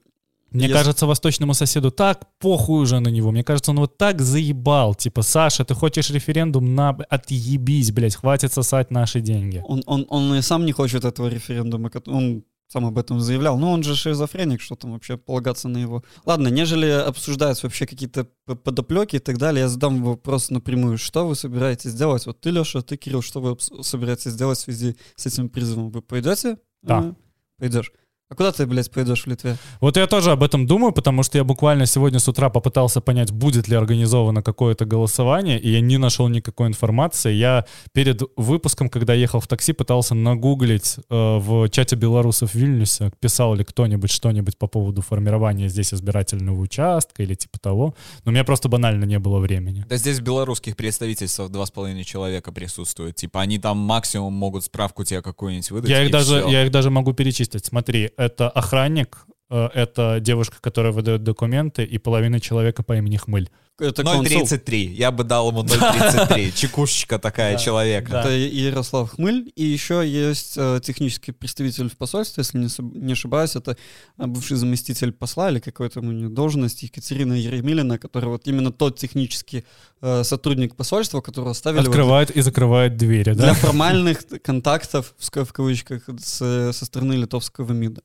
Мне 0.56 0.68
Если- 0.68 0.78
кажется, 0.78 1.06
восточному 1.06 1.54
соседу 1.54 1.92
так 1.92 2.28
похуй 2.40 2.82
уже 2.84 3.00
на 3.02 3.10
него. 3.10 3.32
Мне 3.32 3.44
кажется, 3.44 3.72
он 3.72 3.78
вот 3.80 3.98
так 3.98 4.22
заебал. 4.22 4.96
Типа, 4.96 5.22
Саша, 5.22 5.66
ты 5.66 5.74
хочешь 5.74 6.10
референдум 6.10 6.76
на... 6.76 6.92
Отъебись, 7.10 7.92
блядь, 7.92 8.16
хватит 8.16 8.54
сосать 8.54 8.90
наши 8.90 9.20
деньги. 9.20 9.62
он, 9.68 9.84
он, 9.86 10.06
он 10.10 10.34
и 10.36 10.42
сам 10.42 10.66
не 10.66 10.72
хочет 10.72 11.04
этого 11.04 11.28
референдума, 11.28 11.92
он 12.08 12.44
сам 12.68 12.86
об 12.86 12.98
этом 12.98 13.20
заявлял. 13.20 13.58
Но 13.58 13.74
он 13.74 13.84
же 13.84 13.96
шизофреник, 13.96 14.62
что 14.62 14.76
там 14.76 14.94
вообще 14.94 15.18
полагаться 15.18 15.68
на 15.68 15.78
его. 15.78 16.04
Ладно, 16.26 16.48
нежели 16.48 16.90
обсуждать 16.90 17.62
вообще 17.62 17.86
какие-то 17.86 18.26
подоплеки 18.46 19.18
и 19.18 19.20
так 19.20 19.38
далее, 19.38 19.64
я 19.64 19.68
задам 19.68 20.04
вопрос 20.04 20.52
напрямую. 20.52 20.98
Что 20.98 21.28
вы 21.28 21.36
собираетесь 21.36 21.94
делать? 21.94 22.26
Вот 22.26 22.40
ты, 22.40 22.50
Леша, 22.52 22.82
ты, 22.82 22.96
Кирилл, 22.96 23.22
что 23.22 23.42
вы 23.42 23.58
собираетесь 23.84 24.36
делать 24.36 24.58
в 24.58 24.62
связи 24.62 24.96
с 25.18 25.26
этим 25.26 25.50
призывом? 25.50 25.92
Вы 25.92 26.02
пойдете? 26.02 26.58
Да. 26.82 27.02
Э, 27.02 27.14
Пойдешь. 27.60 27.92
А 28.28 28.34
куда 28.34 28.52
ты, 28.52 28.66
блядь, 28.66 28.90
пойдешь 28.90 29.24
в 29.24 29.28
Литве? 29.28 29.56
Вот 29.82 29.98
я 29.98 30.08
тоже 30.08 30.32
об 30.32 30.42
этом 30.42 30.66
думаю, 30.66 30.94
потому 30.94 31.22
что 31.22 31.38
я 31.38 31.44
буквально 31.44 31.86
сегодня 31.86 32.18
с 32.18 32.28
утра 32.28 32.50
попытался 32.50 33.00
понять, 33.00 33.32
будет 33.32 33.68
ли 33.68 33.76
организовано 33.76 34.42
какое-то 34.42 34.86
голосование, 34.86 35.60
и 35.60 35.70
я 35.70 35.80
не 35.80 36.00
нашел 36.00 36.28
никакой 36.28 36.68
информации. 36.68 37.34
Я 37.34 37.66
перед 37.94 38.24
выпуском, 38.36 38.90
когда 38.90 39.14
ехал 39.14 39.42
в 39.42 39.48
такси, 39.48 39.74
пытался 39.74 40.16
нагуглить 40.16 40.96
э, 40.98 41.38
в 41.38 41.70
чате 41.70 41.96
белорусов 41.98 42.52
в 42.52 42.56
Вильнюсе, 42.56 43.12
писал 43.20 43.54
ли 43.54 43.64
кто-нибудь 43.64 44.10
что-нибудь 44.10 44.58
по 44.58 44.66
поводу 44.66 45.04
формирования 45.04 45.70
здесь 45.70 45.94
избирательного 45.94 46.60
участка 46.60 47.22
или 47.22 47.36
типа 47.36 47.60
того. 47.60 47.94
Но 48.24 48.32
у 48.32 48.34
меня 48.34 48.44
просто 48.44 48.70
банально 48.70 49.06
не 49.06 49.20
было 49.20 49.38
времени. 49.38 49.86
Да 49.88 49.98
здесь 49.98 50.18
в 50.18 50.24
белорусских 50.24 50.76
представительствах 50.76 51.52
два 51.52 51.68
с 51.68 51.70
половиной 51.70 52.04
человека 52.04 52.52
присутствуют. 52.52 53.18
Типа 53.18 53.42
они 53.42 53.60
там 53.60 53.78
максимум 53.78 54.34
могут 54.34 54.64
справку 54.64 55.04
тебе 55.04 55.22
какую-нибудь 55.22 55.70
выдать. 55.70 55.90
Я 55.92 56.04
их, 56.04 56.12
даже, 56.12 56.40
всё. 56.40 56.50
я 56.50 56.66
их 56.66 56.72
даже 56.72 56.90
могу 56.90 57.14
перечислить. 57.14 57.66
Смотри, 57.66 58.10
это 58.18 58.50
охранник, 58.50 59.26
это 59.50 60.20
девушка, 60.22 60.58
которая 60.60 60.92
выдает 60.92 61.24
документы, 61.24 61.84
и 61.84 61.98
половина 61.98 62.40
человека 62.40 62.84
по 62.84 62.98
имени 62.98 63.18
Хмыль. 63.18 63.50
Это 63.78 64.04
консул. 64.04 64.44
0.33. 64.44 64.76
Я 64.94 65.12
бы 65.12 65.26
дал 65.26 65.50
ему 65.50 65.62
0.33. 65.64 66.52
Чекушечка 66.56 67.20
такая 67.20 67.54
Да. 67.54 67.60
человека. 67.60 68.12
Да. 68.12 68.20
Это 68.22 68.30
Ярослав 68.32 69.12
Хмыль. 69.12 69.52
И 69.56 69.66
еще 69.66 70.02
есть 70.08 70.54
э, 70.58 70.80
технический 70.82 71.34
представитель 71.34 71.90
в 71.90 71.98
посольстве, 71.98 72.42
если 72.42 72.58
не, 72.80 73.12
ошибаюсь, 73.12 73.56
это 73.58 73.76
э, 74.18 74.26
бывший 74.26 74.56
заместитель 74.56 75.12
посла 75.12 75.52
или 75.52 75.60
какой-то 75.60 76.00
у 76.00 76.04
нее 76.04 76.30
должность 76.30 76.84
Екатерина 76.84 77.34
Еремилина, 77.34 78.00
которая 78.00 78.30
вот 78.32 78.48
именно 78.48 78.72
тот 78.72 78.98
технический 78.98 79.66
э, 80.02 80.24
сотрудник 80.24 80.76
посольства, 80.78 81.20
которого 81.20 81.52
ставили 81.52 81.80
вот 81.82 81.90
Открывает 81.90 82.32
и 82.32 82.40
закрывает 82.42 82.96
двери, 82.96 83.34
для 83.34 83.48
да? 83.48 83.54
формальных 83.56 84.24
т- 84.24 84.40
контактов, 84.40 85.14
в 85.20 85.52
кавычках, 85.52 86.04
с- 86.18 86.72
со 86.72 86.86
стороны 86.86 87.14
литовского 87.14 87.74
МИДа. 87.74 88.02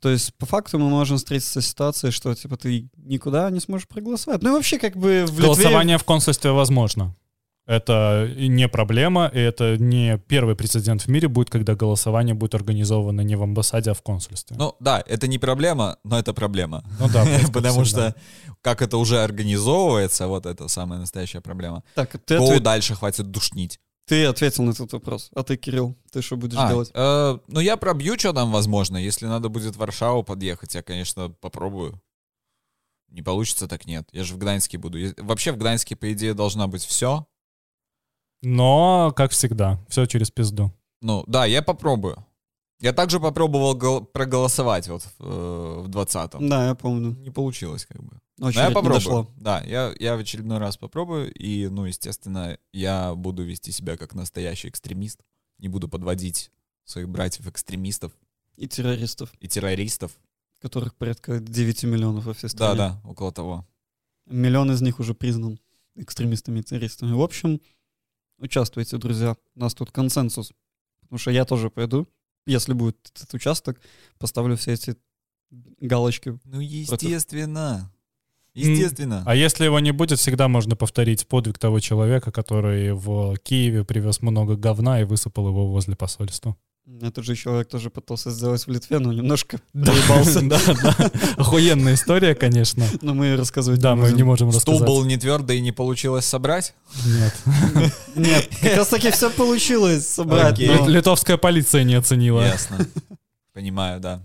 То 0.00 0.10
есть, 0.10 0.34
по 0.34 0.46
факту, 0.46 0.78
мы 0.78 0.88
можем 0.88 1.16
встретиться 1.16 1.60
с 1.60 1.66
ситуацией, 1.66 2.12
что, 2.12 2.34
типа, 2.34 2.56
ты 2.56 2.88
никуда 2.96 3.50
не 3.50 3.60
сможешь 3.60 3.88
проголосовать. 3.88 4.42
Ну 4.42 4.50
и 4.50 4.52
вообще, 4.52 4.78
как 4.78 4.96
бы, 4.96 5.24
в 5.26 5.38
Литве... 5.38 5.44
Голосование 5.44 5.98
в 5.98 6.04
консульстве 6.04 6.50
возможно. 6.50 7.14
Это 7.66 8.30
не 8.36 8.68
проблема, 8.68 9.26
и 9.34 9.40
это 9.40 9.76
не 9.76 10.18
первый 10.18 10.54
прецедент 10.54 11.02
в 11.02 11.08
мире 11.08 11.26
будет, 11.26 11.50
когда 11.50 11.74
голосование 11.74 12.32
будет 12.32 12.54
организовано 12.54 13.22
не 13.22 13.34
в 13.34 13.42
амбассаде, 13.42 13.90
а 13.90 13.94
в 13.94 14.02
консульстве. 14.02 14.56
Ну 14.56 14.76
да, 14.78 15.02
это 15.04 15.26
не 15.26 15.38
проблема, 15.38 15.96
но 16.04 16.16
это 16.16 16.32
проблема. 16.32 16.84
Ну 17.00 17.08
да, 17.08 17.26
Потому 17.52 17.84
что 17.84 18.14
как 18.62 18.82
это 18.82 18.98
уже 18.98 19.20
организовывается, 19.20 20.28
вот 20.28 20.46
это 20.46 20.68
самая 20.68 21.00
настоящая 21.00 21.40
проблема. 21.40 21.82
Так, 21.96 22.16
ты, 22.24 22.60
дальше 22.60 22.94
хватит 22.94 23.32
душнить? 23.32 23.80
Ты 24.06 24.24
ответил 24.26 24.64
на 24.64 24.70
этот 24.70 24.92
вопрос. 24.92 25.30
А 25.34 25.42
ты, 25.42 25.56
Кирилл, 25.56 25.96
ты 26.10 26.22
что 26.22 26.36
будешь 26.36 26.56
А, 26.58 26.68
делать? 26.68 26.90
э, 26.94 27.38
ну 27.48 27.60
я 27.60 27.76
пробью, 27.76 28.18
что 28.18 28.32
там 28.32 28.50
возможно. 28.52 28.96
Если 28.96 29.26
надо 29.26 29.48
будет 29.48 29.74
в 29.74 29.78
Варшаву 29.78 30.22
подъехать, 30.22 30.74
я, 30.74 30.82
конечно, 30.82 31.28
попробую. 31.30 32.00
Не 33.08 33.22
получится, 33.22 33.68
так 33.68 33.86
нет. 33.86 34.08
Я 34.12 34.24
же 34.24 34.34
в 34.34 34.38
Гданьске 34.38 34.78
буду. 34.78 34.98
Вообще 35.18 35.52
в 35.52 35.56
Гданьске, 35.58 35.96
по 35.96 36.12
идее, 36.12 36.34
должна 36.34 36.66
быть 36.66 36.84
все. 36.84 37.26
Но, 38.42 39.12
как 39.16 39.30
всегда, 39.32 39.78
все 39.88 40.06
через 40.06 40.30
пизду. 40.30 40.72
Ну, 41.00 41.24
да, 41.26 41.44
я 41.46 41.62
попробую. 41.62 42.24
Я 42.80 42.92
также 42.92 43.18
попробовал 43.20 43.74
гол- 43.74 44.04
проголосовать 44.04 44.88
вот 44.88 45.02
э, 45.18 45.82
в 45.84 45.88
20-м. 45.88 46.48
Да, 46.48 46.66
я 46.68 46.74
помню. 46.74 47.16
Не 47.22 47.30
получилось, 47.30 47.86
как 47.86 48.02
бы. 48.02 48.15
Но 48.38 48.48
Очередь 48.48 48.64
я 48.64 48.70
попробую. 48.70 48.94
дошла. 48.94 49.26
Да, 49.36 49.62
я, 49.64 49.94
я 49.98 50.16
в 50.16 50.20
очередной 50.20 50.58
раз 50.58 50.76
попробую. 50.76 51.32
И, 51.32 51.68
ну, 51.68 51.86
естественно, 51.86 52.58
я 52.72 53.14
буду 53.14 53.42
вести 53.44 53.72
себя 53.72 53.96
как 53.96 54.14
настоящий 54.14 54.68
экстремист. 54.68 55.20
Не 55.58 55.68
буду 55.68 55.88
подводить 55.88 56.50
своих 56.84 57.08
братьев-экстремистов 57.08 58.12
И 58.56 58.68
террористов, 58.68 59.32
и 59.40 59.48
террористов. 59.48 60.12
которых 60.60 60.94
порядка 60.94 61.40
9 61.40 61.84
миллионов 61.84 62.24
во 62.26 62.34
всей 62.34 62.48
Да, 62.48 62.50
стране. 62.50 62.76
да, 62.76 63.00
около 63.04 63.32
того. 63.32 63.66
Миллион 64.26 64.70
из 64.70 64.82
них 64.82 65.00
уже 65.00 65.14
признан 65.14 65.58
экстремистами 65.94 66.60
и 66.60 66.62
террористами. 66.62 67.12
В 67.12 67.22
общем, 67.22 67.60
участвуйте, 68.38 68.98
друзья. 68.98 69.36
У 69.54 69.60
нас 69.60 69.74
тут 69.74 69.90
консенсус. 69.92 70.52
Потому 71.00 71.18
что 71.18 71.30
я 71.30 71.44
тоже 71.46 71.70
пойду. 71.70 72.06
Если 72.44 72.74
будет 72.74 72.98
этот 73.14 73.32
участок, 73.32 73.80
поставлю 74.18 74.56
все 74.56 74.72
эти 74.72 74.96
галочки. 75.80 76.38
Ну, 76.44 76.60
естественно. 76.60 77.90
М, 77.90 77.95
Естественно. 78.56 79.22
А 79.26 79.34
если 79.34 79.64
его 79.64 79.78
не 79.80 79.92
будет, 79.92 80.18
всегда 80.18 80.48
можно 80.48 80.76
повторить 80.76 81.26
подвиг 81.26 81.58
того 81.58 81.80
человека, 81.80 82.32
который 82.32 82.92
в 82.92 83.36
Киеве 83.38 83.84
привез 83.84 84.22
много 84.22 84.56
говна 84.56 85.00
и 85.00 85.04
высыпал 85.04 85.48
его 85.48 85.68
возле 85.68 85.94
посольства. 85.96 86.56
Этот 87.02 87.24
же 87.24 87.34
человек 87.34 87.68
тоже 87.68 87.90
пытался 87.90 88.30
сделать 88.30 88.64
в 88.64 88.70
Литве, 88.70 89.00
но 89.00 89.12
немножко 89.12 89.58
проебался. 89.72 90.40
Да, 90.42 90.60
да. 90.66 91.10
Охуенная 91.36 91.94
история, 91.94 92.36
конечно. 92.36 92.86
Но 93.02 93.12
мы 93.12 93.36
рассказывать 93.36 93.80
Да, 93.80 93.96
мы 93.96 94.12
не 94.12 94.22
можем 94.22 94.52
Стул 94.52 94.74
рассказать. 94.74 94.86
был 94.86 95.04
не 95.04 95.16
твердый 95.16 95.58
и 95.58 95.60
не 95.60 95.72
получилось 95.72 96.24
собрать? 96.26 96.74
Нет. 97.04 97.34
Нет, 98.14 98.48
как 98.62 98.76
раз 98.76 98.88
таки 98.88 99.10
все 99.10 99.30
получилось 99.30 100.08
собрать. 100.08 100.58
Литовская 100.60 101.36
полиция 101.36 101.82
не 101.82 101.94
оценила. 101.94 102.46
Ясно. 102.46 102.78
Понимаю, 103.52 104.00
да. 104.00 104.22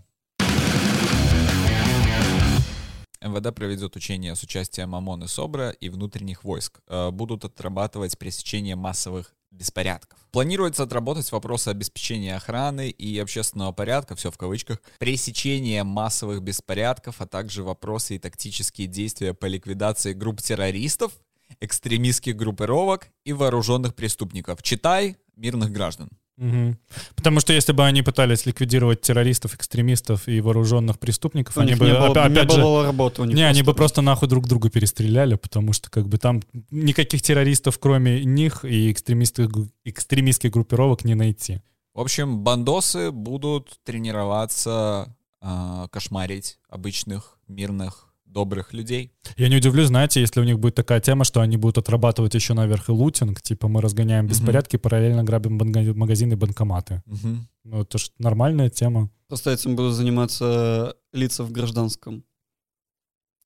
МВД 3.21 3.53
проведет 3.53 3.95
учения 3.95 4.35
с 4.35 4.43
участием 4.43 4.95
ОМОН 4.95 5.23
и 5.23 5.27
СОБРа 5.27 5.69
и 5.71 5.89
внутренних 5.89 6.43
войск. 6.43 6.81
Э, 6.87 7.11
Будут 7.11 7.45
отрабатывать 7.45 8.17
пресечение 8.17 8.75
массовых 8.75 9.33
беспорядков. 9.51 10.19
Планируется 10.31 10.83
отработать 10.83 11.31
вопросы 11.31 11.67
обеспечения 11.69 12.35
охраны 12.35 12.89
и 12.89 13.19
общественного 13.19 13.73
порядка, 13.73 14.15
все 14.15 14.31
в 14.31 14.37
кавычках, 14.37 14.81
пресечение 14.97 15.83
массовых 15.83 16.41
беспорядков, 16.41 17.21
а 17.21 17.27
также 17.27 17.63
вопросы 17.63 18.15
и 18.15 18.19
тактические 18.19 18.87
действия 18.87 19.33
по 19.33 19.45
ликвидации 19.45 20.13
групп 20.13 20.41
террористов, 20.41 21.11
экстремистских 21.59 22.35
группировок 22.37 23.09
и 23.25 23.33
вооруженных 23.33 23.93
преступников. 23.93 24.63
Читай 24.63 25.17
мирных 25.35 25.71
граждан. 25.71 26.09
Мгм. 26.41 26.75
Потому 27.15 27.39
что 27.39 27.53
если 27.53 27.71
бы 27.71 27.85
они 27.85 28.01
пытались 28.01 28.47
ликвидировать 28.47 29.01
террористов, 29.01 29.53
экстремистов 29.53 30.27
и 30.27 30.41
вооруженных 30.41 30.97
преступников, 30.97 31.55
У 31.55 31.59
они 31.59 31.71
них 31.71 31.79
бы, 31.79 31.85
не 31.85 31.91
было, 31.93 32.07
опя- 32.09 32.27
не 32.29 32.35
опять 32.39 32.51
же, 32.51 32.61
было 32.63 32.83
работы 32.83 33.21
у 33.21 33.25
них. 33.25 33.35
не, 33.35 33.43
они 33.43 33.61
бы 33.61 33.65
просто. 33.65 33.77
просто 33.77 34.01
нахуй 34.01 34.27
друг 34.27 34.47
друга 34.47 34.71
перестреляли, 34.71 35.35
потому 35.35 35.71
что 35.71 35.91
как 35.91 36.07
бы 36.07 36.17
там 36.17 36.41
никаких 36.71 37.21
террористов, 37.21 37.77
кроме 37.77 38.25
них 38.25 38.65
и 38.65 38.91
экстремистских, 38.91 39.49
экстремистских 39.85 40.49
группировок 40.49 41.05
не 41.05 41.13
найти. 41.13 41.61
В 41.93 41.99
общем, 41.99 42.39
бандосы 42.39 43.11
будут 43.11 43.77
тренироваться 43.83 45.15
а, 45.41 45.87
кошмарить 45.89 46.57
обычных, 46.69 47.37
мирных, 47.47 48.07
добрых 48.31 48.73
людей. 48.73 49.11
Я 49.37 49.49
не 49.49 49.57
удивлюсь, 49.57 49.87
знаете, 49.87 50.21
если 50.21 50.39
у 50.39 50.43
них 50.43 50.59
будет 50.59 50.75
такая 50.75 50.99
тема, 51.01 51.23
что 51.25 51.41
они 51.41 51.57
будут 51.57 51.77
отрабатывать 51.77 52.33
еще 52.33 52.53
наверх 52.53 52.89
и 52.89 52.91
лутинг, 52.91 53.41
типа 53.41 53.67
мы 53.67 53.81
разгоняем 53.81 54.27
беспорядки, 54.27 54.77
параллельно 54.77 55.23
грабим 55.23 55.57
магазины 55.95 56.33
и 56.33 56.37
банкоматы. 56.37 57.03
Мгм. 57.05 57.47
Ну, 57.63 57.81
это 57.81 57.97
же 57.97 58.07
нормальная 58.17 58.69
тема. 58.69 59.09
Просто 59.27 59.51
этим 59.51 59.75
будут 59.75 59.93
заниматься 59.93 60.95
лица 61.13 61.43
в 61.43 61.51
гражданском. 61.51 62.23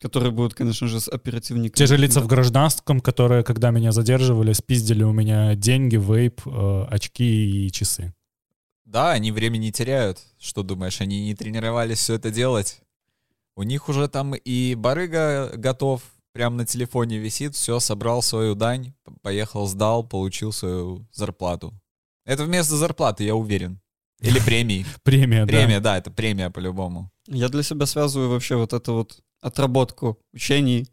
Которые 0.01 0.31
будут, 0.31 0.53
конечно 0.53 0.87
же, 0.87 0.99
с 0.99 1.07
оперативниками. 1.07 1.77
Те 1.77 1.87
же 1.87 1.97
лица 1.97 2.19
в 2.19 2.27
гражданском, 2.27 2.99
которые, 2.99 3.43
когда 3.43 3.71
меня 3.71 3.91
задерживали, 3.91 4.53
спиздили 4.53 5.03
у 5.03 5.13
меня 5.13 5.55
деньги, 5.55 5.95
вейп, 5.95 6.41
э, 6.45 6.85
очки 6.89 7.65
и 7.65 7.71
часы. 7.71 8.13
Да, 8.83 9.11
они 9.13 9.31
время 9.31 9.57
не 9.57 9.71
теряют. 9.71 10.19
Что 10.37 10.63
думаешь, 10.63 11.01
они 11.01 11.25
не 11.25 11.33
тренировались 11.33 11.99
все 11.99 12.15
это 12.15 12.29
делать? 12.29 12.81
У 13.55 13.63
них 13.63 13.87
уже 13.89 14.07
там 14.07 14.35
и 14.35 14.75
барыга 14.75 15.51
готов, 15.55 16.01
прям 16.33 16.57
на 16.57 16.65
телефоне 16.65 17.17
висит, 17.17 17.55
все, 17.55 17.79
собрал 17.79 18.21
свою 18.21 18.55
дань, 18.55 18.93
поехал, 19.21 19.67
сдал, 19.67 20.03
получил 20.05 20.51
свою 20.51 21.07
зарплату. 21.13 21.73
Это 22.25 22.43
вместо 22.43 22.75
зарплаты, 22.75 23.23
я 23.23 23.35
уверен. 23.35 23.79
Или 24.21 24.39
премии. 24.45 24.85
Премия, 25.03 25.45
да. 25.45 25.47
Премия, 25.47 25.79
да, 25.79 25.97
это 25.97 26.11
премия 26.11 26.49
по-любому. 26.49 27.11
Я 27.27 27.47
для 27.49 27.63
себя 27.63 27.85
связываю 27.85 28.29
вообще 28.29 28.55
вот 28.55 28.73
эту 28.73 28.93
вот 28.93 29.19
отработку 29.41 30.19
учений 30.33 30.87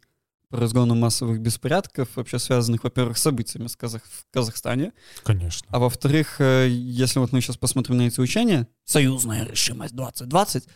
по 0.49 0.57
разгону 0.59 0.93
массовых 0.93 1.39
беспорядков, 1.39 2.15
вообще 2.15 2.37
связанных, 2.37 2.83
во-первых, 2.83 3.17
с 3.17 3.21
событиями 3.23 3.67
с 3.67 3.75
Казах- 3.75 4.03
в 4.03 4.25
Казахстане, 4.31 4.93
Конечно. 5.23 5.67
а 5.71 5.79
во-вторых, 5.79 6.39
э, 6.39 6.67
если 6.69 7.17
вот 7.19 7.31
мы 7.31 7.41
сейчас 7.41 7.57
посмотрим 7.57 7.97
на 7.97 8.03
эти 8.03 8.19
учения, 8.21 8.67
«Союзная 8.85 9.45
решимость 9.45 9.95
2020», 9.95 10.67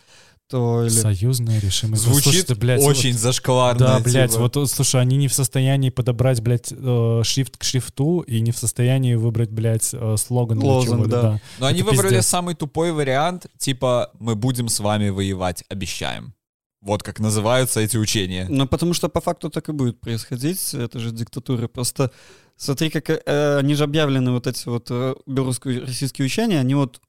то 0.48 0.82
или... 0.84 0.90
Союзная 0.90 1.60
решимость. 1.60 2.02
Звучит 2.02 2.22
Слушайте, 2.22 2.54
блядь, 2.54 2.82
очень 2.82 3.12
вот- 3.12 3.20
зашкварно. 3.20 3.78
Да, 3.78 4.00
блядь, 4.00 4.32
типа. 4.32 4.48
вот, 4.54 4.70
слушай, 4.70 5.00
они 5.00 5.16
не 5.16 5.28
в 5.28 5.34
состоянии 5.34 5.90
подобрать, 5.90 6.40
блядь, 6.40 6.72
э, 6.72 7.20
шрифт 7.24 7.56
к 7.58 7.64
шрифту 7.64 8.20
и 8.20 8.40
не 8.40 8.50
в 8.52 8.58
состоянии 8.58 9.14
выбрать, 9.14 9.50
блядь, 9.50 9.90
э, 9.92 10.16
слоган 10.18 10.58
для 10.58 10.68
Лозунг, 10.68 11.06
чего-то, 11.06 11.22
да. 11.22 11.40
Но 11.58 11.66
они 11.66 11.80
Это 11.80 11.90
выбрали 11.90 12.08
пиздец. 12.08 12.26
самый 12.26 12.54
тупой 12.54 12.92
вариант, 12.92 13.46
типа 13.58 14.10
«мы 14.18 14.34
будем 14.34 14.68
с 14.68 14.80
вами 14.80 15.10
воевать, 15.10 15.64
обещаем». 15.68 16.34
Вот 16.80 17.02
как 17.02 17.18
называются 17.18 17.80
эти 17.80 17.96
учения. 17.96 18.46
Ну, 18.48 18.66
потому 18.66 18.94
что 18.94 19.08
по 19.08 19.20
факту 19.20 19.50
так 19.50 19.68
и 19.68 19.72
будет 19.72 20.00
происходить, 20.00 20.74
это 20.74 21.00
же 21.00 21.10
диктатура. 21.10 21.66
Просто 21.66 22.12
смотри, 22.56 22.88
как 22.88 23.10
э, 23.10 23.58
они 23.58 23.74
же 23.74 23.84
объявлены, 23.84 24.30
вот 24.30 24.46
эти 24.46 24.68
вот 24.68 24.86
э, 24.88 25.14
белорусско-российские 25.26 26.24
учения, 26.26 26.60
они 26.60 26.74
вот 26.74 27.00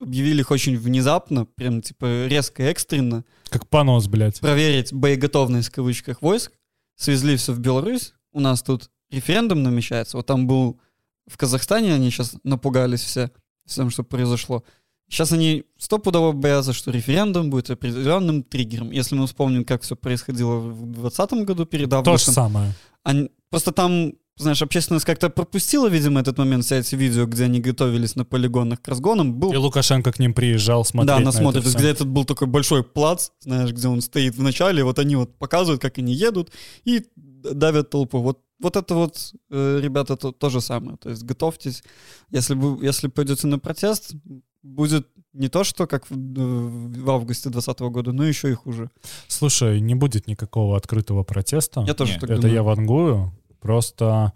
объявили 0.00 0.40
их 0.40 0.50
очень 0.50 0.76
внезапно, 0.76 1.44
прям 1.46 1.82
типа 1.82 2.26
резко 2.26 2.62
экстренно, 2.64 3.24
Как 3.48 3.68
понос, 3.68 4.08
блядь. 4.08 4.40
проверить 4.40 4.92
боеготовность 4.92 5.68
в 5.68 5.72
кавычках 5.72 6.22
войск, 6.22 6.52
свезли 6.96 7.36
все 7.36 7.52
в 7.52 7.58
Беларусь, 7.60 8.12
у 8.32 8.40
нас 8.40 8.62
тут 8.62 8.90
референдум 9.10 9.62
намечается, 9.62 10.16
вот 10.16 10.26
там 10.26 10.46
был 10.46 10.80
в 11.26 11.36
Казахстане, 11.36 11.94
они 11.94 12.10
сейчас 12.10 12.36
напугались 12.44 13.00
все, 13.02 13.30
всем, 13.66 13.90
что 13.90 14.04
произошло. 14.04 14.62
Сейчас 15.08 15.30
они 15.32 15.64
стопудово 15.78 16.32
боятся, 16.32 16.72
что 16.72 16.90
референдум 16.90 17.48
будет 17.50 17.70
определенным 17.70 18.42
триггером. 18.42 18.90
Если 18.90 19.14
мы 19.14 19.26
вспомним, 19.26 19.64
как 19.64 19.82
все 19.82 19.94
происходило 19.96 20.56
в 20.58 20.74
2020 20.92 21.44
году 21.44 21.64
перед 21.64 21.90
То 21.90 21.96
же 22.02 22.08
августом, 22.10 22.34
самое. 22.34 22.72
они- 23.04 23.30
просто 23.48 23.70
там, 23.72 24.12
знаешь, 24.38 24.60
общественность 24.62 25.06
как-то 25.06 25.30
пропустила, 25.30 25.88
видимо, 25.88 26.20
этот 26.20 26.36
момент, 26.38 26.64
все 26.64 26.78
эти 26.78 26.94
видео, 26.94 27.26
где 27.26 27.44
они 27.44 27.60
готовились 27.60 28.16
на 28.16 28.24
полигонах 28.24 28.82
к 28.82 28.88
разгонам. 28.88 29.34
Был 29.34 29.52
И 29.52 29.56
Лукашенко 29.56 30.12
к 30.12 30.18
ним 30.18 30.34
приезжал 30.34 30.84
смотреть 30.84 31.08
да, 31.08 31.18
на 31.18 31.26
насмотрит, 31.26 31.66
это 31.66 31.76
где 31.76 31.88
этот 31.88 32.08
был 32.08 32.24
такой 32.24 32.46
большой 32.46 32.82
плац, 32.84 33.30
знаешь, 33.40 33.72
где 33.72 33.88
он 33.88 34.02
стоит 34.02 34.36
в 34.36 34.42
начале, 34.42 34.84
вот 34.84 34.98
они 34.98 35.16
вот 35.16 35.38
показывают, 35.38 35.80
как 35.80 35.98
они 35.98 36.12
едут 36.12 36.50
и 36.84 37.02
давят 37.16 37.90
толпу. 37.90 38.18
Вот, 38.18 38.40
вот 38.60 38.76
это 38.76 38.94
вот, 38.94 39.32
э, 39.50 39.80
ребята, 39.82 40.16
то, 40.16 40.32
то 40.32 40.50
же 40.50 40.60
самое. 40.60 40.98
То 40.98 41.08
есть 41.10 41.22
готовьтесь, 41.22 41.82
если, 42.30 42.54
вы, 42.54 42.84
если 42.84 43.08
пойдете 43.08 43.46
на 43.46 43.58
протест, 43.58 44.14
будет 44.62 45.06
не 45.32 45.48
то, 45.48 45.64
что 45.64 45.86
как 45.86 46.10
в, 46.10 46.14
в 46.14 47.10
августе 47.10 47.48
2020 47.50 47.80
года, 47.92 48.12
но 48.12 48.24
еще 48.24 48.50
и 48.50 48.54
хуже. 48.54 48.90
Слушай, 49.28 49.80
не 49.80 49.94
будет 49.94 50.26
никакого 50.26 50.76
открытого 50.76 51.22
протеста. 51.22 51.84
Я 51.86 51.94
тоже 51.94 52.14
Не, 52.14 52.20
так 52.20 52.30
Это 52.30 52.42
думаю. 52.42 52.54
я 52.54 52.62
вангую. 52.62 53.32
Просто 53.66 54.32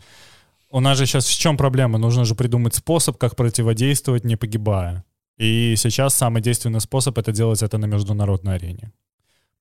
у 0.71 0.81
нас 0.81 0.99
же 0.99 1.07
сейчас 1.07 1.27
в 1.27 1.39
чем 1.39 1.57
проблема? 1.57 1.99
Нужно 1.99 2.25
же 2.25 2.35
придумать 2.35 2.75
способ, 2.75 3.17
как 3.17 3.37
противодействовать, 3.37 4.25
не 4.25 4.35
погибая. 4.35 5.05
И 5.39 5.77
сейчас 5.77 6.15
самый 6.15 6.43
действенный 6.43 6.81
способ 6.81 7.17
это 7.17 7.31
делать 7.31 7.63
это 7.63 7.79
на 7.79 7.87
международной 7.87 8.57
арене. 8.57 8.91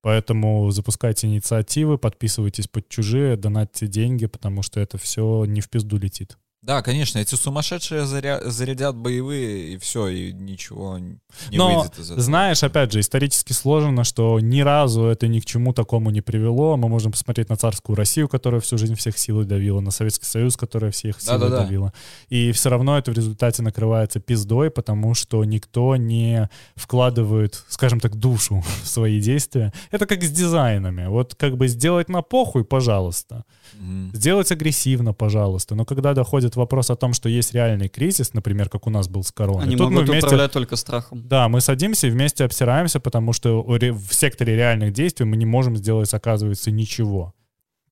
Поэтому 0.02 0.68
запускайте 0.72 1.28
инициативы, 1.28 1.98
подписывайтесь 1.98 2.66
под 2.66 2.88
чужие, 2.88 3.36
донатьте 3.36 3.86
деньги, 3.86 4.26
потому 4.26 4.62
что 4.62 4.80
это 4.80 4.98
все 4.98 5.44
не 5.44 5.60
в 5.60 5.70
пизду 5.70 5.98
летит. 5.98 6.36
Да, 6.62 6.82
конечно, 6.82 7.18
эти 7.18 7.36
сумасшедшие 7.36 8.02
заря- 8.02 8.46
зарядят 8.50 8.94
боевые, 8.94 9.72
и 9.72 9.78
все, 9.78 10.08
и 10.08 10.30
ничего 10.30 10.98
не 10.98 11.18
Но, 11.56 11.80
выйдет 11.80 11.98
из 11.98 12.10
этого. 12.10 12.20
Знаешь, 12.20 12.62
опять 12.62 12.92
же, 12.92 13.00
исторически 13.00 13.54
сложно, 13.54 14.04
что 14.04 14.38
ни 14.40 14.60
разу 14.60 15.06
это 15.06 15.26
ни 15.26 15.40
к 15.40 15.46
чему 15.46 15.72
такому 15.72 16.10
не 16.10 16.20
привело. 16.20 16.76
Мы 16.76 16.90
можем 16.90 17.12
посмотреть 17.12 17.48
на 17.48 17.56
царскую 17.56 17.96
Россию, 17.96 18.28
которая 18.28 18.60
всю 18.60 18.76
жизнь 18.76 18.94
всех 18.94 19.16
силой 19.16 19.46
давила, 19.46 19.80
на 19.80 19.90
Советский 19.90 20.26
Союз, 20.26 20.58
которая 20.58 20.90
всех 20.90 21.18
силой 21.22 21.38
Да-да-да. 21.38 21.64
давила. 21.64 21.94
И 22.28 22.52
все 22.52 22.68
равно 22.68 22.98
это 22.98 23.10
в 23.10 23.14
результате 23.14 23.62
накрывается 23.62 24.20
пиздой, 24.20 24.70
потому 24.70 25.14
что 25.14 25.42
никто 25.46 25.96
не 25.96 26.50
вкладывает, 26.76 27.64
скажем 27.68 28.00
так, 28.00 28.16
душу 28.16 28.62
в 28.82 28.86
свои 28.86 29.18
действия. 29.18 29.72
Это 29.90 30.04
как 30.04 30.22
с 30.22 30.30
дизайнами. 30.30 31.06
Вот 31.06 31.34
как 31.36 31.56
бы 31.56 31.68
сделать 31.68 32.10
на 32.10 32.20
похуй, 32.20 32.64
пожалуйста. 32.64 33.44
Мгм. 33.78 34.10
Сделать 34.12 34.52
агрессивно, 34.52 35.14
пожалуйста. 35.14 35.74
Но 35.74 35.86
когда 35.86 36.12
доходит 36.12 36.49
вопрос 36.56 36.90
о 36.90 36.96
том, 36.96 37.12
что 37.12 37.28
есть 37.28 37.54
реальный 37.54 37.88
кризис, 37.88 38.34
например, 38.34 38.68
как 38.68 38.86
у 38.86 38.90
нас 38.90 39.08
был 39.08 39.22
с 39.22 39.32
короной, 39.32 39.64
Они 39.64 39.76
тут 39.76 39.86
мы 39.86 39.92
могут 39.92 40.08
вместе 40.08 40.26
управлять 40.26 40.52
только 40.52 40.76
страхом. 40.76 41.26
да, 41.28 41.48
мы 41.48 41.60
садимся 41.60 42.06
и 42.06 42.10
вместе 42.10 42.44
обсираемся, 42.44 43.00
потому 43.00 43.32
что 43.32 43.62
в 43.62 44.12
секторе 44.12 44.56
реальных 44.56 44.92
действий 44.92 45.26
мы 45.26 45.36
не 45.36 45.46
можем 45.46 45.76
сделать, 45.76 46.12
оказывается, 46.14 46.70
ничего. 46.70 47.34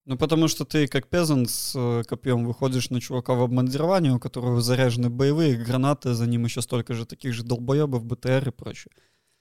Ну, 0.09 0.17
потому 0.17 0.49
что 0.49 0.65
ты, 0.65 0.87
как 0.87 1.09
Пезан 1.09 1.47
с 1.47 1.75
э, 1.77 2.03
копьем, 2.09 2.47
выходишь 2.47 2.89
на 2.89 2.99
чувака 2.99 3.35
в 3.35 3.43
обмундировании, 3.43 4.09
у 4.09 4.19
которого 4.19 4.63
заряжены 4.63 5.11
боевые 5.11 5.57
гранаты, 5.57 6.15
за 6.15 6.27
ним 6.27 6.47
еще 6.47 6.63
столько 6.63 6.95
же 6.95 7.05
таких 7.05 7.35
же 7.35 7.43
долбоебов, 7.43 8.07
БТР 8.07 8.49
и 8.49 8.51
прочее. 8.51 8.91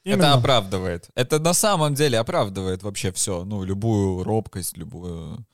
Это 0.04 0.16
Именно. 0.16 0.34
оправдывает. 0.34 1.10
Это 1.16 1.40
на 1.40 1.54
самом 1.54 1.94
деле 1.94 2.20
оправдывает 2.20 2.84
вообще 2.84 3.14
все. 3.14 3.46
Ну, 3.46 3.64
любую 3.64 4.24
робкость, 4.24 4.78
любую... 4.78 5.46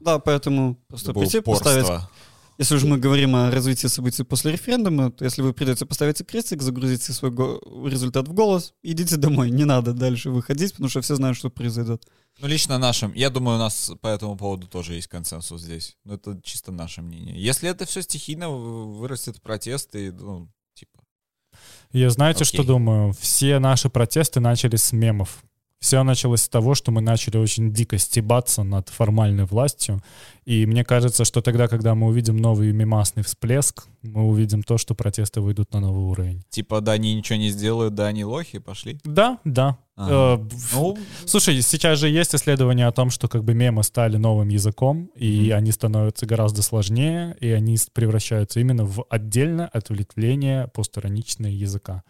Да, 0.00 0.18
поэтому 0.18 0.76
просто 0.88 1.12
прийти, 1.12 1.40
поставить... 1.40 1.86
Если 2.58 2.74
уже 2.74 2.86
мы 2.86 2.98
говорим 2.98 3.34
о 3.36 3.50
развитии 3.50 3.86
событий 3.86 4.22
после 4.22 4.52
референдума, 4.52 5.10
то 5.10 5.24
если 5.24 5.40
вы 5.40 5.54
придете 5.54 5.86
поставите 5.86 6.24
крестик, 6.24 6.60
загрузите 6.60 7.10
свой 7.14 7.30
го- 7.30 7.58
результат 7.88 8.28
в 8.28 8.34
голос, 8.34 8.74
идите 8.82 9.16
домой, 9.16 9.50
не 9.50 9.64
надо 9.64 9.94
дальше 9.94 10.28
выходить, 10.28 10.72
потому 10.72 10.90
что 10.90 11.00
все 11.00 11.14
знают, 11.14 11.38
что 11.38 11.48
произойдет. 11.48 12.06
Ну, 12.38 12.48
лично 12.48 12.76
нашим. 12.76 13.14
Я 13.14 13.30
думаю, 13.30 13.56
у 13.56 13.60
нас 13.60 13.90
по 14.02 14.08
этому 14.08 14.36
поводу 14.36 14.66
тоже 14.66 14.92
есть 14.92 15.08
консенсус 15.08 15.62
здесь. 15.62 15.96
Но 16.04 16.14
это 16.14 16.38
чисто 16.42 16.70
наше 16.70 17.00
мнение. 17.00 17.34
Если 17.42 17.66
это 17.66 17.86
все 17.86 18.02
стихийно 18.02 18.50
вы- 18.50 18.92
вырастет 18.92 19.38
в 19.38 19.40
протесты, 19.40 20.12
ну, 20.12 20.50
типа... 20.74 21.00
Я 21.92 22.10
знаете, 22.10 22.44
Окей. 22.44 22.58
что 22.58 22.64
думаю? 22.64 23.14
Все 23.18 23.58
наши 23.58 23.88
протесты 23.88 24.40
начались 24.40 24.82
с 24.82 24.92
мемов. 24.92 25.42
Все 25.80 26.02
началось 26.02 26.42
с 26.42 26.48
того, 26.48 26.74
что 26.74 26.92
мы 26.92 27.00
начали 27.00 27.38
очень 27.38 27.72
дико 27.72 27.96
стебаться 27.96 28.62
над 28.62 28.90
формальной 28.90 29.44
властью. 29.44 30.02
И 30.50 30.66
мне 30.66 30.84
кажется, 30.84 31.24
что 31.24 31.42
тогда, 31.42 31.68
когда 31.68 31.94
мы 31.94 32.08
увидим 32.08 32.36
новый 32.36 32.72
мемасный 32.72 33.22
всплеск, 33.22 33.86
мы 34.02 34.24
увидим 34.26 34.64
то, 34.64 34.78
что 34.78 34.94
протесты 34.94 35.40
выйдут 35.40 35.72
на 35.72 35.80
новый 35.80 36.02
уровень. 36.10 36.42
Типа, 36.50 36.80
да, 36.80 36.92
они 36.92 37.14
ничего 37.14 37.38
не 37.38 37.50
сделают, 37.50 37.94
да, 37.94 38.06
они 38.08 38.24
лохи, 38.24 38.58
пошли. 38.58 38.98
Да, 39.04 39.38
да. 39.44 39.78
Ага. 39.96 40.42
Э, 40.42 40.48
Ну, 40.72 40.98
Слушай, 41.26 41.60
сейчас 41.62 41.98
же 41.98 42.08
есть 42.08 42.34
исследования 42.34 42.86
о 42.88 42.92
том, 42.92 43.10
что 43.10 43.28
как 43.28 43.44
бы 43.44 43.52
мемы 43.54 43.82
стали 43.84 44.16
новым 44.16 44.48
языком, 44.48 45.10
и 45.14 45.48
Мгм. 45.50 45.58
они 45.58 45.72
становятся 45.72 46.26
гораздо 46.26 46.62
сложнее, 46.62 47.36
и 47.40 47.48
они 47.50 47.76
превращаются 47.92 48.60
именно 48.60 48.84
в 48.86 49.04
отдельное 49.10 49.66
ответвление 49.66 50.68
постироничного 50.68 51.52
языка. 51.52 52.02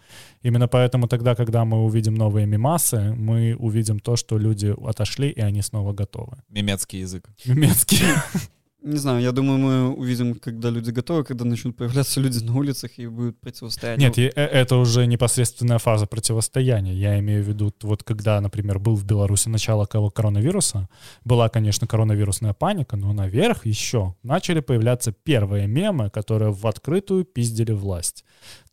Именно 0.42 0.68
поэтому 0.68 1.08
тогда, 1.08 1.34
когда 1.34 1.64
мы 1.64 1.84
увидим 1.84 2.14
новые 2.14 2.46
мемасы, 2.46 3.12
мы 3.16 3.56
увидим 3.58 3.98
то, 3.98 4.16
что 4.16 4.38
люди 4.38 4.72
отошли, 4.88 5.28
и 5.28 5.40
они 5.40 5.60
снова 5.62 5.92
готовы. 5.92 6.36
немецкий 6.48 6.98
язык. 7.00 7.28
Немецкий. 7.44 7.98
Не 8.82 8.96
знаю, 8.96 9.20
я 9.20 9.32
думаю, 9.32 9.58
мы 9.58 9.94
увидим, 9.94 10.34
когда 10.34 10.70
люди 10.70 10.90
готовы, 10.90 11.22
когда 11.22 11.44
начнут 11.44 11.76
появляться 11.76 12.18
люди 12.18 12.42
на 12.42 12.56
улицах 12.56 12.92
и 12.98 13.06
будет 13.06 13.38
противостояние. 13.38 14.08
Нет, 14.08 14.18
э- 14.18 14.40
это 14.40 14.76
уже 14.76 15.06
непосредственная 15.06 15.76
фаза 15.78 16.06
противостояния. 16.06 16.94
Я 16.94 17.18
имею 17.18 17.44
в 17.44 17.48
виду, 17.48 17.74
вот 17.82 18.02
когда, 18.02 18.40
например, 18.40 18.78
был 18.78 18.96
в 18.96 19.04
Беларуси 19.04 19.50
начало 19.50 19.84
ко- 19.84 20.08
коронавируса, 20.08 20.88
была, 21.24 21.50
конечно, 21.50 21.86
коронавирусная 21.86 22.54
паника, 22.54 22.96
но 22.96 23.12
наверх 23.12 23.66
еще 23.66 24.14
начали 24.22 24.60
появляться 24.60 25.12
первые 25.12 25.66
мемы, 25.66 26.08
которые 26.08 26.50
в 26.50 26.66
открытую 26.66 27.24
пиздили 27.24 27.72
власть. 27.72 28.24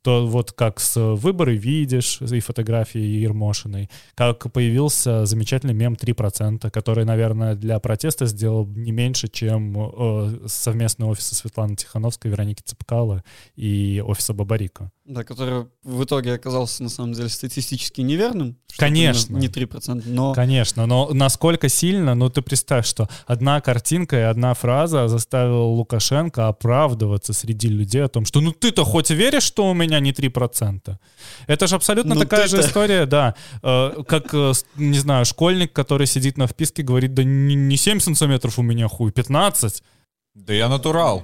То 0.07 0.25
вот 0.25 0.53
как 0.53 0.79
с 0.79 0.95
выборы 0.95 1.57
видишь 1.57 2.21
и 2.21 2.39
фотографии 2.39 3.01
Ермошиной, 3.01 3.89
как 4.15 4.49
появился 4.53 5.25
замечательный 5.25 5.73
мем 5.73 5.97
3%, 6.01 6.71
который, 6.71 7.03
наверное, 7.03 7.55
для 7.55 7.77
протеста 7.81 8.25
сделал 8.25 8.65
не 8.65 8.93
меньше, 8.93 9.27
чем 9.27 9.75
э, 9.77 10.47
совместные 10.47 11.09
офисы 11.09 11.35
Светланы 11.35 11.75
Тихановской, 11.75 12.31
Вероники 12.31 12.61
Цепкала 12.63 13.21
и 13.57 14.01
офиса 14.01 14.33
Бабарика. 14.33 14.93
Да, 15.07 15.23
который 15.23 15.67
в 15.83 16.03
итоге 16.03 16.33
оказался 16.33 16.83
на 16.83 16.89
самом 16.89 17.13
деле 17.13 17.29
статистически 17.29 18.01
неверным. 18.01 18.57
Конечно. 18.77 19.37
Не 19.37 19.47
3%, 19.47 20.03
но 20.05 20.33
Конечно, 20.33 20.85
но 20.85 21.09
насколько 21.13 21.69
сильно, 21.69 22.13
ну 22.13 22.29
ты 22.29 22.41
представь, 22.41 22.85
что 22.85 23.07
одна 23.25 23.61
картинка 23.61 24.17
и 24.17 24.23
одна 24.23 24.53
фраза 24.53 25.07
заставила 25.07 25.63
Лукашенко 25.63 26.49
оправдываться 26.49 27.31
среди 27.31 27.69
людей 27.69 28.03
о 28.03 28.09
том, 28.09 28.25
что 28.25 28.41
ну 28.41 28.51
ты-то 28.51 28.83
хоть 28.83 29.09
веришь, 29.09 29.43
что 29.43 29.69
у 29.69 29.73
меня 29.73 30.01
не 30.01 30.11
3%? 30.11 30.97
Это 31.47 31.67
же 31.67 31.75
абсолютно 31.75 32.13
Ну 32.13 32.19
такая 32.19 32.49
же 32.49 32.59
история, 32.59 33.05
да, 33.05 33.33
э, 33.63 34.03
как, 34.05 34.33
э, 34.33 34.51
не 34.75 34.99
знаю, 34.99 35.23
школьник, 35.23 35.71
который 35.71 36.05
сидит 36.05 36.37
на 36.37 36.47
вписке, 36.47 36.83
говорит, 36.83 37.13
да 37.13 37.23
не, 37.23 37.55
не 37.55 37.77
7 37.77 38.01
сантиметров 38.01 38.59
у 38.59 38.61
меня 38.61 38.89
хуй, 38.89 39.13
15. 39.13 39.83
Да 40.35 40.53
я 40.53 40.67
натурал. 40.67 41.23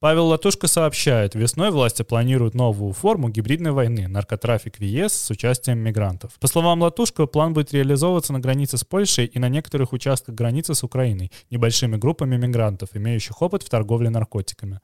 Павел 0.00 0.26
Латушко 0.26 0.68
сообщает, 0.68 1.34
весной 1.34 1.72
власти 1.72 2.02
планируют 2.02 2.54
новую 2.54 2.92
форму 2.92 3.30
гибридной 3.30 3.72
войны– 3.72 4.06
наркотрафик 4.08 4.78
в 4.78 4.80
ЕС 4.80 5.12
с 5.12 5.30
участием 5.30 5.80
мигрантов. 5.80 6.34
По 6.38 6.46
словам 6.46 6.82
Латушко, 6.82 7.26
план 7.26 7.52
будет 7.52 7.72
реализовываться 7.72 8.32
на 8.32 8.38
границе 8.38 8.78
с 8.78 8.84
Польшей 8.84 9.24
и 9.26 9.40
на 9.40 9.48
некоторых 9.48 9.92
участках 9.92 10.36
границы 10.36 10.76
с 10.76 10.84
Украиной 10.84 11.32
небольшими 11.50 11.96
группами 11.96 12.36
мигрантов, 12.36 12.90
имеющих 12.94 13.42
опыт 13.42 13.64
в 13.64 13.70
торговле 13.70 14.08
наркотиками. 14.08 14.78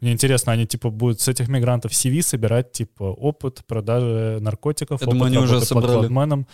Мне 0.00 0.10
интересно, 0.12 0.50
они 0.50 0.66
типа 0.66 0.90
будут 0.90 1.20
с 1.20 1.28
этих 1.28 1.46
мигрантов 1.46 1.92
CV 1.92 2.20
собирать 2.22 2.72
типа 2.72 3.04
опыт 3.04 3.62
продажи 3.68 4.38
наркотиков, 4.40 5.00
Я 5.00 5.06
опыт 5.06 5.16
думаю, 5.16 5.28
они 5.28 5.38
уже 5.38 5.60
собрали. 5.60 5.92
платформеном. 5.92 6.48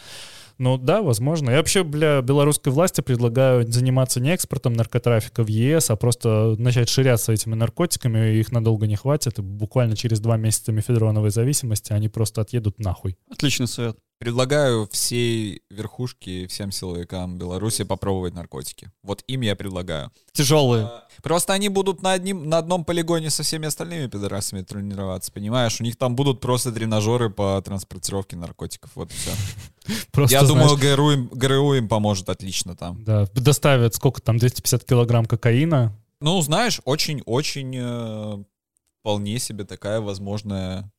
Ну 0.58 0.78
да, 0.78 1.02
возможно. 1.02 1.50
Я 1.50 1.58
вообще 1.58 1.84
для 1.84 2.20
белорусской 2.22 2.72
власти 2.72 3.00
предлагаю 3.00 3.66
заниматься 3.70 4.20
не 4.20 4.30
экспортом 4.30 4.72
наркотрафика 4.74 5.42
в 5.42 5.48
ЕС, 5.48 5.90
а 5.90 5.96
просто 5.96 6.56
начать 6.58 6.88
ширяться 6.88 7.32
этими 7.32 7.54
наркотиками, 7.54 8.36
их 8.36 8.52
надолго 8.52 8.86
не 8.86 8.96
хватит, 8.96 9.38
и 9.38 9.42
буквально 9.42 9.96
через 9.96 10.20
два 10.20 10.36
месяца 10.36 10.72
мефедроновой 10.72 11.30
зависимости 11.30 11.92
они 11.92 12.08
просто 12.08 12.40
отъедут 12.40 12.78
нахуй. 12.78 13.16
отличный 13.30 13.66
совет. 13.66 13.96
Предлагаю 14.22 14.88
всей 14.92 15.62
верхушке, 15.68 16.46
всем 16.46 16.70
силовикам 16.70 17.38
Беларуси 17.38 17.82
попробовать 17.82 18.34
наркотики. 18.34 18.88
Вот 19.02 19.24
им 19.26 19.40
я 19.40 19.56
предлагаю. 19.56 20.12
Тяжелые. 20.30 20.88
Просто 21.24 21.54
они 21.54 21.68
будут 21.68 22.02
на, 22.02 22.12
одним, 22.12 22.48
на 22.48 22.58
одном 22.58 22.84
полигоне 22.84 23.30
со 23.30 23.42
всеми 23.42 23.66
остальными 23.66 24.06
пидорасами 24.06 24.62
тренироваться, 24.62 25.32
понимаешь? 25.32 25.80
У 25.80 25.82
них 25.82 25.96
там 25.96 26.14
будут 26.14 26.38
просто 26.40 26.70
тренажеры 26.70 27.30
по 27.30 27.60
транспортировке 27.64 28.36
наркотиков. 28.36 28.92
Вот 28.94 29.10
и 29.10 29.14
все. 29.14 29.32
Просто, 30.12 30.36
Я 30.36 30.42
думаю, 30.44 30.68
знаешь, 30.68 30.94
ГРУ 30.94 31.10
им, 31.10 31.28
ГРУ 31.32 31.74
им 31.74 31.88
поможет 31.88 32.28
отлично 32.28 32.76
там. 32.76 33.02
да, 33.02 33.26
доставят 33.34 33.96
сколько 33.96 34.22
там, 34.22 34.38
250 34.38 34.84
килограмм 34.84 35.26
кокаина. 35.26 35.98
Ну, 36.20 36.40
знаешь, 36.42 36.80
очень-очень 36.84 37.74
э, 37.76 38.44
вполне 39.00 39.40
себе 39.40 39.64
такая 39.64 40.00
возможная 40.00 40.92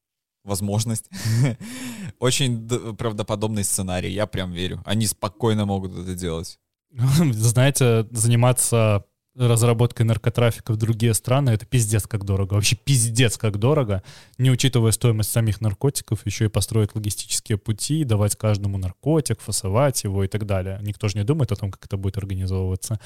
возможность. 0.44 1.10
Очень 2.20 2.68
правдоподобный 2.96 3.64
сценарий, 3.64 4.12
я 4.12 4.28
прям 4.28 4.52
верю. 4.52 4.82
Они 4.86 5.08
спокойно 5.08 5.66
могут 5.66 5.98
это 5.98 6.16
делать. 6.16 6.60
Знаете, 6.92 8.08
заниматься 8.12 9.06
разработкой 9.36 10.06
наркотрафика 10.06 10.74
в 10.74 10.78
другие 10.78 11.14
страны, 11.14 11.52
это 11.52 11.66
пиздец 11.66 12.06
как 12.06 12.24
дорого. 12.24 12.54
Вообще 12.54 12.76
пиздец 12.76 13.38
как 13.38 13.58
дорого, 13.58 14.04
не 14.38 14.52
учитывая 14.52 14.92
стоимость 14.92 15.32
самих 15.32 15.60
наркотиков, 15.60 16.26
еще 16.26 16.46
и 16.46 16.50
построить 16.50 16.94
логистические 16.94 17.58
пути, 17.58 18.04
давать 18.04 18.36
каждому 18.36 18.78
наркотик, 18.78 19.42
фасовать 19.42 20.04
его 20.04 20.24
и 20.24 20.28
так 20.28 20.46
далее. 20.46 20.80
Никто 20.82 21.08
же 21.08 21.18
не 21.18 21.24
думает 21.24 21.52
о 21.52 21.56
том, 21.56 21.72
как 21.72 21.86
это 21.86 21.98
будет 21.98 22.18
организовываться. 22.18 23.00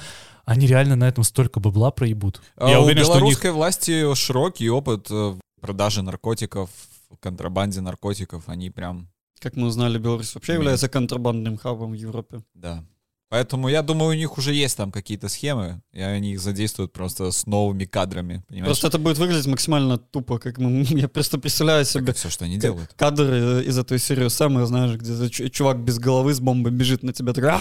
Они 0.43 0.67
реально 0.67 0.95
на 0.95 1.07
этом 1.07 1.23
столько 1.23 1.59
бабла 1.59 1.91
проебут. 1.91 2.41
А 2.57 2.69
Я 2.69 2.81
у 2.81 2.83
уверен, 2.83 3.03
что 3.03 3.13
у 3.13 3.15
них 3.15 3.21
белорусской 3.21 3.51
власти 3.51 4.15
широкий 4.15 4.69
опыт 4.69 5.07
э, 5.09 5.35
продажи 5.61 6.01
наркотиков, 6.01 6.69
контрабанде 7.15 7.79
наркотиков. 7.81 8.49
Они 8.49 8.69
прям, 8.69 9.09
Как 9.39 9.55
мы 9.55 9.67
узнали, 9.67 9.97
Беларусь 9.97 10.35
вообще 10.35 10.53
является 10.53 10.89
контрабандным 10.89 11.57
хабом 11.57 11.91
в 11.91 11.95
Европе. 11.95 12.43
да. 12.53 12.83
Поэтому 13.29 13.67
я 13.67 13.81
думаю, 13.81 14.11
у 14.11 14.13
них 14.13 14.37
уже 14.37 14.53
есть 14.53 14.77
там 14.77 14.91
какие-то 14.91 15.27
схемы, 15.27 15.81
и 15.91 16.01
они 16.01 16.31
их 16.31 16.39
задействуют 16.39 16.93
просто 16.93 17.31
с 17.31 17.45
новыми 17.45 17.83
кадрами. 17.83 18.43
Понимаешь? 18.47 18.67
Просто 18.67 18.87
это 18.87 18.99
будет 18.99 19.17
выглядеть 19.17 19.47
максимально 19.47 19.97
тупо, 19.97 20.39
как 20.39 20.57
мы, 20.57 20.83
я 20.89 21.09
просто 21.09 21.37
представляю 21.37 21.83
себе 21.83 22.13
все, 22.13 22.29
что 22.29 22.45
они 22.45 22.57
делают. 22.57 22.93
кадры 22.95 23.65
из 23.65 23.77
этой 23.77 23.99
серии 23.99 24.29
самые, 24.29 24.65
знаешь, 24.65 24.95
где 24.97 25.29
чувак 25.49 25.79
без 25.79 25.99
головы 25.99 26.33
с 26.33 26.39
бомбой 26.39 26.71
бежит 26.71 27.03
на 27.03 27.11
тебя, 27.11 27.33
такой, 27.33 27.51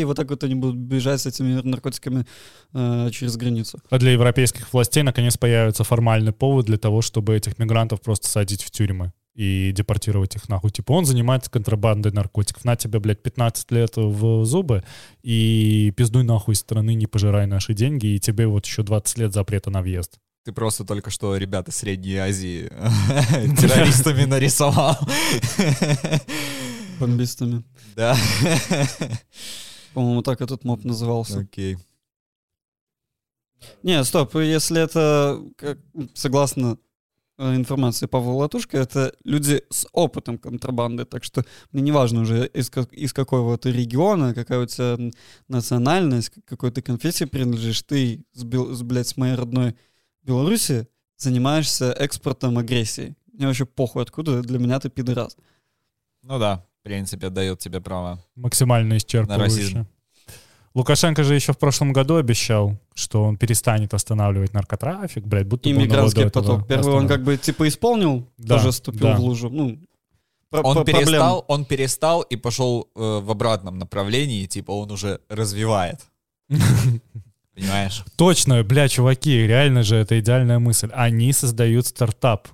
и 0.00 0.04
вот 0.04 0.16
так 0.16 0.30
вот 0.30 0.44
они 0.44 0.54
будут 0.54 0.76
бежать 0.76 1.20
с 1.20 1.26
этими 1.26 1.60
наркотиками 1.62 2.26
э, 2.72 3.10
через 3.12 3.36
границу. 3.36 3.80
А 3.90 3.98
для 3.98 4.12
европейских 4.12 4.72
властей 4.72 5.02
наконец 5.02 5.36
появится 5.36 5.84
формальный 5.84 6.32
повод 6.32 6.66
для 6.66 6.78
того, 6.78 7.02
чтобы 7.02 7.36
этих 7.36 7.58
мигрантов 7.58 8.00
просто 8.00 8.28
садить 8.28 8.62
в 8.62 8.70
тюрьмы 8.70 9.12
и 9.34 9.72
депортировать 9.72 10.36
их 10.36 10.48
нахуй. 10.48 10.70
Типа 10.70 10.92
он 10.92 11.06
занимается 11.06 11.50
контрабандой 11.50 12.12
наркотиков. 12.12 12.64
На 12.64 12.76
тебе, 12.76 13.00
блядь, 13.00 13.22
15 13.22 13.70
лет 13.70 13.96
в 13.96 14.44
зубы 14.44 14.84
и 15.22 15.92
пиздуй 15.96 16.24
нахуй 16.24 16.54
из 16.54 16.58
страны, 16.58 16.94
не 16.94 17.06
пожирай 17.06 17.46
наши 17.46 17.74
деньги, 17.74 18.06
и 18.06 18.20
тебе 18.20 18.46
вот 18.46 18.66
еще 18.66 18.82
20 18.82 19.18
лет 19.18 19.32
запрета 19.32 19.70
на 19.70 19.82
въезд. 19.82 20.18
Ты 20.44 20.52
просто 20.52 20.84
только 20.84 21.10
что 21.10 21.36
ребята 21.36 21.70
Средней 21.70 22.16
Азии 22.16 22.68
террористами 23.60 24.24
нарисовал. 24.24 24.98
Бомбистами. 26.98 27.62
Да. 27.94 28.16
По-моему, 29.94 30.22
так 30.22 30.40
этот 30.40 30.64
моб 30.64 30.84
назывался. 30.84 31.40
Окей. 31.40 31.78
Не, 33.84 34.02
стоп, 34.02 34.34
если 34.34 34.82
это, 34.82 35.40
как, 35.56 35.78
согласно 36.14 36.76
информации 37.54 38.06
Павла 38.06 38.32
Латушка, 38.32 38.78
это 38.78 39.12
люди 39.24 39.62
с 39.70 39.86
опытом 39.92 40.38
контрабанды, 40.38 41.04
так 41.04 41.24
что 41.24 41.44
мне 41.72 41.82
не 41.82 41.92
важно 41.92 42.22
уже 42.22 42.46
из, 42.46 42.70
из 42.92 43.12
какого 43.12 43.58
ты 43.58 43.72
региона, 43.72 44.34
какая 44.34 44.60
у 44.60 44.66
тебя 44.66 44.98
национальность, 45.48 46.32
какой 46.44 46.70
ты 46.70 46.82
конфессии 46.82 47.24
принадлежишь, 47.24 47.82
ты, 47.82 48.24
с, 48.32 48.42
с, 48.42 48.82
блядь, 48.82 49.08
с 49.08 49.16
моей 49.16 49.34
родной 49.34 49.74
Беларуси 50.22 50.88
занимаешься 51.16 51.92
экспортом 51.92 52.58
агрессии. 52.58 53.16
Мне 53.32 53.46
вообще 53.46 53.66
похуй, 53.66 54.02
откуда 54.02 54.42
для 54.42 54.58
меня 54.58 54.78
ты 54.78 54.88
пидорас. 54.90 55.36
Ну 56.22 56.38
да, 56.38 56.66
в 56.80 56.82
принципе, 56.84 57.30
дает 57.30 57.58
тебе 57.58 57.80
право. 57.80 58.24
Максимально 58.34 58.96
исчерпывающе. 58.96 59.38
расизм. 59.38 59.86
Лукашенко 60.74 61.22
же 61.22 61.34
еще 61.34 61.52
в 61.52 61.58
прошлом 61.58 61.92
году 61.92 62.16
обещал, 62.16 62.78
что 62.94 63.24
он 63.24 63.36
перестанет 63.36 63.92
останавливать 63.92 64.54
наркотрафик, 64.54 65.24
блядь, 65.26 65.46
будто 65.46 65.68
бы 65.68 65.74
до 65.74 65.80
Иммигрантский 65.82 66.24
этого 66.24 66.42
поток. 66.42 66.66
Первый 66.66 66.94
он 66.94 67.08
как 67.08 67.22
бы 67.22 67.36
типа 67.36 67.68
исполнил, 67.68 68.26
Да, 68.38 68.56
тоже 68.56 68.72
ступил 68.72 69.08
да. 69.08 69.16
в 69.16 69.20
лужу. 69.20 69.50
Ну, 69.50 69.78
Он 70.50 70.84
перестал, 70.84 71.44
он 71.48 71.64
перестал 71.64 72.22
и 72.22 72.36
пошел 72.36 72.88
э, 72.94 73.20
в 73.22 73.30
обратном 73.30 73.78
направлении, 73.78 74.46
типа 74.46 74.72
он 74.72 74.90
уже 74.90 75.20
развивает. 75.28 76.00
Понимаешь? 77.54 78.02
Точно, 78.16 78.62
бля, 78.64 78.88
чуваки, 78.88 79.46
реально 79.46 79.82
же 79.82 79.96
это 79.96 80.18
идеальная 80.18 80.58
мысль. 80.58 80.90
Они 80.94 81.32
создают 81.32 81.86
стартап. 81.86 82.48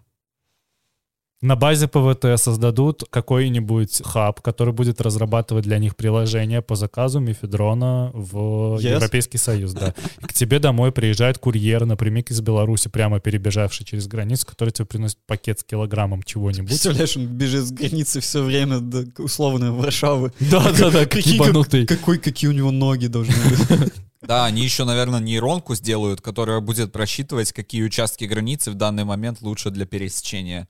На 1.41 1.55
базе 1.55 1.87
ПВТ 1.87 2.37
создадут 2.37 3.05
какой-нибудь 3.11 4.03
хаб, 4.05 4.41
который 4.41 4.75
будет 4.75 5.01
разрабатывать 5.01 5.63
для 5.65 5.79
них 5.79 5.95
приложение 5.95 6.63
по 6.63 6.75
заказу 6.75 7.21
Мефедрона 7.21 8.11
в 8.13 8.79
Yes. 8.81 8.95
Европейский 8.95 9.39
Союз. 9.39 9.73
Да. 9.73 9.95
И 10.21 10.27
к 10.27 10.33
тебе 10.33 10.59
домой 10.59 10.91
приезжает 10.91 11.39
курьер, 11.39 11.85
напрямик 11.87 12.33
из 12.33 12.41
Беларуси, 12.41 12.89
прямо 12.89 13.21
перебежавший 13.21 13.87
через 13.87 14.09
границу, 14.09 14.47
который 14.49 14.71
тебе 14.71 14.87
приносит 14.87 15.19
пакет 15.29 15.61
с 15.61 15.65
килограммом 15.65 16.25
чего-нибудь. 16.25 16.71
Представляешь, 16.71 17.17
он 17.17 17.27
бежит 17.29 17.67
с 17.67 17.71
границы 17.71 18.19
все 18.19 18.43
время 18.43 18.81
до 18.81 19.07
условной 19.23 19.71
Варшавы. 19.71 20.33
Да-да-да, 20.41 21.03
как 21.05 21.11
Какие- 21.13 21.35
ебанутый. 21.37 21.87
Какой, 21.87 22.19
какие 22.19 22.51
у 22.51 22.53
него 22.53 22.73
ноги 22.73 23.07
должны 23.07 23.35
быть. 23.79 23.93
Да, 24.23 24.45
они 24.47 24.63
еще, 24.65 24.85
наверное, 24.85 25.21
нейронку 25.21 25.77
сделают, 25.77 26.21
которая 26.21 26.59
будет 26.59 26.91
просчитывать, 26.91 27.53
какие 27.53 27.85
участки 27.85 28.25
границы 28.25 28.73
в 28.73 28.75
данный 28.75 29.05
момент 29.05 29.41
лучше 29.41 29.71
для 29.71 29.87
пересечения. 29.87 30.67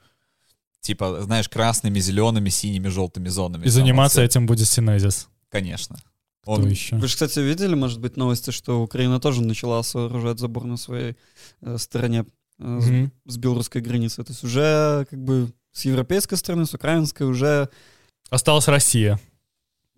Типа, 0.80 1.20
знаешь, 1.22 1.48
красными, 1.48 1.98
зелеными, 2.00 2.48
синими, 2.50 2.88
желтыми 2.88 3.28
зонами. 3.28 3.64
И 3.66 3.68
заниматься 3.68 4.22
этим 4.22 4.46
будет 4.46 4.68
Синезис. 4.68 5.28
Конечно. 5.50 5.96
Кто 6.42 6.52
Он- 6.52 6.68
еще? 6.68 6.96
Вы 6.96 7.08
же, 7.08 7.14
кстати, 7.14 7.40
видели, 7.40 7.74
может 7.74 8.00
быть, 8.00 8.16
новости, 8.16 8.50
что 8.50 8.82
Украина 8.82 9.20
тоже 9.20 9.42
начала 9.42 9.82
сооружать 9.82 10.38
забор 10.38 10.64
на 10.64 10.76
своей 10.76 11.16
э, 11.60 11.76
стороне 11.78 12.24
э, 12.60 12.80
с- 12.80 12.86
Мгм. 12.86 13.12
с 13.26 13.36
белорусской 13.36 13.82
границы. 13.82 14.22
То 14.24 14.32
есть 14.32 14.44
уже 14.44 15.06
как 15.10 15.22
бы 15.22 15.52
с 15.72 15.84
европейской 15.84 16.36
стороны, 16.36 16.64
с 16.66 16.74
украинской 16.74 17.24
уже... 17.24 17.68
Осталась 18.30 18.66
Россия. 18.68 19.20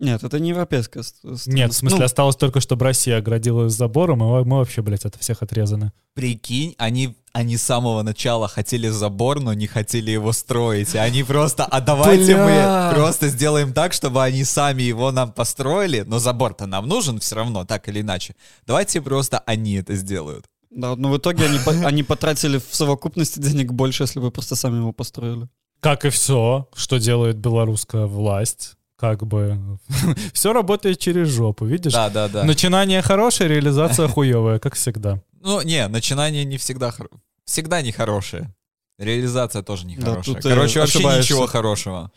Нет, 0.00 0.24
это 0.24 0.40
не 0.40 0.48
европейская 0.48 1.02
страна. 1.02 1.36
Нет, 1.46 1.72
в 1.72 1.76
смысле, 1.76 1.98
Ну, 1.98 2.04
осталось 2.06 2.36
только, 2.36 2.60
чтобы 2.60 2.86
Россия 2.86 3.18
оградилась 3.18 3.74
забором, 3.74 4.22
и 4.22 4.44
мы- 4.44 4.56
вообще, 4.58 4.80
блядь, 4.80 5.04
от 5.04 5.16
всех 5.16 5.42
отрезаны. 5.42 5.92
Прикинь, 6.14 6.74
они, 6.78 7.14
они 7.34 7.58
с 7.58 7.62
самого 7.62 8.02
начала 8.02 8.48
хотели 8.48 8.88
забор, 8.88 9.40
но 9.40 9.52
не 9.52 9.66
хотели 9.66 10.10
его 10.10 10.32
строить. 10.32 10.94
И 10.94 10.98
они 10.98 11.22
просто, 11.22 11.66
а 11.66 11.80
давайте 11.82 12.34
Бля. 12.34 12.88
мы 12.90 12.94
просто 12.96 13.28
сделаем 13.28 13.74
так, 13.74 13.92
чтобы 13.92 14.22
они 14.24 14.42
сами 14.44 14.82
его 14.82 15.12
нам 15.12 15.32
построили, 15.32 16.00
но 16.00 16.18
забор-то 16.18 16.66
нам 16.66 16.88
нужен 16.88 17.20
все 17.20 17.36
равно, 17.36 17.64
так 17.66 17.88
или 17.88 18.00
иначе. 18.00 18.34
Давайте 18.66 19.02
просто 19.02 19.38
они 19.40 19.74
это 19.74 19.94
сделают. 19.96 20.46
Да, 20.70 20.96
но 20.96 21.10
в 21.10 21.18
итоге 21.18 21.44
они, 21.44 21.58
они 21.84 22.02
потратили 22.02 22.58
в 22.58 22.74
совокупности 22.74 23.38
денег 23.38 23.72
больше, 23.72 24.04
если 24.04 24.18
бы 24.18 24.30
просто 24.30 24.56
сами 24.56 24.76
его 24.78 24.92
построили. 24.92 25.48
Как 25.80 26.04
и 26.04 26.10
все, 26.10 26.68
что 26.74 26.98
делает 26.98 27.36
белорусская 27.36 28.06
власть. 28.06 28.76
Как 29.00 29.26
бы 29.26 29.58
все 30.34 30.52
работает 30.52 30.98
через 30.98 31.28
жопу, 31.28 31.64
видишь? 31.64 31.94
Да, 31.94 32.10
да, 32.10 32.28
да. 32.28 32.44
Начинание 32.44 33.00
хорошее, 33.00 33.48
реализация 33.48 34.08
хуевая, 34.14 34.58
как 34.58 34.74
всегда. 34.74 35.22
Ну, 35.40 35.62
не, 35.62 35.88
начинание 35.88 36.44
не 36.44 36.58
всегда 36.58 36.90
хоро- 36.90 37.08
Всегда 37.46 37.80
нехорошее. 37.80 38.54
Реализация 38.98 39.62
тоже 39.62 39.84
Да, 39.84 39.88
нехорошая. 39.88 40.22
тут 40.22 40.42
ты 40.42 40.48
Короче, 40.50 40.80
вообще 40.80 40.98
ошибаешься. 40.98 41.32
ничего 41.32 41.46
хорошего. 41.46 42.12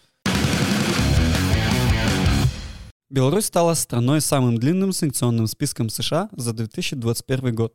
Беларусь 3.09 3.45
стала 3.45 3.75
страной 3.75 4.19
с 4.19 4.25
самым 4.25 4.57
длинным 4.57 4.91
санкционным 4.91 5.47
списком 5.47 5.89
США 5.89 6.29
за 6.36 6.51
2021 6.51 7.55
год. 7.55 7.73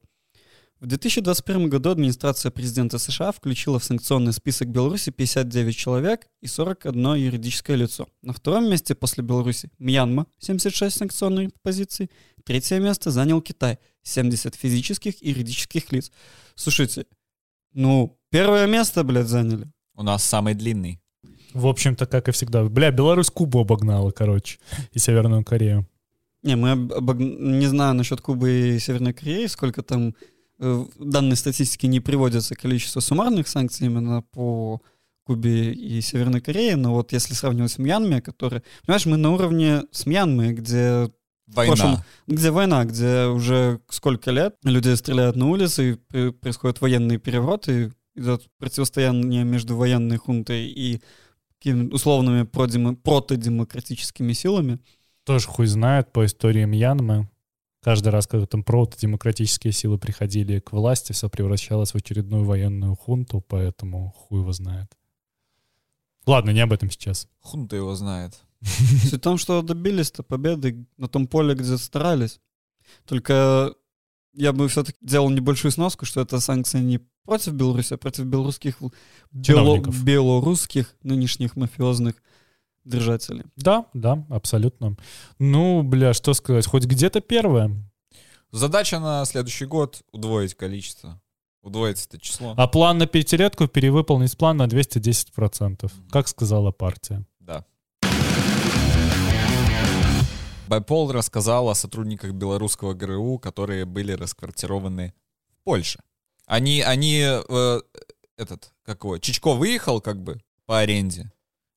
В 0.81 0.87
2021 0.87 1.69
году 1.69 1.91
администрация 1.91 2.53
президента 2.53 2.99
США 2.99 3.33
включила 3.33 3.81
в 3.81 3.85
санкционный 3.85 4.33
список 4.33 4.69
Беларуси 4.69 5.11
59 5.11 5.77
человек 5.77 6.29
и 6.41 6.47
41 6.47 7.15
юридическое 7.17 7.77
лицо. 7.77 8.07
На 8.23 8.33
втором 8.33 8.71
месте 8.71 8.95
после 8.95 9.25
Беларуси 9.25 9.71
Мьянма 9.81 10.27
76 10.39 10.97
санкционных 10.97 11.51
позиций. 11.63 12.11
Третье 12.45 12.79
место 12.79 13.11
занял 13.11 13.41
Китай 13.43 13.79
70 14.05 14.55
физических 14.55 15.21
и 15.21 15.31
юридических 15.31 15.91
лиц. 15.91 16.13
Слушайте, 16.55 17.07
ну, 17.75 18.17
первое 18.31 18.69
место, 18.69 19.03
блядь, 19.03 19.27
заняли. 19.27 19.67
У 19.97 20.05
нас 20.05 20.23
самый 20.23 20.55
длинный. 20.55 21.01
В 21.55 21.67
общем-то, 21.67 22.07
как 22.07 22.29
и 22.29 22.33
всегда. 22.33 22.63
Бля, 22.65 22.93
Беларусь 22.93 23.31
Кубу 23.31 23.59
обогнала, 23.59 24.13
короче, 24.13 24.59
и 24.93 25.01
Северную 25.01 25.45
Корею. 25.45 25.89
Не, 26.45 26.55
мы 26.55 26.71
об- 26.71 26.93
обог- 26.93 27.19
не 27.19 27.67
знаю 27.67 27.95
насчет 27.95 28.21
Кубы 28.21 28.77
и 28.77 28.79
Северной 28.79 29.13
Кореи, 29.13 29.47
сколько 29.47 29.83
там 29.83 30.15
в 30.59 30.89
данной 30.99 31.37
статистике 31.37 31.87
не 31.89 32.01
приводится 32.01 32.55
количество 32.55 33.01
суммарных 33.01 33.49
санкций 33.49 33.87
именно 33.87 34.23
по 34.23 34.81
Кубе 35.25 35.73
и 35.73 36.01
Северной 36.01 36.41
Корее, 36.41 36.77
но 36.77 36.95
вот 36.95 37.13
если 37.13 37.35
сравнивать 37.35 37.73
с 37.73 37.79
Мьянмой, 37.79 38.21
который... 38.21 38.63
Понимаешь, 38.87 39.07
мы 39.07 39.17
на 39.19 39.31
уровне 39.33 39.83
с 39.91 40.07
Мьянмой, 40.07 40.55
где 40.55 41.11
Война. 41.47 41.75
прошлом- 41.75 42.05
где 42.27 42.51
война, 42.51 42.85
где 42.85 43.27
уже 43.27 43.81
сколько 43.91 44.31
лет 44.31 44.57
люди 44.65 44.95
стреляют 44.95 45.37
на 45.37 45.49
улице, 45.49 45.99
и 46.13 46.31
происходят 46.31 46.81
военные 46.81 47.19
перевороты, 47.19 47.93
идет 48.17 48.47
противостояние 48.59 49.45
между 49.45 49.77
военной 49.77 50.17
хунтой 50.17 50.67
и 50.67 51.01
какими- 51.59 51.91
условными 51.91 52.43
продемо- 52.43 52.97
протодемократическими 52.97 54.33
силами. 54.33 54.79
Тоже 55.25 55.47
хуй 55.47 55.67
знает 55.67 56.11
по 56.13 56.25
истории 56.25 56.65
Мьянмы. 56.65 57.29
Каждый 57.81 58.09
раз, 58.09 58.27
когда 58.27 58.47
там 58.47 58.65
протодемократические 58.65 59.73
силы 59.73 59.99
приходили 59.99 60.59
к 60.59 60.73
власти, 60.73 61.13
все 61.13 61.29
превращалось 61.29 61.93
в 61.93 61.97
очередную 61.97 62.45
военную 62.45 62.97
хунту, 62.97 63.41
поэтому 63.41 64.13
хуй 64.17 64.41
его 64.41 64.53
знает. 64.53 64.97
Ладно, 66.27 66.51
не 66.51 66.61
об 66.61 66.73
этом 66.73 66.91
сейчас. 66.91 67.29
Хунта 67.41 67.77
его 67.77 67.95
знает. 67.95 68.39
Суть 68.61 69.15
в 69.15 69.21
том, 69.21 69.39
что 69.39 69.63
добились-то 69.63 70.23
победы 70.23 70.87
на 70.97 71.09
том 71.09 71.27
поле, 71.27 71.55
где 71.55 71.79
старались. 71.79 72.41
Только 73.07 73.75
я 74.35 74.53
бы 74.53 74.69
все-таки 74.69 74.99
делал 75.01 75.31
небольшую 75.31 75.73
сноску, 75.73 76.05
что 76.05 76.21
это 76.21 76.41
санкции 76.41 76.81
не 76.81 76.99
против 77.25 77.53
Беларуси, 77.53 77.95
а 77.95 77.97
против 77.97 78.25
белорусских, 78.25 78.77
бело- 79.33 80.05
белорусских 80.05 80.95
нынешних 81.03 81.57
мафиозных 81.57 82.17
держателей. 82.89 83.45
Да, 83.57 83.87
да, 83.95 84.25
абсолютно. 84.31 84.97
Ну, 85.39 85.83
бля, 85.83 86.13
что 86.15 86.35
сказать, 86.35 86.67
хоть 86.67 86.85
где-то 86.85 87.21
первое. 87.21 87.71
Задача 88.51 88.99
на 88.99 89.25
следующий 89.25 89.67
год— 89.67 90.03
удвоить 90.13 90.55
количество. 90.55 91.21
Удвоить 91.63 92.07
это 92.07 92.19
число. 92.19 92.55
А 92.57 92.67
план 92.67 92.99
на 92.99 93.07
пятилетку 93.07 93.67
перевыполнить 93.67 94.37
план 94.39 94.57
на 94.57 94.67
210%, 94.67 95.93
как 96.11 96.29
сказала 96.29 96.71
партия. 96.71 97.25
Да. 97.41 97.65
Байпол 100.69 101.13
рассказал 101.13 101.69
о 101.69 101.75
сотрудниках 101.75 102.33
белорусского 102.33 102.95
ГРУ, 102.95 103.39
которые 103.39 103.85
были 103.85 104.13
расквартированы 104.13 105.13
в 105.51 105.65
Польше. 105.65 106.01
Они, 106.47 106.81
они, 106.81 107.23
э, 107.23 107.81
этот, 108.37 108.73
как 108.85 109.05
его, 109.05 109.19
Чичко 109.19 109.53
выехал 109.53 110.01
как 110.01 110.23
бы 110.23 110.41
по 110.65 110.79
аренде. 110.79 111.31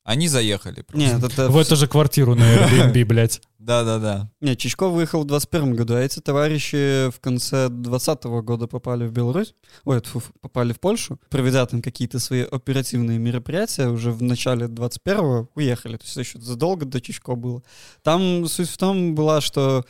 Они 0.03 0.27
заехали. 0.27 0.81
просто. 0.81 0.97
Нет, 0.97 1.23
это... 1.23 1.49
В 1.49 1.57
эту 1.57 1.75
же 1.75 1.87
квартиру 1.87 2.33
на 2.35 2.41
Airbnb, 2.41 3.05
блядь. 3.05 3.41
Да-да-да. 3.59 4.31
Нет, 4.41 4.57
Чичко 4.57 4.87
выехал 4.87 5.21
в 5.21 5.27
21 5.27 5.75
году, 5.75 5.93
а 5.93 5.99
эти 5.99 6.19
товарищи 6.19 7.11
в 7.11 7.19
конце 7.19 7.69
20 7.69 8.23
года 8.23 8.65
попали 8.65 9.05
в 9.05 9.11
Беларусь, 9.11 9.53
ой, 9.85 10.01
тьфу, 10.01 10.19
фу, 10.19 10.33
попали 10.41 10.73
в 10.73 10.79
Польшу, 10.79 11.19
проведя 11.29 11.63
там 11.67 11.83
какие-то 11.83 12.17
свои 12.17 12.41
оперативные 12.41 13.19
мероприятия, 13.19 13.89
уже 13.89 14.11
в 14.11 14.23
начале 14.23 14.65
21-го 14.65 15.49
уехали, 15.53 15.97
то 15.97 16.03
есть 16.03 16.17
еще 16.17 16.39
задолго 16.39 16.85
до 16.85 16.99
Чичко 16.99 17.35
было. 17.35 17.61
Там 18.01 18.47
суть 18.47 18.69
в 18.69 18.77
том 18.77 19.13
была, 19.13 19.41
что 19.41 19.85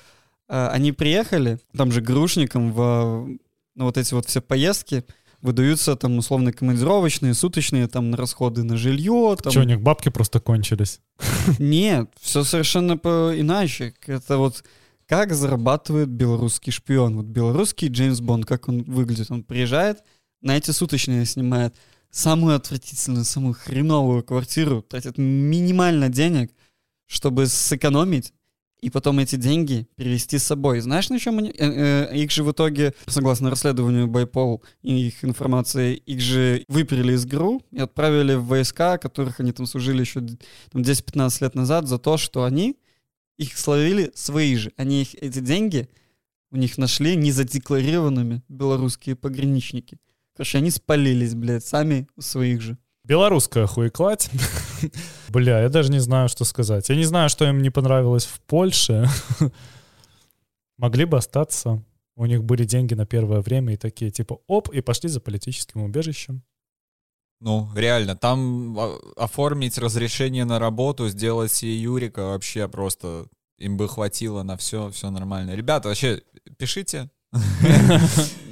э, 0.50 0.68
они 0.68 0.92
приехали, 0.92 1.58
там 1.78 1.94
же 1.94 2.02
грушникам 2.02 2.74
в, 2.74 3.30
на 3.76 3.86
вот 3.86 3.98
эти 3.98 4.14
вот 4.14 4.26
все 4.26 4.42
поездки 4.42 5.06
выдаются 5.42 5.96
там 5.96 6.18
условно 6.18 6.54
командировочные, 6.54 7.34
суточные, 7.34 7.88
там 7.88 8.12
на 8.12 8.18
расходы 8.18 8.64
на 8.64 8.78
жилье, 8.78 9.36
там 9.42 9.52
Че, 9.52 9.62
у 9.62 9.64
них 9.64 9.82
бабки 9.82 10.10
просто 10.10 10.40
кончились? 10.40 11.00
нет, 11.60 12.12
все 12.20 12.44
совершенно 12.44 12.98
по- 12.98 13.34
иначе. 13.36 13.94
Это 14.06 14.38
вот 14.38 14.64
как 15.08 15.34
зарабатывает 15.34 16.10
белорусский 16.10 16.72
шпион. 16.72 17.18
Вот 17.18 17.26
белорусский 17.26 17.90
Джеймс 17.90 18.22
Бонд, 18.22 18.46
как 18.46 18.70
он 18.70 18.84
выглядит. 18.84 19.30
Он 19.30 19.44
приезжает, 19.44 20.04
на 20.42 20.56
эти 20.58 20.72
суточные 20.72 21.26
снимает 21.26 21.76
самую 22.12 22.56
отвратительную, 22.56 23.26
самую 23.26 23.54
хреновую 23.54 24.24
квартиру, 24.24 24.82
тратит 24.82 25.18
минимально 25.18 26.10
денег, 26.10 26.52
чтобы 27.08 27.48
сэкономить, 27.48 28.34
и 28.82 28.90
потом 28.90 29.20
эти 29.20 29.36
деньги 29.36 29.88
перевести 29.96 30.38
с 30.40 30.44
собой. 30.44 30.80
Знаешь, 30.80 31.10
на 31.10 31.20
чем 31.20 31.38
они? 31.38 31.50
э, 31.52 32.08
э, 32.10 32.18
Их 32.18 32.32
же 32.32 32.44
в 32.44 32.52
итоге, 32.52 32.94
согласно 33.06 33.50
расследованию 33.50 34.08
Байпол 34.08 34.64
и 34.82 35.08
их 35.08 35.24
информации, 35.24 35.96
их 35.96 36.20
же 36.20 36.66
выперли 36.68 37.14
из 37.14 37.26
ГРУ 37.26 37.62
и 37.72 37.80
отправили 37.80 38.34
в 38.34 38.46
войска, 38.46 38.98
которых 38.98 39.40
они 39.40 39.52
там 39.52 39.68
служили 39.68 40.02
еще 40.02 40.22
там, 40.72 40.82
10-15 40.82 41.44
лет 41.44 41.56
назад 41.56 41.88
за 41.88 42.00
то, 42.00 42.18
что 42.18 42.44
они 42.44 42.78
их 43.38 43.58
словили 43.58 44.12
свои 44.16 44.56
же. 44.56 44.72
Они 44.78 45.04
их, 45.04 45.16
эти 45.16 45.40
деньги 45.40 45.88
у 46.52 46.58
них 46.58 46.78
нашли 46.78 47.16
незадекларированными 47.16 48.42
белорусские 48.50 49.16
пограничники. 49.16 49.98
Короче, 50.36 50.58
они 50.58 50.72
спалились, 50.72 51.36
блядь, 51.36 51.66
сами 51.66 52.08
у 52.16 52.22
своих 52.22 52.62
же. 52.62 52.78
Белорусская 53.12 53.68
хуекладь. 53.68 54.30
Бля, 55.28 55.64
я 55.64 55.68
даже 55.68 55.92
не 55.92 56.00
знаю, 56.00 56.30
что 56.30 56.46
сказать. 56.46 56.88
Я 56.88 56.96
не 56.96 57.04
знаю, 57.04 57.28
что 57.28 57.46
им 57.46 57.62
не 57.62 57.70
понравилось 57.70 58.26
в 58.26 58.40
Польше. 58.40 59.06
Могли 60.78 61.04
бы 61.04 61.18
остаться. 61.18 61.84
У 62.16 62.26
них 62.26 62.42
были 62.46 62.64
деньги 62.64 62.94
на 62.94 63.06
первое 63.06 63.42
время 63.42 63.74
и 63.74 63.78
такие 63.78 64.12
типа 64.12 64.40
оп, 64.48 64.70
и 64.70 64.80
пошли 64.80 65.10
за 65.10 65.20
политическим 65.20 65.82
убежищем. 65.82 66.42
Ну, 67.42 67.70
реально, 67.76 68.16
там 68.16 68.80
а, 68.80 68.98
оформить 69.18 69.78
разрешение 69.78 70.46
на 70.46 70.58
работу, 70.58 71.10
сделать 71.10 71.52
себе 71.52 71.76
Юрика 71.76 72.28
вообще 72.28 72.70
просто 72.70 73.26
им 73.58 73.76
бы 73.76 73.90
хватило 73.90 74.44
на 74.44 74.56
все, 74.56 74.90
все 74.90 75.10
нормально. 75.10 75.54
Ребята, 75.54 75.90
вообще, 75.90 76.22
пишите. 76.58 77.10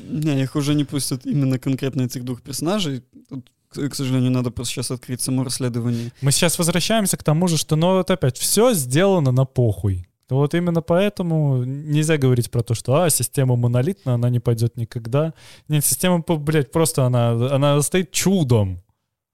Не, 0.10 0.41
их 0.41 0.57
уже 0.57 0.76
не 0.76 0.84
пустят 0.84 1.26
именно 1.26 1.60
конкретно 1.60 2.01
этих 2.01 2.26
двух 2.26 2.41
персонажей. 2.41 3.05
Тут, 3.30 3.49
к 3.70 3.96
сожалению, 3.96 4.32
надо 4.32 4.52
просто 4.52 4.74
сейчас 4.74 4.92
открыть 4.92 5.22
само 5.22 5.44
расследование. 5.44 6.12
Мы 6.22 6.32
сейчас 6.32 6.58
возвращаемся 6.58 7.18
к 7.18 7.24
тому 7.24 7.48
же, 7.48 7.58
что, 7.58 7.76
ну, 7.76 7.98
вот 7.98 8.10
опять, 8.10 8.38
все 8.38 8.74
сделано 8.74 9.32
на 9.32 9.46
похуй. 9.46 10.08
Вот 10.30 10.54
именно 10.54 10.82
поэтому 10.82 11.64
нельзя 11.64 12.18
говорить 12.18 12.52
про 12.52 12.62
то, 12.62 12.76
что, 12.76 13.02
а, 13.02 13.10
система 13.10 13.56
монолитна, 13.56 14.14
она 14.14 14.30
не 14.30 14.40
пойдет 14.40 14.78
никогда. 14.78 15.34
Нет, 15.68 15.84
система, 15.84 16.20
блядь, 16.20 16.72
просто 16.72 17.06
она, 17.06 17.32
она 17.32 17.82
стоит 17.82 18.12
чудом. 18.12 18.82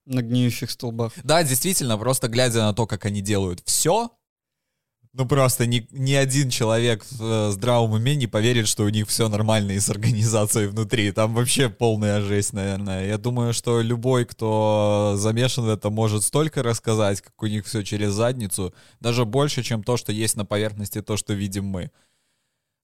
На 0.06 0.22
гниющих 0.22 0.70
столбах. 0.72 1.14
Да, 1.24 1.44
действительно, 1.44 1.98
просто 1.98 2.28
глядя 2.28 2.60
на 2.60 2.74
то, 2.74 2.86
как 2.88 3.06
они 3.06 3.22
делают 3.22 3.62
все, 3.66 4.12
ну 5.18 5.26
просто 5.26 5.66
ни, 5.66 5.88
ни 5.91 6.11
один 6.11 6.49
человек 6.49 7.05
в 7.05 7.24
э, 7.24 7.51
здравом 7.51 7.93
уме 7.93 8.18
не 8.18 8.28
поверит, 8.28 8.68
что 8.68 8.84
у 8.84 8.89
них 8.89 9.07
все 9.07 9.30
нормально 9.30 9.72
и 9.72 9.80
с 9.80 9.89
организацией 9.89 10.68
внутри. 10.68 11.11
Там 11.11 11.34
вообще 11.34 11.70
полная 11.70 12.20
жесть, 12.20 12.51
наверное. 12.51 13.07
Я 13.07 13.18
думаю, 13.18 13.53
что 13.53 13.80
любой, 13.80 14.26
кто 14.26 15.13
замешан 15.18 15.66
в 15.66 15.70
этом, 15.70 15.93
может 15.93 16.24
столько 16.24 16.63
рассказать, 16.63 17.22
как 17.22 17.41
у 17.41 17.47
них 17.47 17.66
все 17.66 17.82
через 17.84 18.11
задницу, 18.11 18.74
даже 18.99 19.24
больше, 19.24 19.63
чем 19.63 19.84
то, 19.84 19.95
что 19.95 20.11
есть 20.11 20.36
на 20.36 20.43
поверхности, 20.45 21.01
то, 21.01 21.16
что 21.16 21.34
видим 21.34 21.63
мы. 21.63 21.91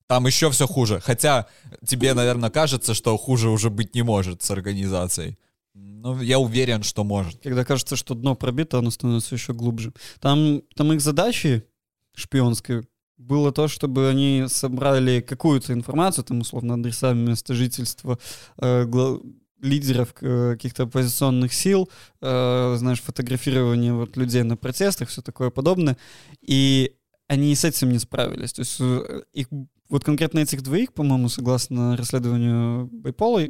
Там 0.07 0.25
еще 0.25 0.49
все 0.51 0.67
хуже. 0.67 1.01
Хотя 1.01 1.47
тебе, 1.85 2.13
наверное, 2.13 2.49
кажется, 2.49 2.93
что 2.93 3.17
хуже 3.17 3.49
уже 3.49 3.69
быть 3.69 3.93
не 3.93 4.03
может 4.03 4.41
с 4.41 4.51
организацией. 4.51 5.37
Ну, 5.73 6.21
я 6.21 6.39
уверен, 6.39 6.83
что 6.83 7.03
может. 7.03 7.41
Когда 7.43 7.65
кажется, 7.65 7.97
что 7.97 8.15
дно 8.15 8.35
пробито, 8.35 8.77
оно 8.77 8.89
становится 8.89 9.35
еще 9.35 9.53
глубже. 9.53 9.93
Там, 10.19 10.61
там 10.75 10.93
их 10.93 11.01
задачи 11.01 11.65
шпионской 12.13 12.83
было 13.17 13.51
то, 13.51 13.67
чтобы 13.67 14.09
они 14.09 14.45
собрали 14.47 15.21
какую-то 15.21 15.73
информацию, 15.73 16.25
там, 16.25 16.39
условно, 16.39 16.73
адреса, 16.73 17.13
место 17.13 17.53
жительства 17.53 18.17
э, 18.57 18.85
гла- 18.85 19.19
лидеров 19.61 20.13
э, 20.21 20.53
каких-то 20.53 20.83
оппозиционных 20.83 21.53
сил, 21.53 21.89
э, 22.21 22.75
знаешь, 22.77 23.01
фотографирование 23.01 23.93
вот 23.93 24.17
людей 24.17 24.43
на 24.43 24.57
протестах, 24.57 25.09
все 25.09 25.21
такое 25.21 25.51
подобное. 25.51 25.97
И 26.41 26.95
они 27.27 27.55
с 27.55 27.63
этим 27.63 27.91
не 27.91 27.99
справились. 27.99 28.53
То 28.53 28.61
есть 28.61 28.77
э, 28.79 29.21
их, 29.33 29.47
вот 29.89 30.03
конкретно 30.03 30.39
этих 30.39 30.63
двоих, 30.63 30.93
по-моему, 30.93 31.29
согласно 31.29 31.95
расследованию 31.95 32.87
Байпола, 32.91 33.43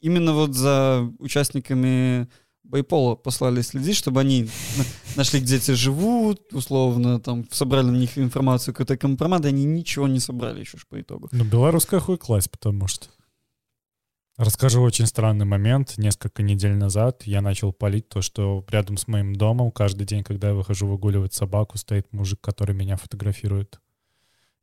именно 0.00 0.34
вот 0.34 0.54
за 0.54 1.10
участниками 1.18 2.28
Байпола 2.64 3.14
послали 3.14 3.62
следить, 3.62 3.96
чтобы 3.96 4.20
они 4.20 4.48
на- 4.76 4.84
нашли, 5.16 5.40
где 5.40 5.58
те 5.60 5.74
живут, 5.74 6.52
условно, 6.52 7.20
там, 7.20 7.44
собрали 7.50 7.86
на 7.86 7.96
них 7.96 8.18
информацию, 8.18 8.74
какой-то 8.74 8.96
компромат, 8.96 9.44
и 9.44 9.48
они 9.48 9.64
ничего 9.64 10.08
не 10.08 10.18
собрали 10.20 10.60
еще 10.60 10.78
ж 10.78 10.86
по 10.88 11.00
итогу. 11.00 11.28
Ну, 11.32 11.44
белорусская 11.44 12.00
хуекласть, 12.00 12.50
потому 12.50 12.88
что. 12.88 13.06
Расскажу 14.36 14.82
очень 14.82 15.06
странный 15.06 15.44
момент. 15.44 15.94
Несколько 15.96 16.42
недель 16.42 16.74
назад 16.74 17.22
я 17.24 17.40
начал 17.40 17.72
палить 17.72 18.08
то, 18.08 18.20
что 18.20 18.64
рядом 18.68 18.96
с 18.96 19.06
моим 19.06 19.36
домом 19.36 19.70
каждый 19.70 20.06
день, 20.06 20.24
когда 20.24 20.48
я 20.48 20.54
выхожу 20.54 20.88
выгуливать 20.88 21.32
собаку, 21.34 21.78
стоит 21.78 22.12
мужик, 22.12 22.40
который 22.40 22.74
меня 22.74 22.96
фотографирует. 22.96 23.78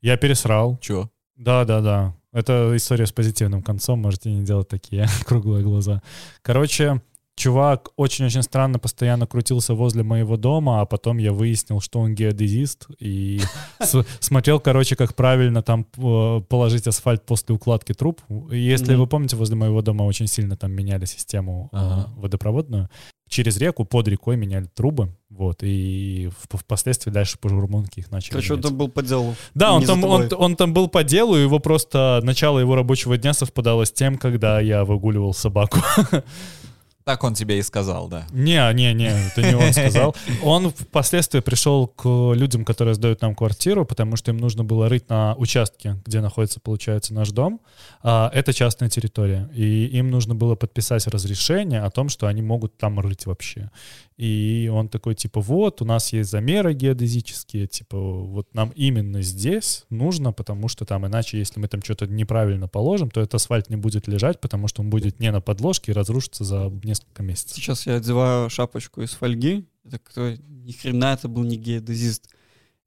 Я 0.01 0.17
пересрал. 0.17 0.77
Чё? 0.81 1.09
Да, 1.37 1.63
да, 1.63 1.79
да. 1.79 2.15
Это 2.33 2.73
история 2.75 3.05
с 3.05 3.13
позитивным 3.13 3.61
концом, 3.63 3.99
можете 3.99 4.29
не 4.31 4.43
делать 4.43 4.67
такие 4.67 5.07
круглые 5.25 5.63
глаза. 5.63 6.01
Короче, 6.41 7.01
чувак 7.35 7.89
очень-очень 7.95 8.43
странно 8.43 8.79
постоянно 8.79 9.25
крутился 9.25 9.73
возле 9.73 10.03
моего 10.03 10.37
дома, 10.37 10.81
а 10.81 10.85
потом 10.85 11.17
я 11.17 11.31
выяснил, 11.31 11.81
что 11.81 11.99
он 11.99 12.13
геодезист, 12.13 12.87
и 12.99 13.41
смотрел, 14.19 14.59
короче, 14.59 14.95
как 14.95 15.15
правильно 15.15 15.61
там 15.61 15.85
э, 15.97 16.41
положить 16.47 16.87
асфальт 16.87 17.25
после 17.25 17.55
укладки 17.55 17.93
труб. 17.93 18.21
Если 18.51 18.95
вы 18.95 19.07
помните, 19.07 19.35
возле 19.35 19.55
моего 19.55 19.81
дома 19.81 20.03
очень 20.03 20.27
сильно 20.27 20.55
там 20.55 20.71
меняли 20.71 21.05
систему 21.05 21.69
э, 21.71 22.03
водопроводную. 22.17 22.89
через 23.29 23.57
реку, 23.57 23.85
под 23.85 24.07
рекой 24.09 24.35
меняли 24.35 24.65
трубы, 24.65 25.15
вот, 25.29 25.63
и 25.63 26.29
впоследствии 26.49 27.11
дальше 27.11 27.37
по 27.39 27.47
Журмунке 27.49 28.01
их 28.01 28.11
начали 28.11 28.31
Короче, 28.31 28.53
менять. 28.53 28.65
это 28.65 28.73
был 28.73 28.89
по 28.89 29.01
делу. 29.01 29.35
Да, 29.55 29.71
он 29.73 29.85
там, 29.85 30.03
он, 30.03 30.29
он 30.37 30.55
там 30.57 30.73
был 30.73 30.89
по 30.89 31.03
делу, 31.03 31.35
его 31.35 31.59
просто 31.59 32.19
начало 32.23 32.59
его 32.59 32.75
рабочего 32.75 33.17
дня 33.17 33.33
совпадало 33.33 33.85
с 33.85 33.91
тем, 33.91 34.17
когда 34.17 34.59
я 34.59 34.83
выгуливал 34.83 35.33
собаку. 35.33 35.79
Так 37.03 37.23
он 37.23 37.33
тебе 37.33 37.59
и 37.59 37.61
сказал, 37.61 38.07
да. 38.07 38.27
Не, 38.31 38.73
не, 38.73 38.93
не, 38.93 39.09
это 39.09 39.41
не 39.41 39.55
он 39.55 39.73
сказал. 39.73 40.15
Он 40.43 40.71
впоследствии 40.71 41.39
пришел 41.39 41.87
к 41.87 42.33
людям, 42.33 42.65
которые 42.65 42.95
сдают 42.95 43.21
нам 43.21 43.35
квартиру, 43.35 43.85
потому 43.85 44.15
что 44.15 44.31
им 44.31 44.37
нужно 44.37 44.63
было 44.63 44.89
рыть 44.89 45.09
на 45.09 45.35
участке, 45.35 45.97
где 46.05 46.21
находится, 46.21 46.59
получается, 46.59 47.13
наш 47.13 47.29
дом. 47.31 47.61
А, 48.03 48.29
Это 48.33 48.53
частная 48.53 48.89
территория. 48.89 49.49
И 49.53 49.85
им 49.87 50.11
нужно 50.11 50.35
было 50.35 50.55
подписать 50.55 51.07
разрешение 51.07 51.81
о 51.81 51.89
том, 51.89 52.09
что 52.09 52.27
они 52.27 52.41
могут 52.41 52.77
там 52.77 52.99
рыть 52.99 53.25
вообще. 53.25 53.71
И 54.21 54.69
он 54.71 54.87
такой, 54.87 55.15
типа, 55.15 55.41
вот, 55.41 55.81
у 55.81 55.85
нас 55.85 56.13
есть 56.13 56.29
замеры 56.29 56.75
геодезические, 56.75 57.65
типа, 57.65 57.97
вот 57.97 58.53
нам 58.53 58.69
именно 58.75 59.23
здесь 59.23 59.85
нужно, 59.89 60.31
потому 60.31 60.67
что 60.67 60.85
там 60.85 61.07
иначе, 61.07 61.39
если 61.39 61.59
мы 61.59 61.67
там 61.67 61.81
что-то 61.81 62.05
неправильно 62.05 62.67
положим, 62.67 63.09
то 63.09 63.19
этот 63.19 63.33
асфальт 63.33 63.71
не 63.71 63.77
будет 63.77 64.07
лежать, 64.07 64.39
потому 64.39 64.67
что 64.67 64.83
он 64.83 64.91
будет 64.91 65.19
не 65.19 65.31
на 65.31 65.41
подложке 65.41 65.91
и 65.91 65.95
разрушится 65.95 66.43
за 66.43 66.71
несколько 66.83 67.23
месяцев. 67.23 67.55
Сейчас 67.55 67.87
я 67.87 67.95
одеваю 67.95 68.51
шапочку 68.51 69.01
из 69.01 69.09
фольги. 69.09 69.65
Это 69.85 69.97
кто? 69.97 70.29
Ни 70.29 70.71
хрена 70.71 71.13
это 71.13 71.27
был 71.27 71.43
не 71.43 71.55
геодезист. 71.55 72.29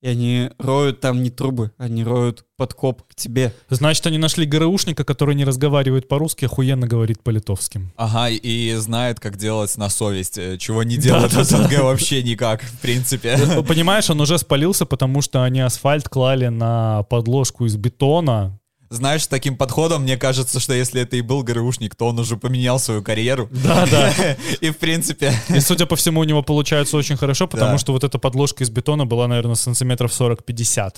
И 0.05 0.07
они 0.07 0.51
роют 0.59 1.01
там 1.01 1.23
не 1.23 1.31
трубы, 1.31 1.71
они 1.79 2.05
роют 2.05 2.45
подкоп 2.59 3.05
к 3.05 3.15
тебе. 3.15 3.55
Значит, 3.71 4.07
они 4.07 4.19
нашли 4.19 4.45
ГРУшника, 4.45 5.03
который 5.03 5.35
не 5.35 5.47
разговаривает 5.47 6.09
по-русски, 6.09 6.45
охуенно 6.45 6.87
говорит 6.87 7.23
по-литовски. 7.23 7.81
Ага, 7.97 8.29
и- 8.29 8.75
знает, 8.75 9.19
как 9.19 9.39
делать 9.39 9.75
на 9.79 9.89
совесть, 9.89 10.37
э, 10.37 10.59
чего 10.59 10.83
не 10.83 10.99
делает 10.99 11.33
в 11.33 11.43
СНГ 11.43 11.79
вообще 11.81 12.23
никак, 12.23 12.61
в 12.63 12.81
принципе. 12.81 13.39
Понимаешь, 13.67 14.11
он 14.11 14.21
уже 14.21 14.37
спалился, 14.37 14.85
потому 14.85 15.23
что 15.23 15.43
они 15.43 15.61
асфальт 15.61 16.07
клали 16.07 16.49
на 16.49 17.05
подложку 17.05 17.65
из 17.65 17.77
бетона. 17.77 18.61
Знаешь, 18.95 19.25
с 19.25 19.27
таким 19.27 19.57
подходом, 19.57 20.03
мне 20.03 20.17
кажется, 20.17 20.61
что 20.61 20.73
если 20.73 21.03
это 21.03 21.17
и 21.17 21.21
был 21.21 21.43
ГРУшник, 21.43 21.97
то 21.97 22.07
он 22.07 22.19
уже 22.21 22.37
поменял 22.37 22.79
свою 22.79 23.03
карьеру. 23.03 23.49
Да, 23.51 23.87
да. 23.91 24.13
И, 24.61 24.71
в 24.71 24.79
принципе, 24.79 25.33
И, 25.49 25.59
судя 25.59 25.87
по 25.87 25.97
всему, 25.97 26.21
у 26.21 26.25
него 26.25 26.45
получается 26.45 26.97
очень 26.97 27.17
хорошо, 27.17 27.49
потому 27.49 27.77
что 27.79 27.93
вот 27.93 28.05
эта 28.05 28.21
подложка 28.21 28.63
из 28.63 28.71
бетона 28.71 29.05
была, 29.05 29.27
наверное, 29.27 29.57
сантиметров 29.57 30.13
40-50, 30.13 30.95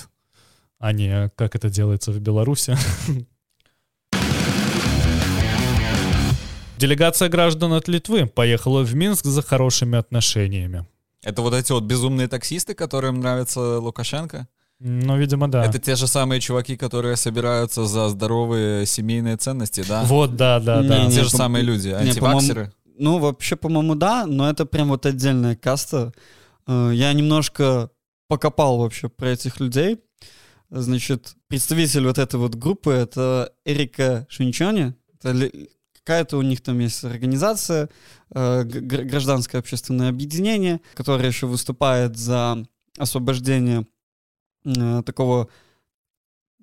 а 0.78 0.92
не 0.92 1.30
как 1.36 1.56
это 1.56 1.70
делается 1.70 2.12
в 2.12 2.18
Беларуси. 2.20 2.76
Делегация 6.76 7.30
граждан 7.30 7.72
от 7.72 7.88
Литвы 7.88 8.26
поехала 8.26 8.82
в 8.82 8.94
Минск 8.94 9.24
за 9.24 9.40
хорошими 9.40 9.96
отношениями. 9.96 10.84
это 11.22 11.40
вот 11.40 11.54
эти 11.54 11.72
вот 11.72 11.84
безумные 11.84 12.28
таксисты, 12.28 12.74
которым 12.74 13.20
нравится 13.20 13.78
Лукашенко. 13.78 14.46
Ну, 14.78 15.16
видимо, 15.18 15.48
да. 15.48 15.64
Это 15.64 15.78
те 15.78 15.96
же 15.96 16.06
самые 16.06 16.40
чуваки, 16.40 16.76
которые 16.76 17.16
собираются 17.16 17.86
за 17.86 18.08
здоровые 18.08 18.84
семейные 18.86 19.36
ценности, 19.36 19.82
да? 19.88 20.02
Вот, 20.04 20.36
да, 20.36 20.60
да, 20.60 20.82
да. 20.82 21.04
Не, 21.04 21.10
те 21.10 21.16
не, 21.18 21.22
же 21.24 21.30
по- 21.30 21.36
самые 21.36 21.62
люди, 21.64 21.88
антиваксеры. 21.88 22.72
Ну, 22.98 23.18
вообще, 23.18 23.56
по-моему, 23.56 23.94
да, 23.94 24.26
но 24.26 24.48
это 24.50 24.66
прям 24.66 24.88
вот 24.88 25.06
отдельная 25.06 25.56
каста. 25.56 26.12
Э, 26.66 26.90
Я 26.94 27.12
немножко 27.12 27.90
покопал 28.28 28.78
вообще 28.78 29.08
про 29.08 29.28
этих 29.30 29.60
людей. 29.60 29.98
Значит, 30.70 31.34
представитель 31.48 32.06
вот 32.06 32.18
этой 32.18 32.36
вот 32.36 32.54
группы— 32.54 32.90
это 32.92 33.52
Эрика 33.64 34.26
Шинчони. 34.28 34.94
Это 35.22 35.50
какая-то 35.98 36.36
у 36.38 36.42
них 36.42 36.60
там 36.60 36.78
есть 36.80 37.02
организация, 37.04 37.88
э, 38.34 38.62
гражданское 38.64 39.58
общественное 39.58 40.08
объединение, 40.10 40.80
которое 40.94 41.26
еще 41.28 41.46
выступает 41.46 42.16
за 42.16 42.64
освобождение 42.98 43.86
э, 44.66 45.02
такого 45.04 45.48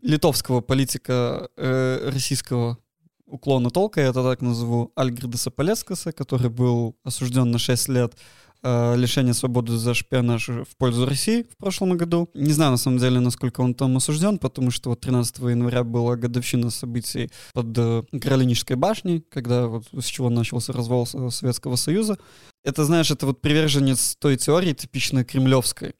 литовского 0.02 0.62
политика 0.62 1.50
э, 1.58 2.10
российского 2.10 2.78
уклона 3.26 3.70
толка, 3.72 4.02
я 4.02 4.08
это 4.08 4.24
так 4.24 4.42
назову, 4.42 4.92
Альгердаса 4.96 5.50
Полескаса, 5.50 6.12
который 6.12 6.50
был 6.50 6.96
осужден 7.04 7.50
на 7.50 7.58
6 7.58 7.90
лет 7.90 8.14
э, 8.62 8.96
лишения 8.96 9.34
свободы 9.34 9.78
за 9.78 9.94
шпионаж 9.94 10.50
в 10.50 10.78
пользу 10.78 11.06
России 11.06 11.44
в 11.44 11.58
прошлом 11.58 11.98
году. 11.98 12.30
Не 12.34 12.52
знаю, 12.52 12.72
на 12.72 12.78
самом 12.78 13.00
деле, 13.00 13.20
насколько 13.20 13.62
он 13.62 13.74
там 13.74 13.98
осужден, 13.98 14.38
потому 14.38 14.72
что 14.72 14.90
вот 14.90 15.00
13 15.00 15.40
января 15.40 15.84
была 15.84 16.16
годовщина 16.16 16.70
событий 16.70 17.32
под 17.54 17.76
э, 17.78 18.04
Каролинической 18.22 18.76
башней, 18.76 19.22
когда 19.30 19.68
вот 19.68 19.86
с 19.94 20.06
чего 20.06 20.30
начался 20.30 20.74
развал 20.74 21.06
Со- 21.06 21.30
Советского 21.30 21.76
Союза. 21.76 22.18
Это, 22.64 22.86
знаешь, 22.86 23.10
это 23.10 23.26
вот 23.26 23.42
приверженец 23.42 24.16
той 24.16 24.38
теории 24.38 24.74
типичной 24.74 25.26
кремлевской, 25.26 25.96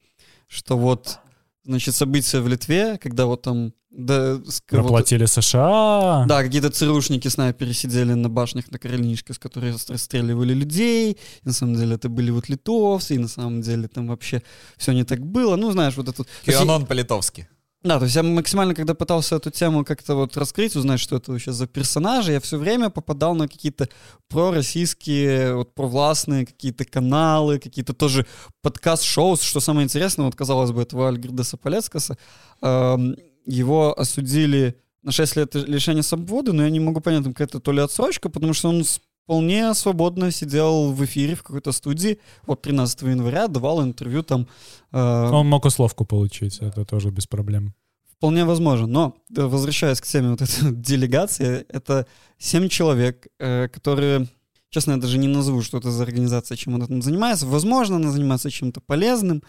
что 0.46 0.78
вот, 0.78 1.18
значит, 1.64 1.94
события 1.94 2.40
в 2.40 2.48
Литве, 2.48 2.98
когда 2.98 3.26
вот 3.26 3.42
там... 3.42 3.72
Да, 3.96 4.34
вот- 4.34 4.60
Проплатили 4.66 5.24
США. 5.24 6.24
да, 6.28 6.42
какие-то 6.42 6.68
ЦРУшники 6.70 7.28
снайперы 7.28 7.72
сидели 7.72 8.12
на 8.14 8.28
башнях 8.28 8.70
на 8.72 8.78
Каролинишке, 8.78 9.32
с 9.34 9.38
которой 9.38 9.72
расстреливали 9.88 10.52
людей. 10.52 11.12
И 11.12 11.46
на 11.46 11.52
самом 11.52 11.76
деле 11.76 11.94
это 11.94 12.08
были 12.08 12.30
вот 12.32 12.48
литовцы, 12.48 13.14
и 13.14 13.18
на 13.18 13.28
самом 13.28 13.60
деле 13.60 13.86
там 13.86 14.08
вообще 14.08 14.42
все 14.76 14.92
не 14.92 15.04
так 15.04 15.20
было. 15.24 15.54
Ну, 15.56 15.70
знаешь, 15.70 15.96
вот 15.96 16.08
это... 16.08 16.18
вот- 16.18 16.26
То 16.26 16.32
есть 16.50 16.58
я- 16.58 16.64
Кианон 16.66 16.86
по-литовски. 16.86 17.46
Да, 17.84 17.98
то 17.98 18.04
есть 18.04 18.16
я 18.16 18.22
максимально, 18.22 18.74
когда 18.74 18.94
пытался 18.94 19.36
эту 19.36 19.50
тему 19.50 19.84
как-то 19.84 20.14
вот 20.14 20.38
раскрыть, 20.38 20.74
узнать, 20.74 21.00
что 21.00 21.16
это 21.16 21.32
вообще 21.32 21.52
за 21.52 21.66
персонажи, 21.66 22.32
я 22.32 22.40
все 22.40 22.56
время 22.56 22.88
попадал 22.88 23.34
на 23.34 23.46
какие-то 23.46 23.90
пророссийские, 24.30 25.54
вот 25.54 25.74
провластные 25.74 26.46
какие-то 26.46 26.86
каналы, 26.86 27.58
какие-то 27.58 27.92
тоже 27.92 28.26
подкаст-шоу, 28.62 29.36
что 29.36 29.60
самое 29.60 29.84
интересное, 29.84 30.24
вот 30.24 30.34
казалось 30.34 30.72
бы, 30.72 30.80
этого 30.80 31.08
Альгердеса 31.10 31.58
Полецкаса, 31.58 32.16
эм, 32.62 33.16
его 33.44 33.92
осудили 34.00 34.80
на 35.02 35.12
6 35.12 35.36
лет 35.36 35.54
лишения 35.54 36.00
свободы, 36.00 36.54
но 36.54 36.62
я 36.64 36.70
не 36.70 36.80
могу 36.80 37.02
понять, 37.02 37.24
там 37.24 37.34
какая-то 37.34 37.60
то 37.60 37.70
ли 37.70 37.82
отсрочка, 37.82 38.30
потому 38.30 38.54
что 38.54 38.70
он 38.70 38.82
вполне 39.24 39.74
свободно 39.74 40.30
сидел 40.30 40.92
в 40.92 41.04
эфире 41.04 41.34
в 41.34 41.42
какой-то 41.42 41.72
студии, 41.72 42.18
вот 42.46 42.62
13 42.62 43.02
января 43.02 43.48
давал 43.48 43.82
интервью 43.82 44.22
там 44.22 44.46
э, 44.92 45.30
Он 45.32 45.46
мог 45.46 45.64
условку 45.64 46.04
получить, 46.04 46.58
это 46.58 46.84
тоже 46.84 47.10
без 47.10 47.26
проблем. 47.26 47.74
Вполне 48.16 48.44
возможно. 48.44 48.86
Но, 48.86 49.16
э, 49.36 49.42
возвращаясь 49.42 50.00
к 50.00 50.06
теме 50.06 50.30
вот 50.30 50.42
этой 50.42 50.72
делегации, 50.72 51.64
это 51.68 52.06
семь 52.38 52.68
человек, 52.68 53.26
э, 53.38 53.68
которые, 53.68 54.28
честно, 54.70 54.92
я 54.92 54.96
даже 54.98 55.18
не 55.18 55.28
назову, 55.28 55.62
что 55.62 55.78
это 55.78 55.90
за 55.90 56.02
организация, 56.02 56.56
чем 56.56 56.74
она 56.74 56.86
там 56.86 57.02
занимается. 57.02 57.46
Возможно, 57.46 57.96
она 57.96 58.10
занимается 58.10 58.50
чем-то 58.50 58.80
полезным 58.80 59.42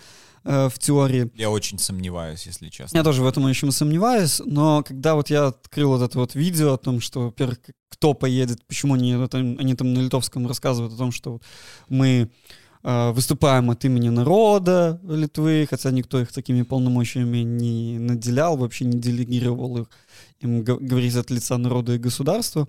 э, 0.45 0.69
в 0.69 0.79
теории. 0.79 1.29
Я 1.35 1.49
очень 1.49 1.79
сомневаюсь, 1.79 2.45
если 2.45 2.69
честно. 2.69 2.97
Я 2.97 3.03
тоже 3.03 3.21
в 3.21 3.27
этом 3.27 3.43
очень 3.43 3.71
сомневаюсь, 3.71 4.41
но 4.45 4.83
когда 4.83 5.15
вот 5.15 5.29
я 5.29 5.47
открыл 5.47 5.89
вот 5.89 6.01
это 6.01 6.17
вот 6.17 6.35
видео 6.35 6.73
о 6.73 6.77
том, 6.77 7.01
что, 7.01 7.25
во-первых, 7.25 7.59
кто 7.95 8.13
поедет, 8.13 8.65
почему 8.67 8.93
они, 8.95 9.13
они 9.13 9.73
там 9.73 9.93
на 9.93 9.99
литовском 9.99 10.47
рассказывают 10.47 10.93
о 10.93 10.97
том, 10.97 11.11
что 11.13 11.39
мы 11.87 12.29
э, 12.83 13.11
выступаем 13.11 13.69
от 13.71 13.85
имени 13.85 14.09
народа 14.09 14.99
Литвы, 15.03 15.65
хотя 15.69 15.91
никто 15.91 16.19
их 16.19 16.33
такими 16.33 16.63
полномочиями 16.63 17.37
не 17.37 17.97
наделял, 17.97 18.57
вообще 18.57 18.83
не 18.85 18.99
делегировал 18.99 19.77
их, 19.77 19.87
им 20.41 20.63
говорить 20.63 21.15
от 21.15 21.31
лица 21.31 21.57
народа 21.57 21.93
и 21.93 21.97
государства. 21.97 22.67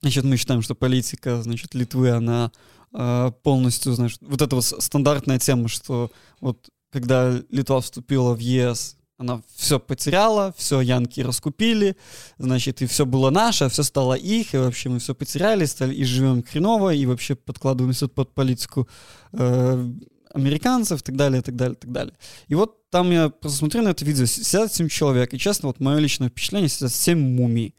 Значит, 0.00 0.24
мы 0.24 0.38
считаем, 0.38 0.62
что 0.62 0.74
политика, 0.74 1.42
значит, 1.42 1.74
Литвы, 1.74 2.10
она 2.10 2.52
э, 2.94 3.32
полностью, 3.42 3.92
значит, 3.92 4.20
вот 4.22 4.40
эта 4.40 4.56
вот 4.56 4.64
стандартная 4.64 5.38
тема, 5.38 5.68
что 5.68 6.10
вот 6.40 6.70
когда 6.90 7.38
Литва 7.50 7.82
вступила 7.82 8.34
в 8.34 8.38
ЕС, 8.38 8.96
она 9.18 9.42
все 9.54 9.80
потеряла, 9.80 10.54
все 10.56 10.80
янки 10.80 11.20
раскупили, 11.20 11.96
значит, 12.38 12.82
и 12.82 12.86
все 12.86 13.06
было 13.06 13.30
наше, 13.30 13.68
все 13.68 13.82
стало 13.82 14.14
их, 14.14 14.54
и 14.54 14.58
вообще 14.58 14.88
мы 14.90 14.98
все 14.98 15.14
потеряли, 15.14 15.64
стали, 15.64 15.94
и 15.94 16.04
живем 16.04 16.42
хреново, 16.42 16.94
и 16.94 17.06
вообще 17.06 17.34
подкладываемся 17.34 18.08
под 18.08 18.34
политику 18.34 18.88
э, 19.32 19.92
американцев, 20.34 21.00
и 21.00 21.04
так 21.04 21.16
далее, 21.16 21.40
и 21.40 21.42
так 21.42 21.56
далее, 21.56 21.74
и 21.76 21.78
так 21.78 21.90
далее. 21.92 22.14
И 22.48 22.54
вот 22.54 22.90
там 22.90 23.10
я 23.10 23.30
просто 23.30 23.58
смотрю 23.58 23.82
на 23.82 23.88
это 23.88 24.04
видео, 24.04 24.26
сидят 24.26 24.74
семь 24.74 24.88
человек, 24.88 25.32
и 25.32 25.38
честно, 25.38 25.68
вот 25.68 25.80
мое 25.80 25.98
личное 25.98 26.28
впечатление, 26.28 26.68
сидят 26.68 26.92
семь 26.92 27.18
мумий. 27.18 27.74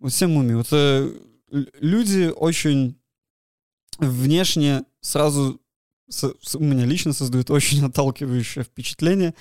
Вот 0.00 0.12
семь 0.12 0.30
мумий. 0.30 0.54
Вот 0.54 0.68
э, 0.72 1.10
люди 1.80 2.30
очень 2.34 2.96
внешне 3.98 4.84
сразу 5.00 5.60
со- 6.08 6.34
у 6.54 6.62
меня 6.62 6.84
лично 6.84 7.12
создают 7.12 7.50
очень 7.50 7.84
отталкивающее 7.84 8.64
впечатление. 8.64 9.34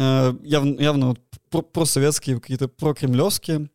Э, 0.00 0.32
явно, 0.44 0.80
явно 0.80 1.08
вот 1.08 1.20
про- 1.50 1.62
просоветские, 1.62 2.40
какие-то 2.40 2.68
прокремлевские. 2.68 3.68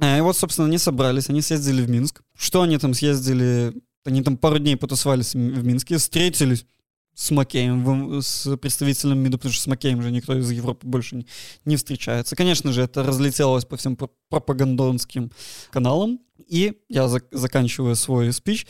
Э, 0.00 0.18
И 0.18 0.20
вот, 0.22 0.36
собственно, 0.36 0.66
они 0.68 0.78
собрались, 0.78 1.28
они 1.28 1.42
съездили 1.42 1.82
в 1.82 1.90
Минск. 1.90 2.22
Что 2.36 2.62
они 2.62 2.78
там 2.78 2.94
съездили? 2.94 3.74
Они 4.06 4.22
там 4.22 4.36
пару 4.38 4.58
дней 4.58 4.76
потусовались 4.76 5.34
в 5.34 5.64
Минске, 5.64 5.98
встретились 5.98 6.66
с 7.14 7.30
Макеем, 7.30 8.20
с 8.22 8.56
представителем 8.56 9.18
МИДа, 9.18 9.36
потому 9.38 9.52
что 9.52 9.62
с 9.62 9.66
Макеем 9.66 10.02
же 10.02 10.10
никто 10.10 10.36
из 10.36 10.50
Европы 10.50 10.86
больше 10.86 11.24
не, 11.64 11.76
встречается. 11.76 12.34
Конечно 12.36 12.72
же, 12.72 12.82
это 12.82 13.02
разлетелось 13.04 13.64
по 13.66 13.76
всем 13.76 13.96
про- 13.96 14.10
пропагандонским 14.30 15.30
каналам. 15.70 16.20
И 16.48 16.80
я 16.88 17.04
зак- 17.04 17.28
заканчиваю 17.30 17.96
свой 17.96 18.32
спич. 18.32 18.66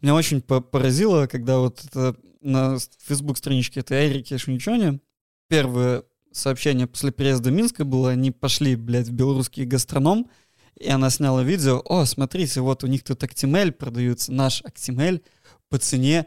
Меня 0.00 0.14
очень 0.14 0.40
по- 0.42 0.60
поразило, 0.60 1.26
когда 1.26 1.58
вот 1.58 1.82
это 1.84 2.14
на 2.40 2.76
фейсбук-страничке 3.06 3.80
этой 3.80 4.06
Эрики 4.08 4.36
Шуничоне 4.36 5.00
первое 5.48 6.04
сообщение 6.32 6.86
после 6.86 7.10
переезда 7.10 7.50
Минска 7.50 7.84
было, 7.84 8.10
они 8.10 8.30
пошли, 8.30 8.76
блядь, 8.76 9.08
в 9.08 9.12
белорусский 9.12 9.64
гастроном, 9.64 10.30
и 10.78 10.88
она 10.88 11.10
сняла 11.10 11.42
видео, 11.42 11.82
о, 11.84 12.04
смотрите, 12.04 12.60
вот 12.60 12.84
у 12.84 12.86
них 12.86 13.02
тут 13.02 13.22
Актимель 13.22 13.72
продаются, 13.72 14.32
наш 14.32 14.62
Актимель 14.64 15.22
по 15.68 15.78
цене 15.78 16.26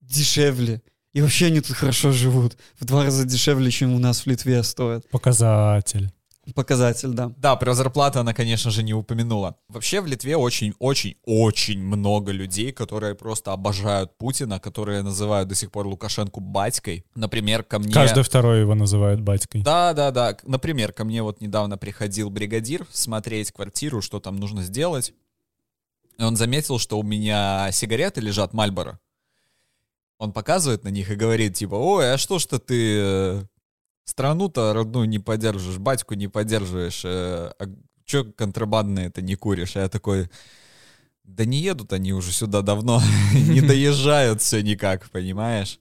дешевле. 0.00 0.82
И 1.12 1.20
вообще 1.20 1.46
они 1.46 1.60
тут 1.60 1.76
хорошо 1.76 2.10
живут. 2.10 2.56
В 2.78 2.84
два 2.84 3.04
раза 3.04 3.24
дешевле, 3.24 3.70
чем 3.70 3.94
у 3.94 3.98
нас 3.98 4.20
в 4.20 4.26
Литве 4.26 4.62
стоит. 4.62 5.08
Показатель. 5.10 6.12
Показатель, 6.54 7.10
да. 7.10 7.32
Да, 7.38 7.56
про 7.56 7.74
зарплату 7.74 8.20
она, 8.20 8.34
конечно 8.34 8.70
же, 8.70 8.82
не 8.82 8.92
упомянула. 8.92 9.56
Вообще 9.68 10.00
в 10.00 10.06
Литве 10.06 10.36
очень-очень-очень 10.36 11.82
много 11.82 12.32
людей, 12.32 12.72
которые 12.72 13.14
просто 13.14 13.52
обожают 13.52 14.16
Путина, 14.18 14.60
которые 14.60 15.02
называют 15.02 15.48
до 15.48 15.54
сих 15.54 15.70
пор 15.70 15.86
Лукашенко 15.86 16.40
батькой. 16.40 17.04
Например, 17.14 17.62
ко 17.62 17.78
мне... 17.78 17.92
Каждый 17.92 18.22
второй 18.22 18.60
его 18.60 18.74
называют 18.74 19.20
батькой. 19.20 19.62
Да, 19.62 19.92
да, 19.94 20.10
да. 20.10 20.36
Например, 20.42 20.92
ко 20.92 21.04
мне 21.04 21.22
вот 21.22 21.40
недавно 21.40 21.78
приходил 21.78 22.30
бригадир 22.30 22.86
смотреть 22.92 23.52
квартиру, 23.52 24.02
что 24.02 24.20
там 24.20 24.36
нужно 24.36 24.62
сделать. 24.62 25.14
И 26.18 26.22
он 26.22 26.36
заметил, 26.36 26.78
что 26.78 26.98
у 26.98 27.02
меня 27.02 27.70
сигареты 27.72 28.20
лежат 28.20 28.52
Мальборо. 28.52 29.00
Он 30.18 30.32
показывает 30.32 30.84
на 30.84 30.88
них 30.88 31.10
и 31.10 31.16
говорит, 31.16 31.54
типа, 31.54 31.74
ой, 31.74 32.14
а 32.14 32.18
что 32.18 32.38
ж-то 32.38 32.58
ты 32.58 32.98
э, 32.98 33.42
страну-то 34.04 34.72
родную 34.72 35.08
не 35.08 35.18
поддерживаешь, 35.18 35.78
батьку 35.78 36.14
не 36.14 36.28
поддерживаешь, 36.28 37.02
э, 37.04 37.52
а 37.58 37.66
чё 38.04 38.24
контрабандное 38.24 39.08
это 39.08 39.22
не 39.22 39.34
куришь? 39.34 39.76
А 39.76 39.80
я 39.80 39.88
такой, 39.88 40.30
да 41.24 41.44
не 41.44 41.60
едут 41.60 41.92
они 41.92 42.12
уже 42.12 42.32
сюда 42.32 42.62
давно, 42.62 43.02
не 43.32 43.60
доезжают 43.66 44.40
все 44.42 44.62
никак, 44.62 45.10
понимаешь? 45.10 45.80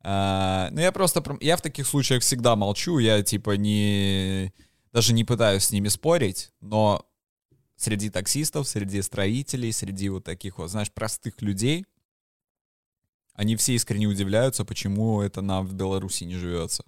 А, 0.00 0.68
ну 0.72 0.80
я 0.80 0.92
просто, 0.92 1.22
я 1.40 1.56
в 1.56 1.62
таких 1.62 1.86
случаях 1.86 2.22
всегда 2.22 2.56
молчу, 2.56 2.98
я 2.98 3.22
типа 3.22 3.56
не, 3.56 4.52
даже 4.92 5.12
не 5.12 5.24
пытаюсь 5.24 5.64
с 5.64 5.70
ними 5.72 5.88
спорить, 5.88 6.52
но 6.60 7.04
среди 7.76 8.10
таксистов, 8.10 8.68
среди 8.68 9.02
строителей, 9.02 9.72
среди 9.72 10.08
вот 10.08 10.24
таких 10.24 10.58
вот, 10.58 10.70
знаешь, 10.70 10.90
простых 10.90 11.42
людей, 11.42 11.84
они 13.34 13.54
все 13.54 13.74
искренне 13.74 14.06
удивляются, 14.06 14.64
почему 14.64 15.20
это 15.22 15.42
нам 15.42 15.64
в 15.64 15.72
Беларуси 15.74 16.24
не 16.24 16.36
живется. 16.36 16.84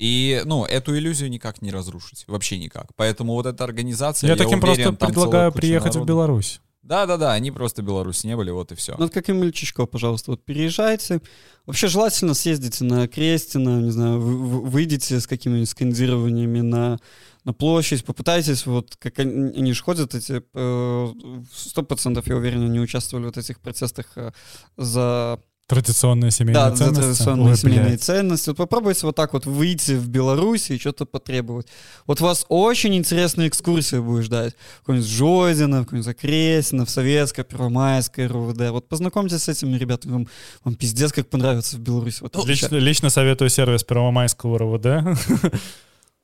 И, 0.00 0.40
ну, 0.46 0.64
эту 0.64 0.96
иллюзию 0.96 1.28
никак 1.28 1.60
не 1.60 1.70
разрушить. 1.70 2.24
Вообще 2.26 2.58
никак. 2.58 2.86
Поэтому 2.96 3.34
вот 3.34 3.44
эта 3.44 3.64
организация... 3.64 4.28
Я 4.28 4.36
таким 4.36 4.58
просто 4.58 4.80
уверен, 4.80 4.96
там 4.96 5.08
предлагаю 5.08 5.52
приехать 5.52 5.92
в 5.92 5.96
народу. 5.96 6.08
Беларусь. 6.08 6.60
Да-да-да, 6.82 7.34
они 7.34 7.50
просто 7.50 7.82
в 7.82 7.84
Беларуси 7.84 8.26
не 8.26 8.34
были, 8.34 8.50
вот 8.50 8.72
и 8.72 8.74
все. 8.74 8.92
Ну, 8.96 9.04
вот 9.04 9.12
как 9.12 9.28
Эмиль 9.28 9.52
Чичко, 9.52 9.84
пожалуйста, 9.84 10.30
вот 10.30 10.42
переезжайте. 10.42 11.20
Вообще 11.66 11.88
желательно 11.88 12.32
съездите 12.32 12.84
на 12.84 13.06
Крестина, 13.08 13.82
не 13.82 13.90
знаю, 13.90 14.18
вы- 14.18 14.38
вы- 14.38 14.62
выйдите 14.62 15.20
с 15.20 15.26
какими-нибудь 15.26 15.68
скандированиями 15.68 16.62
на, 16.62 16.98
на 17.44 17.52
площадь, 17.52 18.02
попытайтесь, 18.02 18.64
вот 18.64 18.96
как 18.98 19.18
они, 19.18 19.54
они 19.54 19.74
же 19.74 19.82
ходят, 19.82 20.14
эти, 20.14 20.42
э, 20.54 21.08
сто 21.54 21.82
процентов, 21.82 22.26
я 22.26 22.36
уверен, 22.36 22.64
они 22.64 22.80
участвовали 22.80 23.24
в 23.24 23.26
вот 23.26 23.36
этих 23.36 23.60
протестах 23.60 24.06
э, 24.16 24.32
за 24.78 25.38
Традиционные 25.70 26.32
семейные 26.32 26.54
да, 26.64 26.74
ценности. 26.74 27.00
традиционные 27.00 27.50
Ой, 27.50 27.56
семейные 27.56 27.88
блядь. 27.90 28.02
ценности. 28.02 28.48
Вот 28.48 28.56
попробуйте 28.56 29.06
вот 29.06 29.14
так 29.14 29.32
вот 29.32 29.46
выйти 29.46 29.92
в 29.92 30.08
Беларусь 30.08 30.68
и 30.70 30.78
что-то 30.80 31.06
потребовать. 31.06 31.68
Вот 32.08 32.20
вас 32.20 32.44
очень 32.48 32.96
интересная 32.96 33.46
экскурсия 33.46 34.00
будет 34.00 34.24
ждать. 34.24 34.56
В 34.78 34.80
Какой-нибудь 34.80 35.08
Жодино, 35.08 35.82
в 35.82 35.84
какой-нибудь 35.84 36.06
Закресино, 36.06 36.86
в 36.86 36.90
Советское, 36.90 37.44
Первомайское, 37.44 38.26
РУВД. 38.26 38.70
Вот 38.70 38.88
познакомьтесь 38.88 39.44
с 39.44 39.48
этими 39.48 39.76
ребятами, 39.76 40.12
вам, 40.14 40.28
вам 40.64 40.74
пиздец 40.74 41.12
как 41.12 41.28
понравится 41.28 41.76
в 41.76 41.78
Беларуси. 41.78 42.18
Вот 42.20 42.44
Лично, 42.46 42.74
лично 42.74 43.08
советую 43.08 43.48
сервис 43.48 43.84
Первомайского 43.84 44.58
РОВД. 44.58 45.20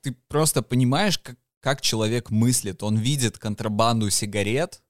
Ты 0.01 0.13
просто 0.27 0.61
понимаешь, 0.61 1.19
как, 1.19 1.37
как 1.61 1.79
человек 1.79 2.31
мыслит. 2.31 2.83
Он 2.83 2.97
видит 2.97 3.37
контрабанду 3.37 4.09
сигарет 4.09 4.81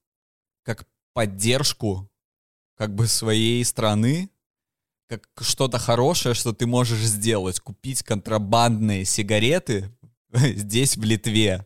как 0.64 0.84
поддержку 1.14 2.10
как 2.76 2.96
бы 2.96 3.06
своей 3.06 3.64
страны, 3.64 4.32
как 5.08 5.28
что-то 5.42 5.80
хорошее, 5.80 6.36
что 6.36 6.54
ты 6.54 6.68
можешь 6.68 7.00
сделать. 7.00 7.60
Купить 7.60 8.04
контрабандные 8.04 9.06
сигареты 9.06 9.92
здесь, 10.34 10.98
в 10.98 11.04
Литве, 11.04 11.66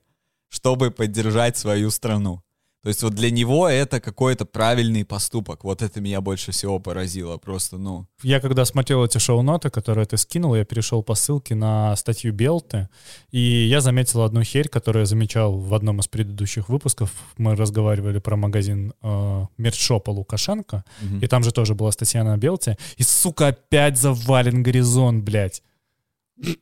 чтобы 0.49 0.91
поддержать 0.91 1.57
свою 1.57 1.91
страну. 1.91 2.43
То 2.83 2.89
есть 2.89 3.03
вот 3.03 3.13
для 3.13 3.29
него 3.29 3.69
это 3.69 4.01
какой-то 4.01 4.45
правильный 4.45 5.05
поступок. 5.05 5.63
Вот 5.63 5.83
это 5.83 6.01
меня 6.01 6.19
больше 6.19 6.51
всего 6.51 6.79
поразило. 6.79 7.37
Просто, 7.37 7.77
ну... 7.77 8.07
Я 8.23 8.39
когда 8.39 8.65
смотрел 8.65 9.05
эти 9.05 9.19
шоу-ноты, 9.19 9.69
которые 9.69 10.05
ты 10.07 10.17
скинул, 10.17 10.55
я 10.55 10.65
перешел 10.65 11.03
по 11.03 11.13
ссылке 11.13 11.53
на 11.53 11.95
статью 11.95 12.33
Белты, 12.33 12.89
и 13.29 13.39
я 13.39 13.81
заметил 13.81 14.23
одну 14.23 14.43
херь, 14.43 14.67
которую 14.67 15.01
я 15.01 15.05
замечал 15.05 15.59
в 15.59 15.73
одном 15.75 15.99
из 15.99 16.07
предыдущих 16.07 16.69
выпусков. 16.69 17.11
Мы 17.37 17.55
разговаривали 17.55 18.17
про 18.17 18.35
магазин 18.35 18.93
э, 19.03 19.45
мерчшопа 19.57 20.09
Лукашенко, 20.09 20.83
мгм. 21.01 21.19
и 21.19 21.27
там 21.27 21.43
же 21.43 21.51
тоже 21.51 21.75
была 21.75 21.91
статья 21.91 22.23
на 22.23 22.35
Белте. 22.37 22.77
И, 22.97 23.03
сука, 23.03 23.49
опять 23.49 23.99
завален 23.99 24.63
горизонт, 24.63 25.23
блядь. 25.23 25.61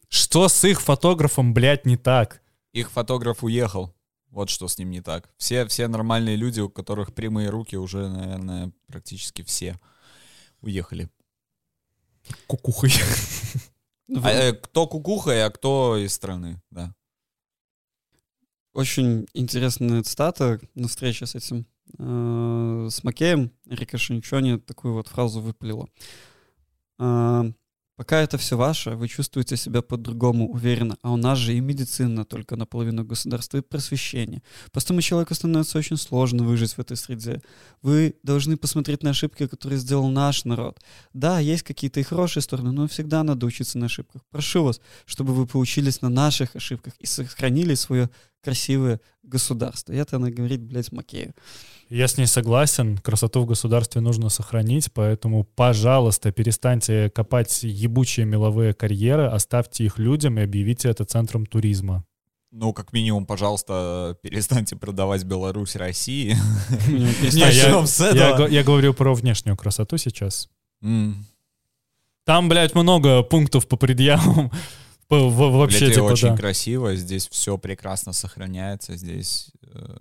Что 0.10 0.50
с 0.50 0.66
их 0.66 0.82
фотографом, 0.82 1.54
блядь, 1.54 1.86
не 1.86 1.96
так? 1.96 2.42
Их 2.74 2.92
фотограф 2.92 3.44
уехал. 3.44 3.94
Вот 4.32 4.50
что 4.50 4.68
с 4.68 4.78
ним 4.78 4.92
не 4.92 5.02
так. 5.02 5.30
Все, 5.38 5.66
все 5.68 5.88
нормальные 5.88 6.36
люди, 6.36 6.60
у 6.60 6.70
которых 6.70 7.14
прямые 7.14 7.50
руки, 7.50 7.76
уже, 7.76 8.08
наверное, 8.10 8.72
практически 8.88 9.42
все 9.42 9.80
уехали. 10.62 11.10
Кукухой. 12.48 12.92
А, 14.24 14.32
э, 14.32 14.54
кто 14.54 14.88
кукухой, 14.88 15.46
а 15.46 15.52
кто 15.52 15.96
из 15.96 16.14
страны, 16.14 16.60
да. 16.72 16.96
Очень 18.74 19.28
интересная 19.36 20.02
цитата 20.02 20.60
на 20.74 20.88
встрече 20.88 21.28
с 21.28 21.36
этим, 21.36 21.68
э, 22.00 22.88
с 22.90 23.04
Макеем. 23.04 23.52
Рика 23.68 24.00
Шинчони 24.00 24.58
такую 24.58 24.96
вот 24.96 25.10
фразу 25.10 25.42
выпалила. 25.42 25.88
Пока 28.00 28.22
это 28.22 28.38
все 28.38 28.56
ваше, 28.56 28.92
вы 28.92 29.10
чувствуете 29.10 29.58
себя 29.58 29.82
по-другому 29.82 30.50
уверенно, 30.50 30.96
а 31.02 31.12
у 31.12 31.18
нас 31.18 31.38
же 31.38 31.54
и 31.54 31.60
медицина 31.60 32.24
только 32.24 32.56
наполовину 32.56 33.04
государства, 33.04 33.58
и 33.58 33.62
просвещение. 33.62 34.42
Простому 34.72 35.02
человеку 35.02 35.36
становится 35.36 35.78
очень 35.78 35.98
сложно 35.98 36.46
выжить 36.46 36.76
в 36.76 36.80
этой 36.80 36.96
среде. 36.96 37.42
Вы 37.82 38.16
должны 38.24 38.56
посмотреть 38.56 39.04
на 39.04 39.10
ошибки, 39.10 39.48
которые 39.48 39.80
сделал 39.80 40.08
наш 40.08 40.46
народ. 40.46 40.80
Да, 41.12 41.40
есть 41.40 41.64
какие-то 41.64 42.00
и 42.00 42.04
хорошие 42.04 42.42
стороны, 42.42 42.72
но 42.72 42.88
всегда 42.88 43.22
надо 43.22 43.46
учиться 43.46 43.78
на 43.78 43.88
ошибках. 43.88 44.22
Прошу 44.32 44.64
вас, 44.64 44.80
чтобы 45.06 45.34
вы 45.34 45.46
поучились 45.46 46.02
на 46.02 46.08
наших 46.08 46.56
ошибках 46.56 46.94
и 47.00 47.06
сохранили 47.06 47.74
свое 47.74 48.10
красивое 48.42 49.02
государство. 49.24 49.92
И 49.92 49.98
это 49.98 50.16
она 50.16 50.30
говорит, 50.30 50.62
блядь, 50.62 50.94
Макею. 50.94 51.34
Я 51.90 52.08
с 52.08 52.18
ней 52.18 52.28
согласен. 52.28 52.98
Красоту 53.00 53.42
в 53.42 53.46
государстве 53.48 54.00
нужно 54.02 54.30
сохранить, 54.30 54.94
поэтому, 54.94 55.44
пожалуйста, 55.44 56.32
перестаньте 56.32 57.10
копать 57.10 57.64
ебучие 57.64 58.28
меловые 58.28 58.74
карьеры, 58.74 59.26
оставьте 59.26 59.86
их 59.86 59.98
людям 59.98 60.38
и 60.38 60.44
объявите 60.44 60.90
это 60.90 61.04
центром 61.06 61.48
туризма. 61.48 62.06
Ну, 62.52 62.74
как 62.74 62.94
минимум, 62.94 63.26
пожалуйста, 63.26 64.18
перестаньте 64.22 64.76
продавать 64.76 65.24
Беларусь 65.24 65.76
России. 65.76 66.36
Не, 66.88 67.38
я, 67.38 67.46
Начнем 67.46 67.88
с 67.88 68.00
я 68.00 68.10
этого. 68.30 68.38
го- 68.38 68.48
я 68.48 68.64
говорю 68.64 68.94
про 68.94 69.14
внешнюю 69.14 69.58
красоту 69.58 69.98
сейчас. 69.98 70.50
Там, 70.82 72.50
блядь, 72.50 72.76
много 72.76 73.24
пунктов 73.24 73.68
по 73.68 73.78
предъявам. 73.78 74.52
Вообще, 75.10 75.86
Литве 75.88 75.96
типа, 75.96 76.04
очень 76.06 76.30
да. 76.30 76.38
красиво, 76.38 76.96
здесь 76.96 77.28
все 77.30 77.58
прекрасно 77.58 78.14
сохраняется, 78.14 78.96
здесь, 78.96 79.50
э, 79.64 79.96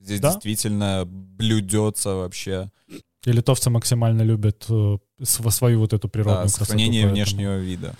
здесь 0.00 0.20
Да? 0.20 0.32
действительно 0.32 1.04
блюдется 1.06 2.14
вообще 2.14 2.70
И 3.26 3.32
литовцы 3.32 3.68
максимально 3.70 4.22
любят 4.22 4.64
э, 4.68 4.98
св- 5.22 5.52
свою 5.54 5.80
вот 5.80 5.92
эту 5.92 6.08
природную 6.08 6.38
да, 6.38 6.42
красоту. 6.44 6.64
сохранение 6.64 7.02
поэтому- 7.02 7.14
внешнего 7.14 7.56
вида. 7.58 7.94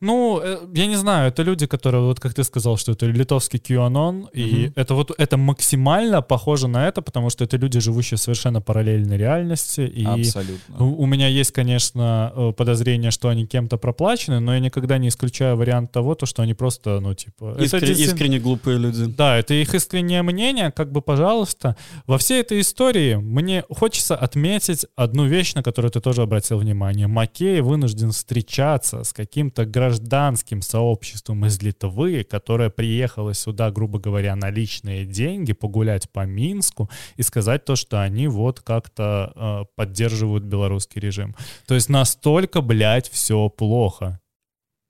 Ну, 0.00 0.40
э, 0.42 0.58
я 0.74 0.86
не 0.86 0.96
знаю, 0.96 1.28
это 1.28 1.42
люди, 1.42 1.66
которые, 1.66 2.02
вот 2.04 2.20
как 2.20 2.34
ты 2.34 2.44
сказал, 2.44 2.76
что 2.76 2.92
это 2.92 3.06
литовский 3.06 3.58
QAnon, 3.58 4.26
и 4.32 4.44
Мгм. 4.66 4.72
это 4.76 4.94
вот 4.94 5.10
это 5.18 5.36
максимально 5.36 6.22
похоже 6.22 6.68
на 6.68 6.86
это, 6.88 7.00
потому 7.02 7.30
что 7.30 7.44
это 7.44 7.56
люди, 7.56 7.80
живущие 7.80 8.16
в 8.18 8.20
совершенно 8.20 8.60
параллельной 8.60 9.16
реальности, 9.16 9.80
и 9.80 10.04
Абсолютно. 10.04 10.76
у 10.84 11.06
у 11.06 11.06
меня 11.06 11.28
есть, 11.28 11.52
конечно, 11.52 12.32
э, 12.36 12.52
подозрение, 12.52 13.10
что 13.10 13.28
они 13.28 13.46
кем-то 13.46 13.76
проплачены, 13.78 14.40
но 14.40 14.54
я 14.54 14.60
никогда 14.60 14.98
не 14.98 15.08
исключаю 15.08 15.56
вариант 15.56 15.92
того, 15.92 16.14
то, 16.14 16.26
что 16.26 16.42
они 16.42 16.54
просто, 16.54 17.00
ну, 17.00 17.14
типа... 17.14 17.54
это 17.56 17.64
Искре- 17.64 17.80
действительно- 17.86 18.04
искренне 18.14 18.38
глупые 18.40 18.78
люди. 18.78 19.04
Да, 19.06 19.36
это 19.38 19.54
их 19.54 19.74
искреннее 19.74 20.22
мнение, 20.22 20.70
как 20.72 20.90
бы, 20.92 21.00
пожалуйста. 21.00 21.76
Во 22.06 22.16
всей 22.18 22.40
этой 22.40 22.60
истории 22.60 23.14
мне 23.14 23.64
хочется 23.70 24.16
отметить 24.16 24.84
одну 24.96 25.26
вещь, 25.26 25.54
на 25.54 25.62
которую 25.62 25.90
ты 25.92 26.00
тоже 26.00 26.22
обратил 26.22 26.58
внимание. 26.58 27.06
Маккей 27.06 27.60
вынужден 27.60 28.10
встречаться 28.10 29.04
с 29.04 29.12
каким-то 29.12 29.64
гражданским 29.86 30.62
сообществом 30.62 31.46
из 31.46 31.62
Литвы, 31.62 32.24
которое 32.24 32.70
приехало 32.70 33.34
сюда, 33.34 33.70
грубо 33.70 33.98
говоря, 33.98 34.34
на 34.34 34.50
личные 34.50 35.04
деньги, 35.04 35.52
погулять 35.52 36.10
по 36.10 36.26
Минску 36.26 36.90
и 37.16 37.22
сказать 37.22 37.64
то, 37.64 37.76
что 37.76 38.02
они 38.02 38.26
вот 38.26 38.60
как-то 38.60 39.32
э, 39.34 39.64
поддерживают 39.76 40.44
белорусский 40.44 41.00
режим. 41.00 41.36
То 41.66 41.74
есть 41.74 41.88
настолько, 41.88 42.60
блядь, 42.60 43.08
все 43.08 43.48
плохо. 43.48 44.20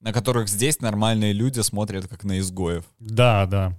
На 0.00 0.12
которых 0.12 0.48
здесь 0.48 0.80
нормальные 0.80 1.32
люди 1.32 1.60
смотрят 1.60 2.06
как 2.08 2.24
на 2.24 2.38
изгоев. 2.38 2.84
Да, 2.98 3.46
да. 3.46 3.78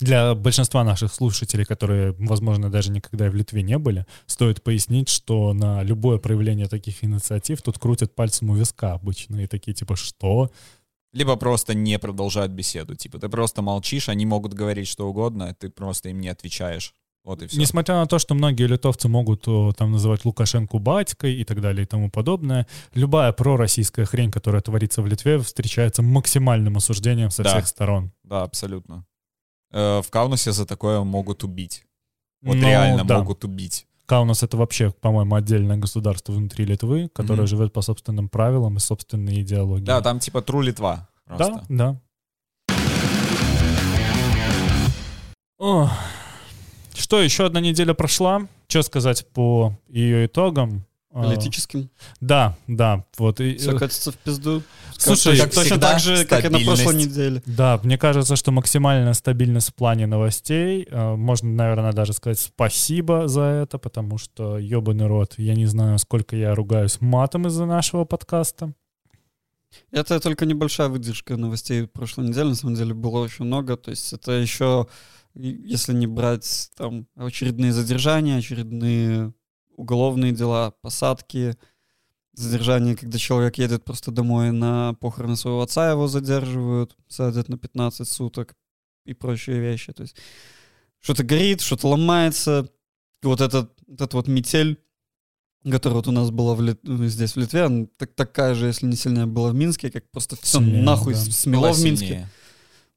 Для 0.00 0.34
большинства 0.34 0.82
наших 0.84 1.12
слушателей, 1.14 1.64
которые, 1.64 2.12
возможно, 2.18 2.70
даже 2.70 2.90
никогда 2.90 3.30
в 3.30 3.34
Литве 3.34 3.62
не 3.62 3.78
были, 3.78 4.06
стоит 4.26 4.62
пояснить, 4.62 5.08
что 5.08 5.52
на 5.52 5.82
любое 5.82 6.18
проявление 6.18 6.66
таких 6.66 7.04
инициатив 7.04 7.62
тут 7.62 7.78
крутят 7.78 8.14
пальцем 8.14 8.50
у 8.50 8.56
виска 8.56 8.94
обычно. 8.94 9.40
И 9.40 9.46
такие 9.46 9.72
типа, 9.72 9.96
что? 9.96 10.50
Либо 11.12 11.36
просто 11.36 11.74
не 11.74 11.98
продолжают 12.00 12.50
беседу. 12.52 12.96
Типа 12.96 13.20
ты 13.20 13.28
просто 13.28 13.62
молчишь, 13.62 14.08
они 14.08 14.26
могут 14.26 14.52
говорить 14.52 14.88
что 14.88 15.08
угодно, 15.08 15.54
ты 15.58 15.68
просто 15.70 16.08
им 16.08 16.20
не 16.20 16.28
отвечаешь. 16.28 16.92
Вот 17.22 17.40
и 17.42 17.46
все. 17.46 17.58
Несмотря 17.58 17.94
на 17.94 18.06
то, 18.06 18.18
что 18.18 18.34
многие 18.34 18.66
литовцы 18.66 19.08
могут 19.08 19.46
там 19.76 19.92
называть 19.92 20.24
Лукашенко 20.24 20.78
батькой 20.78 21.36
и 21.36 21.44
так 21.44 21.60
далее 21.60 21.84
и 21.84 21.86
тому 21.86 22.10
подобное, 22.10 22.66
любая 22.94 23.32
пророссийская 23.32 24.04
хрень, 24.04 24.30
которая 24.32 24.60
творится 24.60 25.00
в 25.02 25.06
Литве, 25.06 25.38
встречается 25.38 26.02
максимальным 26.02 26.76
осуждением 26.76 27.30
со 27.30 27.44
Да. 27.44 27.50
всех 27.50 27.66
сторон. 27.68 28.10
Да, 28.24 28.42
абсолютно. 28.42 29.06
Э, 29.76 30.00
В 30.02 30.10
Каунасе 30.10 30.52
за 30.52 30.64
такое 30.66 31.02
могут 31.02 31.42
убить. 31.44 31.84
Вот 32.42 32.54
Ну, 32.56 32.62
реально 32.62 33.04
да. 33.04 33.18
могут 33.18 33.44
убить. 33.44 33.86
Каунас— 34.06 34.42
это 34.44 34.56
вообще, 34.58 34.90
по-моему, 35.00 35.34
отдельное 35.34 35.78
государство 35.78 36.32
внутри 36.32 36.64
Литвы, 36.66 37.08
которое 37.08 37.40
Мгм. 37.40 37.46
живет 37.48 37.72
по 37.72 37.80
собственным 37.82 38.28
правилам 38.28 38.76
и 38.76 38.80
собственной 38.80 39.40
идеологии. 39.40 39.84
Да, 39.84 40.00
там 40.02 40.18
типа 40.20 40.42
Тру 40.42 40.60
Литва. 40.60 41.08
Да, 41.26 41.36
Просто. 41.36 41.64
да. 41.70 42.00
О, 45.58 45.88
что, 46.94 47.20
еще 47.22 47.46
одна 47.46 47.60
неделя 47.60 47.94
прошла. 47.94 48.46
Что 48.68 48.82
сказать 48.82 49.26
по 49.32 49.72
ее 49.88 50.26
итогам? 50.26 50.84
А, 51.16 51.22
Политическим. 51.22 51.90
Да, 52.20 52.56
да. 52.66 53.04
Вот. 53.18 53.40
и- 53.40 53.56
Все 53.56 53.78
катится 53.78 54.10
в 54.10 54.16
пизду. 54.16 54.62
Слушай, 54.98 55.38
как 55.38 55.54
точно 55.54 55.78
так 55.78 56.00
же, 56.00 56.24
как 56.24 56.44
и 56.44 56.48
на 56.48 56.58
прошлой 56.58 56.96
неделе. 56.96 57.40
Да, 57.46 57.78
мне 57.84 57.96
кажется, 57.96 58.34
что 58.34 58.50
максимальная 58.50 59.12
стабильность 59.12 59.68
в 59.70 59.74
плане 59.74 60.06
новостей. 60.08 60.88
Э, 60.90 61.14
Можно, 61.14 61.50
наверное, 61.50 61.92
даже 61.92 62.14
сказать 62.14 62.40
спасибо 62.40 63.28
за 63.28 63.42
это, 63.42 63.78
потому 63.78 64.18
что, 64.18 64.58
ебаный 64.58 65.06
рот, 65.06 65.34
я 65.38 65.54
не 65.54 65.66
знаю, 65.66 65.98
сколько 65.98 66.34
я 66.34 66.52
ругаюсь 66.52 67.00
матом 67.00 67.46
из-за 67.46 67.64
нашего 67.64 68.04
подкаста. 68.04 68.72
Это 69.92 70.18
только 70.18 70.46
небольшая 70.46 70.88
выдержка 70.88 71.36
новостей 71.36 71.86
прошлой 71.86 72.26
недели. 72.28 72.48
На 72.48 72.54
самом 72.56 72.74
деле 72.74 72.92
было 72.92 73.20
очень 73.20 73.44
много. 73.44 73.76
То 73.76 73.90
есть 73.92 74.12
это 74.12 74.32
еще, 74.32 74.88
если 75.34 75.92
не 75.92 76.08
брать 76.08 76.70
там 76.76 77.06
очередные 77.16 77.72
задержания, 77.72 78.38
очередные 78.38 79.32
уголовные 79.76 80.32
дела, 80.32 80.72
посадки, 80.82 81.56
задержания, 82.32 82.96
когда 82.96 83.18
человек 83.18 83.58
едет 83.58 83.84
просто 83.84 84.10
домой 84.10 84.50
на 84.50 84.94
похороны 84.94 85.36
своего 85.36 85.62
отца, 85.62 85.90
его 85.90 86.08
задерживают, 86.08 86.96
садят 87.08 87.48
на 87.48 87.56
15 87.58 88.08
суток 88.08 88.54
и 89.04 89.14
прочие 89.14 89.60
вещи. 89.60 89.92
То 89.92 90.02
есть 90.02 90.16
что-то 91.00 91.22
горит, 91.22 91.60
что-то 91.60 91.88
ломается. 91.88 92.68
Вот 93.22 93.40
этот, 93.40 93.72
вот 93.86 94.00
эта 94.00 94.16
вот 94.16 94.26
метель, 94.28 94.78
которая 95.70 95.96
вот 95.96 96.08
у 96.08 96.12
нас 96.12 96.30
была 96.30 96.54
в 96.54 96.60
Лит- 96.60 96.82
ну, 96.82 97.06
здесь 97.06 97.32
в 97.32 97.38
Литве, 97.38 97.62
она 97.62 97.86
так, 97.96 98.14
такая 98.14 98.54
же, 98.54 98.66
если 98.66 98.86
не 98.86 98.96
сильнее, 98.96 99.26
была 99.26 99.50
в 99.50 99.54
Минске, 99.54 99.90
как 99.90 100.10
просто 100.10 100.36
все 100.36 100.58
Сильнее, 100.58 100.82
нахуй 100.82 101.14
да. 101.14 101.20
смело 101.20 101.60
Была 101.62 101.72
в 101.72 101.82
Минске. 101.82 102.06
сильнее. 102.06 102.28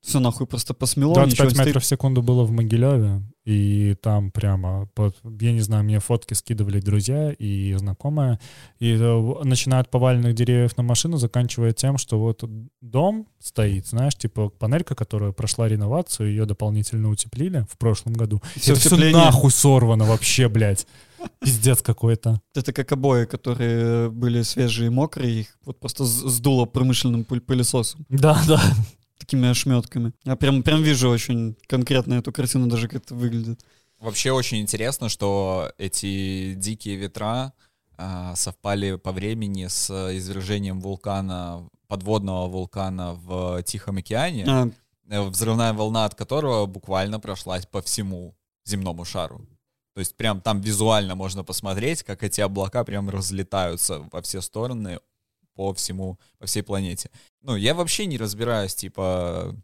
Все 0.08 0.20
нахуй 0.22 0.48
просто 0.48 0.74
посмело. 0.74 1.14
25 1.16 1.48
ничего 1.52 1.66
метров 1.66 1.84
в 1.84 1.86
секунду 1.86 2.22
было 2.22 2.44
в 2.46 2.52
Могилеве, 2.52 3.24
и 3.44 3.94
там 4.02 4.32
прямо, 4.32 4.88
под- 4.96 5.18
я 5.42 5.52
не 5.52 5.60
знаю, 5.60 5.84
мне 5.84 6.00
фотки 6.00 6.34
скидывали 6.34 6.80
друзья 6.80 7.34
и 7.34 7.74
знакомые, 7.74 8.40
и 8.80 8.94
э, 8.98 9.44
начиная 9.44 9.82
от 9.82 9.92
поваленных 9.92 10.34
деревьев 10.34 10.78
на 10.78 10.84
машину, 10.84 11.18
заканчивая 11.18 11.74
тем, 11.74 11.98
что 11.98 12.18
вот 12.20 12.42
дом 12.82 13.28
стоит, 13.40 13.88
знаешь, 13.88 14.16
типа 14.16 14.48
панелька, 14.48 14.96
которая 14.96 15.34
прошла 15.34 15.68
реновацию, 15.68 16.30
ее 16.30 16.46
дополнительно 16.46 17.10
утеплили 17.10 17.66
в 17.70 17.78
прошлом 17.78 18.14
году. 18.14 18.42
Все 18.56 18.72
это 18.74 18.80
все 18.80 18.96
нахуй 19.12 19.52
сорвано 19.52 20.06
вообще, 20.06 20.48
блядь. 20.48 20.88
Пиздец 21.42 21.82
какой-то. 21.82 22.40
Это 22.56 22.72
как 22.72 22.92
обои, 22.92 23.26
которые 23.26 24.10
были 24.10 24.42
свежие 24.44 24.88
и 24.88 24.90
мокрые, 24.90 25.42
их 25.42 25.58
вот 25.66 25.80
просто 25.80 26.06
сдуло 26.06 26.66
промышленным 26.66 27.26
пылесосом, 27.26 28.06
Да, 28.08 28.42
да. 28.48 28.62
Такими 29.18 29.50
ошметками. 29.50 30.14
Я 30.24 30.36
прям, 30.36 30.64
прям 30.64 30.84
вижу 30.84 31.10
очень 31.10 31.56
конкретно 31.68 32.16
эту 32.16 32.32
картину, 32.32 32.68
даже 32.68 32.88
как 32.88 33.04
это 33.04 33.16
выглядит. 33.16 33.64
Вообще 34.00 34.32
очень 34.32 34.60
интересно, 34.60 35.10
что 35.10 35.72
эти 35.78 36.54
дикие 36.54 36.98
ветра 36.98 37.54
а, 37.98 38.36
совпали 38.36 38.96
по 38.96 39.12
времени 39.12 39.68
с 39.68 39.90
извержением 40.16 40.82
вулкана, 40.82 41.68
подводного 41.88 42.48
вулкана 42.48 43.14
в 43.14 43.64
Тихом 43.64 43.98
океане, 43.98 44.46
А, 44.48 44.70
э, 45.10 45.22
взрывная 45.22 45.74
волна 45.74 46.06
от 46.06 46.14
которого 46.14 46.68
буквально 46.68 47.20
прошлась 47.20 47.66
по 47.66 47.82
всему 47.82 48.36
земному 48.66 49.04
шару. 49.04 49.42
То 49.94 50.00
есть 50.00 50.16
прям 50.16 50.42
там 50.42 50.62
визуально 50.62 51.16
можно 51.16 51.44
посмотреть, 51.44 52.04
как 52.04 52.22
эти 52.22 52.40
облака 52.42 52.84
прям 52.84 53.10
разлетаются 53.10 54.08
во 54.12 54.22
все 54.22 54.42
стороны 54.42 55.00
по 55.56 55.74
всему, 55.74 56.20
по 56.38 56.46
всей 56.46 56.62
планете. 56.62 57.10
Ну, 57.48 57.56
я 57.56 57.74
вообще 57.74 58.06
не 58.08 58.18
разбираюсь, 58.18 58.76
типа, 58.76 59.56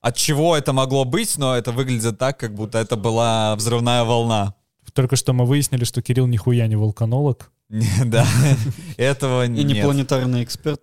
от 0.00 0.16
чего 0.16 0.56
это 0.56 0.72
могло 0.72 1.04
быть, 1.04 1.36
но 1.36 1.54
это 1.54 1.72
выглядит 1.72 2.18
так, 2.18 2.40
как 2.40 2.54
будто 2.54 2.78
это 2.78 2.96
была 2.96 3.54
взрывная 3.54 4.02
волна. 4.04 4.54
Только 4.94 5.16
что 5.16 5.34
мы 5.34 5.44
выяснили, 5.44 5.84
что 5.84 6.00
Кирилл 6.00 6.26
нихуя 6.26 6.66
не 6.66 6.76
вулканолог. 6.76 7.52
Да, 8.06 8.26
этого 8.96 9.44
и 9.44 9.48
не 9.48 9.62
нет. 9.62 9.84
планетарный 9.84 10.42
эксперт. 10.42 10.80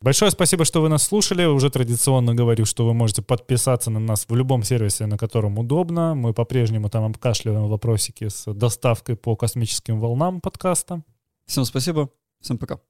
Большое 0.00 0.30
спасибо, 0.30 0.64
что 0.64 0.80
вы 0.80 0.88
нас 0.88 1.02
слушали. 1.02 1.44
Уже 1.44 1.68
традиционно 1.68 2.34
говорю, 2.34 2.64
что 2.64 2.86
вы 2.86 2.94
можете 2.94 3.20
подписаться 3.20 3.90
на 3.90 4.00
нас 4.00 4.24
в 4.26 4.34
любом 4.34 4.62
сервисе, 4.62 5.04
на 5.04 5.18
котором 5.18 5.58
удобно. 5.58 6.14
Мы 6.14 6.32
по-прежнему 6.32 6.88
там 6.88 7.04
обкашливаем 7.04 7.68
вопросики 7.68 8.28
с 8.28 8.50
доставкой 8.50 9.16
по 9.16 9.36
космическим 9.36 10.00
волнам 10.00 10.40
подкаста. 10.40 11.02
Всем 11.44 11.66
спасибо, 11.66 12.08
всем 12.40 12.56
пока. 12.56 12.80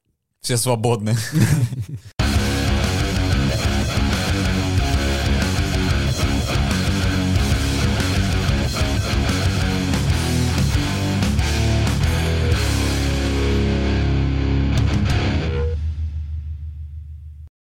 Все 0.42 0.56
свободны. 0.56 1.16